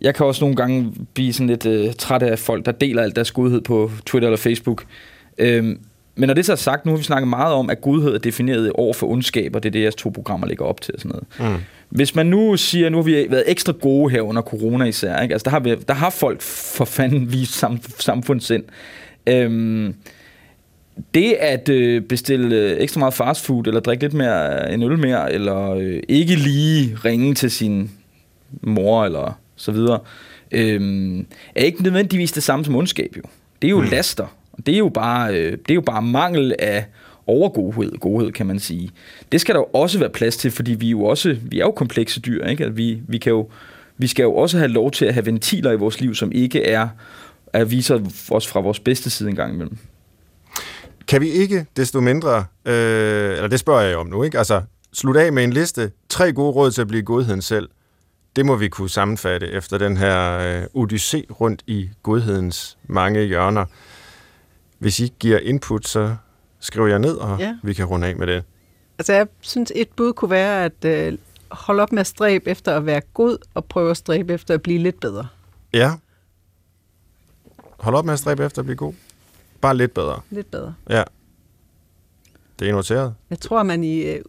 Jeg 0.00 0.14
kan 0.14 0.26
også 0.26 0.44
nogle 0.44 0.56
gange 0.56 0.92
blive 1.14 1.32
sådan 1.32 1.46
lidt 1.46 1.66
øh, 1.66 1.92
træt 1.98 2.22
af 2.22 2.38
folk, 2.38 2.66
der 2.66 2.72
deler 2.72 3.02
alt 3.02 3.16
deres 3.16 3.30
godhed 3.30 3.60
på 3.60 3.90
Twitter 4.06 4.28
eller 4.28 4.36
Facebook. 4.36 4.84
Øhm, 5.38 5.78
men 6.14 6.26
når 6.26 6.34
det 6.34 6.46
så 6.46 6.52
er 6.52 6.56
sagt, 6.56 6.86
nu 6.86 6.92
har 6.92 6.98
vi 6.98 7.04
snakket 7.04 7.28
meget 7.28 7.54
om, 7.54 7.70
at 7.70 7.80
godhed 7.80 8.14
er 8.14 8.18
defineret 8.18 8.72
over 8.72 8.92
for 8.92 9.06
ondskab, 9.06 9.56
og 9.56 9.62
det 9.62 9.68
er 9.68 9.70
det, 9.70 9.82
jeres 9.82 9.94
to 9.94 10.10
programmer 10.10 10.46
ligger 10.46 10.64
op 10.64 10.80
til 10.80 10.94
og 10.94 11.00
sådan 11.00 11.20
noget. 11.38 11.54
mm. 11.54 11.62
Hvis 11.88 12.14
man 12.14 12.26
nu 12.26 12.56
siger, 12.56 12.88
nu 12.88 12.96
har 12.96 13.02
vi 13.02 13.26
været 13.30 13.44
ekstra 13.46 13.72
gode 13.72 14.10
her 14.10 14.20
under 14.20 14.42
corona 14.42 14.84
især, 14.84 15.20
ikke? 15.20 15.34
Altså, 15.34 15.44
der, 15.44 15.50
har 15.50 15.60
vi, 15.60 15.74
der 15.88 15.94
har 15.94 16.10
folk 16.10 16.40
for 16.40 16.84
fanden 16.84 17.32
vist 17.32 17.52
sam, 17.52 17.80
samfundssind. 17.98 18.64
Øhm, 19.26 19.94
det 21.14 21.32
at 21.32 21.68
øh, 21.68 22.02
bestille 22.02 22.56
øh, 22.56 22.76
ekstra 22.80 22.98
meget 22.98 23.14
fastfood, 23.14 23.66
eller 23.66 23.80
drikke 23.80 24.04
lidt 24.04 24.14
mere 24.14 24.66
øh, 24.68 24.74
en 24.74 24.82
øl 24.82 24.98
mere, 24.98 25.32
eller 25.32 25.70
øh, 25.70 26.02
ikke 26.08 26.34
lige 26.34 26.96
ringe 27.04 27.34
til 27.34 27.50
sin 27.50 27.90
mor, 28.60 29.04
eller 29.04 29.38
så 29.56 29.72
videre, 29.72 29.98
øhm, 30.50 31.26
er 31.54 31.64
ikke 31.64 31.82
nødvendigvis 31.82 32.32
det 32.32 32.42
samme 32.42 32.64
som 32.64 32.76
ondskab, 32.76 33.16
jo. 33.16 33.22
Det 33.62 33.68
er 33.68 33.70
jo 33.70 33.80
mm. 33.80 33.88
laster. 33.90 34.36
Det 34.66 34.74
er 34.74 34.78
jo 34.78 34.88
bare, 34.88 35.34
øh, 35.34 35.52
det 35.52 35.70
er 35.70 35.74
jo 35.74 35.80
bare 35.80 36.02
mangel 36.02 36.54
af 36.58 36.84
overgodhed, 37.26 37.92
godhed, 37.92 38.32
kan 38.32 38.46
man 38.46 38.58
sige. 38.58 38.90
Det 39.32 39.40
skal 39.40 39.54
der 39.54 39.60
jo 39.60 39.68
også 39.72 39.98
være 39.98 40.10
plads 40.10 40.36
til, 40.36 40.50
fordi 40.50 40.74
vi 40.74 40.86
er 40.86 40.90
jo 40.90 41.04
også, 41.04 41.36
vi 41.42 41.60
er 41.60 41.64
jo 41.64 41.70
komplekse 41.70 42.20
dyr, 42.20 42.46
ikke? 42.46 42.64
At 42.64 42.76
vi, 42.76 43.00
vi, 43.08 43.18
kan 43.18 43.30
jo, 43.30 43.48
vi 43.98 44.06
skal 44.06 44.22
jo 44.22 44.34
også 44.34 44.58
have 44.58 44.68
lov 44.68 44.90
til 44.90 45.04
at 45.04 45.14
have 45.14 45.26
ventiler 45.26 45.72
i 45.72 45.76
vores 45.76 46.00
liv, 46.00 46.14
som 46.14 46.32
ikke 46.32 46.64
er 46.64 46.88
at 47.52 47.70
vise 47.70 48.02
os 48.30 48.46
fra 48.46 48.60
vores 48.60 48.80
bedste 48.80 49.10
side 49.10 49.30
en 49.30 49.36
gang 49.36 49.54
imellem. 49.54 49.78
Kan 51.08 51.20
vi 51.20 51.28
ikke 51.28 51.66
desto 51.76 52.00
mindre, 52.00 52.44
øh, 52.64 53.32
eller 53.32 53.48
det 53.48 53.60
spørger 53.60 53.82
jeg 53.82 53.96
om 53.96 54.06
nu, 54.06 54.22
ikke? 54.22 54.38
Altså, 54.38 54.62
slutte 54.92 55.20
af 55.20 55.32
med 55.32 55.44
en 55.44 55.52
liste, 55.52 55.92
tre 56.08 56.32
gode 56.32 56.52
råd 56.52 56.70
til 56.70 56.80
at 56.80 56.88
blive 56.88 57.02
godheden 57.02 57.42
selv. 57.42 57.68
Det 58.36 58.46
må 58.46 58.56
vi 58.56 58.68
kunne 58.68 58.90
sammenfatte 58.90 59.50
efter 59.50 59.78
den 59.78 59.96
her 59.96 60.38
øh, 60.38 60.62
odyssé 60.62 61.32
rundt 61.40 61.62
i 61.66 61.90
godhedens 62.02 62.78
mange 62.84 63.22
hjørner. 63.24 63.66
Hvis 64.78 65.00
I 65.00 65.12
giver 65.18 65.38
input, 65.38 65.88
så 65.88 66.16
skriver 66.60 66.88
jeg 66.88 66.98
ned, 66.98 67.14
og. 67.14 67.38
Ja. 67.38 67.56
vi 67.62 67.72
kan 67.72 67.84
runde 67.84 68.06
af 68.06 68.16
med 68.16 68.26
det. 68.26 68.44
Altså, 68.98 69.12
jeg 69.12 69.26
synes, 69.40 69.72
et 69.74 69.88
bud 69.88 70.12
kunne 70.12 70.30
være 70.30 70.64
at 70.64 70.84
øh, 70.84 71.18
holde 71.50 71.82
op 71.82 71.92
med 71.92 72.00
at 72.00 72.06
stræbe 72.06 72.50
efter 72.50 72.76
at 72.76 72.86
være 72.86 73.00
god, 73.14 73.38
og 73.54 73.64
prøve 73.64 73.90
at 73.90 73.96
stræbe 73.96 74.32
efter 74.32 74.54
at 74.54 74.62
blive 74.62 74.78
lidt 74.78 75.00
bedre. 75.00 75.26
Ja. 75.72 75.92
Hold 77.78 77.94
op 77.94 78.04
med 78.04 78.12
at 78.12 78.18
stræbe 78.18 78.44
efter 78.44 78.62
at 78.62 78.66
blive 78.66 78.76
god. 78.76 78.94
Bare 79.62 79.76
lidt 79.76 79.94
bedre. 79.94 80.20
Lidt 80.30 80.50
bedre. 80.50 80.74
Ja. 80.90 81.02
Det 82.58 82.68
er 82.68 82.72
noteret. 82.72 83.14
Jeg 83.30 83.40
tror, 83.40 83.60
at 83.60 83.66
man 83.66 83.84
i 83.84 84.02
øh, 84.02 84.22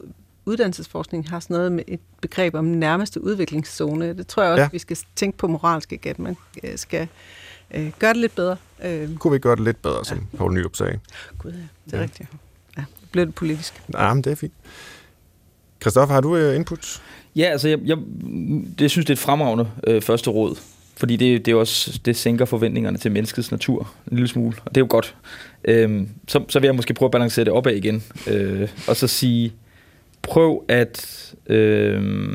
uddannelsesforskning 0.45 1.29
har 1.29 1.39
sådan 1.39 1.53
noget 1.53 1.71
med 1.71 1.83
et 1.87 1.99
begreb 2.21 2.55
om 2.55 2.65
nærmeste 2.65 3.23
udviklingszone. 3.23 4.13
Det 4.17 4.27
tror 4.27 4.43
jeg 4.43 4.51
også, 4.51 4.61
Ja. 4.61 4.69
vi 4.71 4.79
skal 4.79 4.97
tænke 5.15 5.37
på 5.37 5.47
moralsk, 5.47 5.91
ikke? 5.93 6.09
at 6.09 6.19
man 6.19 6.37
øh, 6.63 6.77
skal 6.77 7.07
øh, 7.73 7.91
gøre 7.99 8.13
det 8.13 8.21
lidt 8.21 8.35
bedre. 8.35 8.57
Øh, 8.83 9.15
Kunne 9.17 9.31
vi 9.31 9.35
ikke 9.35 9.43
gøre 9.43 9.55
det 9.55 9.63
lidt 9.63 9.81
bedre, 9.81 10.05
som 10.05 10.17
ja. 10.33 10.37
Poul 10.37 10.53
Nyrup 10.53 10.75
sagde? 10.75 10.99
Gud, 11.39 11.51
ja, 11.51 11.57
det 11.57 11.93
er 11.93 11.97
Ja. 11.97 11.97
ja. 11.97 12.03
rigtigt. 12.03 12.29
Ja, 12.77 12.83
det 13.01 13.09
blev 13.11 13.25
det 13.25 13.35
politisk. 13.35 13.83
Nej, 13.87 14.13
men 14.13 14.23
det 14.23 14.31
er 14.31 14.35
fint. 14.35 14.53
Christoffer, 15.81 16.13
har 16.13 16.21
du 16.21 16.35
øh, 16.35 16.55
input? 16.55 17.01
Ja, 17.35 17.43
altså, 17.43 17.67
jeg, 17.67 17.79
jeg 17.83 17.97
det 18.79 18.91
synes, 18.91 19.05
det 19.05 19.09
er 19.13 19.15
et 19.15 19.19
fremragende 19.19 19.71
øh, 19.87 20.01
første 20.01 20.29
råd. 20.29 20.55
Fordi 20.95 21.15
det, 21.15 21.45
det, 21.45 21.51
er 21.51 21.55
også, 21.55 21.99
det 22.05 22.15
sænker 22.15 22.45
forventningerne 22.45 22.97
til 22.97 23.11
menneskets 23.11 23.51
natur 23.51 23.93
en 24.11 24.17
lille 24.17 24.27
smule, 24.27 24.55
og 24.65 24.75
det 24.75 24.77
er 24.77 24.85
jo 24.85 24.87
godt. 24.89 25.15
Øhm, 25.65 26.09
så, 26.27 26.43
så 26.49 26.59
vil 26.59 26.67
jeg 26.67 26.75
måske 26.75 26.93
prøve 26.93 27.07
at 27.07 27.11
balancere 27.11 27.45
det 27.45 27.53
opad 27.53 27.71
igen, 27.73 28.03
øh, 28.27 28.69
og 28.87 28.95
så 28.95 29.07
sige, 29.07 29.53
prøv 30.21 30.63
at, 30.67 31.33
øh, 31.47 32.33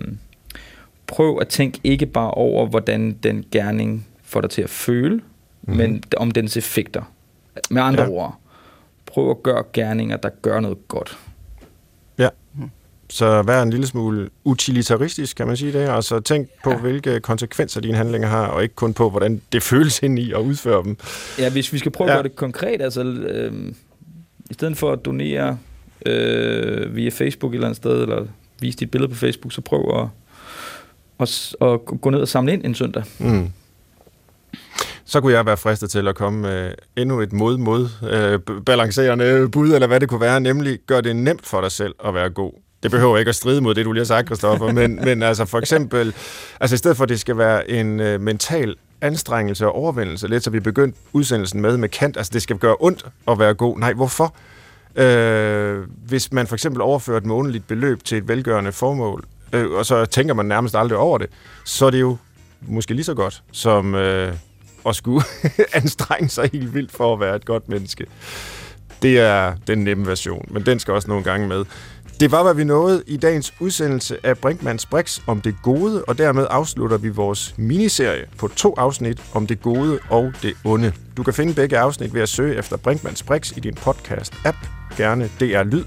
prøv 1.06 1.38
at 1.40 1.48
tænke 1.48 1.80
ikke 1.84 2.06
bare 2.06 2.30
over, 2.30 2.66
hvordan 2.66 3.12
den 3.22 3.44
gerning 3.50 4.06
får 4.22 4.40
dig 4.40 4.50
til 4.50 4.62
at 4.62 4.70
føle, 4.70 5.14
Mhm. 5.62 5.72
mm. 5.72 5.76
men 5.76 6.02
om 6.16 6.30
dens 6.30 6.56
effekter. 6.56 7.12
Med 7.70 7.82
andre 7.82 8.02
Ja. 8.02 8.08
ja. 8.08 8.14
ord, 8.14 8.38
prøv 9.06 9.30
at 9.30 9.42
gøre 9.42 9.62
gerninger, 9.72 10.16
der 10.16 10.28
gør 10.42 10.60
noget 10.60 10.78
godt. 10.88 11.18
Så 13.10 13.42
vær 13.42 13.62
en 13.62 13.70
lille 13.70 13.86
smule 13.86 14.28
utilitaristisk, 14.44 15.36
kan 15.36 15.46
man 15.46 15.56
sige 15.56 15.72
det, 15.72 15.88
og 15.88 16.04
så 16.04 16.20
tænk 16.20 16.48
på, 16.64 16.70
Ja. 16.70 16.76
hvilke 16.76 17.20
konsekvenser 17.20 17.80
dine 17.80 17.96
handlinger 17.96 18.28
har, 18.28 18.46
og 18.46 18.62
ikke 18.62 18.74
kun 18.74 18.94
på, 18.94 19.10
hvordan 19.10 19.40
det 19.52 19.62
føles 19.62 20.02
ind 20.02 20.18
i 20.18 20.32
at 20.32 20.38
udføre 20.38 20.84
dem. 20.84 20.96
Ja, 21.38 21.50
hvis 21.50 21.72
vi 21.72 21.78
skal 21.78 21.92
prøve 21.92 22.10
Ja. 22.10 22.16
at 22.16 22.22
gøre 22.22 22.28
det 22.28 22.36
konkret, 22.36 22.82
altså 22.82 23.02
øh, 23.04 23.52
i 24.50 24.54
stedet 24.54 24.76
for 24.76 24.92
at 24.92 25.04
donere 25.04 25.58
øh, 26.06 26.96
via 26.96 27.10
Facebook 27.10 27.52
et 27.52 27.54
eller 27.54 27.66
andet 27.66 27.76
sted, 27.76 28.02
eller 28.02 28.26
vise 28.60 28.78
dit 28.78 28.90
billede 28.90 29.12
på 29.12 29.18
Facebook, 29.18 29.52
så 29.52 29.60
prøv 29.60 30.02
at, 30.02 30.08
at, 31.20 31.56
at 31.68 32.00
gå 32.00 32.10
ned 32.10 32.20
og 32.20 32.28
samle 32.28 32.52
ind 32.52 32.64
en 32.64 32.74
søndag. 32.74 33.04
Mm. 33.18 33.48
Så 35.04 35.20
kunne 35.20 35.32
jeg 35.32 35.46
være 35.46 35.56
fristet 35.56 35.90
til 35.90 36.08
at 36.08 36.14
komme 36.14 36.40
med 36.40 36.72
endnu 36.96 37.20
et 37.20 37.32
mod-mod 37.32 37.88
øh, 38.02 39.50
bud, 39.50 39.72
eller 39.74 39.86
hvad 39.86 40.00
det 40.00 40.08
kunne 40.08 40.20
være, 40.20 40.40
nemlig 40.40 40.78
gør 40.86 41.00
det 41.00 41.16
nemt 41.16 41.46
for 41.46 41.60
dig 41.60 41.72
selv 41.72 41.94
at 42.04 42.14
være 42.14 42.30
god. 42.30 42.52
Det 42.82 42.90
behøver 42.90 43.18
ikke 43.18 43.28
at 43.28 43.34
stride 43.34 43.60
mod 43.60 43.74
det, 43.74 43.84
du 43.84 43.92
lige 43.92 44.00
har 44.00 44.04
sagt, 44.06 44.26
Christoffer, 44.28 44.72
men, 44.72 44.96
men 45.04 45.22
altså 45.22 45.44
for 45.44 45.58
eksempel, 45.58 46.14
altså 46.60 46.74
i 46.74 46.76
stedet 46.76 46.96
for, 46.96 47.04
at 47.04 47.08
det 47.08 47.20
skal 47.20 47.38
være 47.38 47.70
en 47.70 48.00
øh, 48.00 48.20
mental 48.20 48.76
anstrengelse 49.00 49.66
og 49.66 49.74
overvindelse, 49.74 50.28
lidt 50.28 50.44
så 50.44 50.50
vi 50.50 50.60
begyndte 50.60 50.98
udsendelsen 51.12 51.60
med 51.60 51.76
med 51.76 51.88
kant, 51.88 52.16
altså 52.16 52.30
det 52.32 52.42
skal 52.42 52.56
gøre 52.56 52.76
ondt 52.80 53.06
at 53.28 53.38
være 53.38 53.54
god. 53.54 53.78
Nej, 53.78 53.92
hvorfor? 53.92 54.34
Øh, 54.96 55.86
hvis 56.06 56.32
man 56.32 56.46
for 56.46 56.56
eksempel 56.56 56.82
overfører 56.82 57.16
et 57.18 57.26
månedligt 57.26 57.66
beløb 57.66 58.04
til 58.04 58.18
et 58.18 58.28
velgørende 58.28 58.72
formål, 58.72 59.24
øh, 59.52 59.70
og 59.70 59.86
så 59.86 60.04
tænker 60.04 60.34
man 60.34 60.46
nærmest 60.46 60.74
aldrig 60.74 60.98
over 60.98 61.18
det, 61.18 61.26
så 61.64 61.86
er 61.86 61.90
det 61.90 62.00
jo 62.00 62.16
måske 62.60 62.94
lige 62.94 63.04
så 63.04 63.14
godt 63.14 63.42
som 63.52 63.94
øh, 63.94 64.34
at 64.86 64.96
skulle 64.96 65.24
anstrenge 65.72 66.28
sig 66.28 66.50
helt 66.52 66.74
vildt 66.74 66.92
for 66.92 67.12
at 67.12 67.20
være 67.20 67.36
et 67.36 67.44
godt 67.44 67.68
menneske. 67.68 68.06
Det 69.02 69.18
er 69.18 69.54
den 69.66 69.78
nemme 69.78 70.06
version, 70.06 70.48
men 70.50 70.66
den 70.66 70.78
skal 70.78 70.94
også 70.94 71.08
nogle 71.08 71.24
gange 71.24 71.48
med. 71.48 71.64
Det 72.20 72.32
var, 72.32 72.42
hvad 72.42 72.54
vi 72.54 72.64
nåede 72.64 73.02
i 73.06 73.16
dagens 73.16 73.54
udsendelse 73.60 74.26
af 74.26 74.38
Brinkmanns 74.38 74.86
Brix 74.86 75.20
om 75.26 75.40
det 75.40 75.54
gode, 75.62 76.04
og 76.04 76.18
dermed 76.18 76.46
afslutter 76.50 76.98
vi 76.98 77.08
vores 77.08 77.54
miniserie 77.56 78.24
på 78.38 78.48
to 78.48 78.74
afsnit 78.78 79.22
om 79.34 79.46
det 79.46 79.62
gode 79.62 79.98
og 80.10 80.32
det 80.42 80.54
onde. 80.64 80.92
Du 81.16 81.22
kan 81.22 81.34
finde 81.34 81.54
begge 81.54 81.78
afsnit 81.78 82.14
ved 82.14 82.22
at 82.22 82.28
søge 82.28 82.56
efter 82.56 82.76
Brinkmanns 82.76 83.22
Brix 83.22 83.56
i 83.56 83.60
din 83.60 83.74
podcast-app, 83.76 84.56
gerne 84.96 85.30
DR 85.40 85.62
Lyd. 85.62 85.84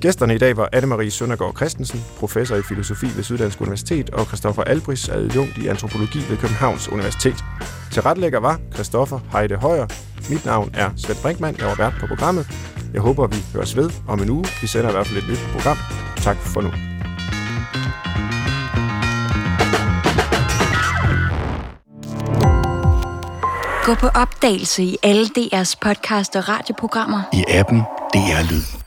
Gæsterne 0.00 0.34
i 0.34 0.38
dag 0.38 0.56
var 0.56 0.68
Anne-Marie 0.76 1.10
Søndergaard 1.10 1.56
Christensen, 1.56 2.04
professor 2.18 2.56
i 2.56 2.62
filosofi 2.62 3.06
ved 3.16 3.22
Syddansk 3.22 3.60
Universitet, 3.60 4.10
og 4.10 4.26
Christoffer 4.26 4.62
Albris, 4.62 5.08
adjunkt 5.08 5.58
i 5.58 5.66
antropologi 5.66 6.18
ved 6.30 6.36
Københavns 6.36 6.88
Universitet. 6.88 7.44
Til 7.92 8.02
retlægger 8.02 8.40
var 8.40 8.60
Christoffer 8.74 9.20
Heide 9.32 9.56
Højer. 9.56 9.86
Mit 10.30 10.44
navn 10.44 10.70
er 10.74 10.90
Svend 10.96 11.18
Brinkmann, 11.22 11.56
jeg 11.58 11.66
var 11.66 11.74
vært 11.74 11.94
på 12.00 12.06
programmet. 12.06 12.46
Jeg 12.94 13.02
håber, 13.02 13.26
vi 13.26 13.36
høres 13.54 13.76
ved 13.76 13.90
om 14.08 14.22
en 14.22 14.30
uge. 14.30 14.44
Vi 14.60 14.66
sender 14.66 14.88
i 14.88 14.92
hvert 14.92 15.06
fald 15.06 15.22
et 15.22 15.28
nyt 15.28 15.38
program. 15.52 15.76
Tak 16.16 16.36
for 16.36 16.60
nu. 16.60 16.70
Gå 23.84 23.94
på 23.94 24.06
opdagelse 24.06 24.82
i 24.82 24.96
alle 25.02 25.26
DR's 25.38 25.74
podcast 25.80 26.36
og 26.36 26.48
radioprogrammer. 26.48 27.22
I 27.32 27.44
appen 27.48 27.78
DR 28.14 28.52
Lyd. 28.52 28.83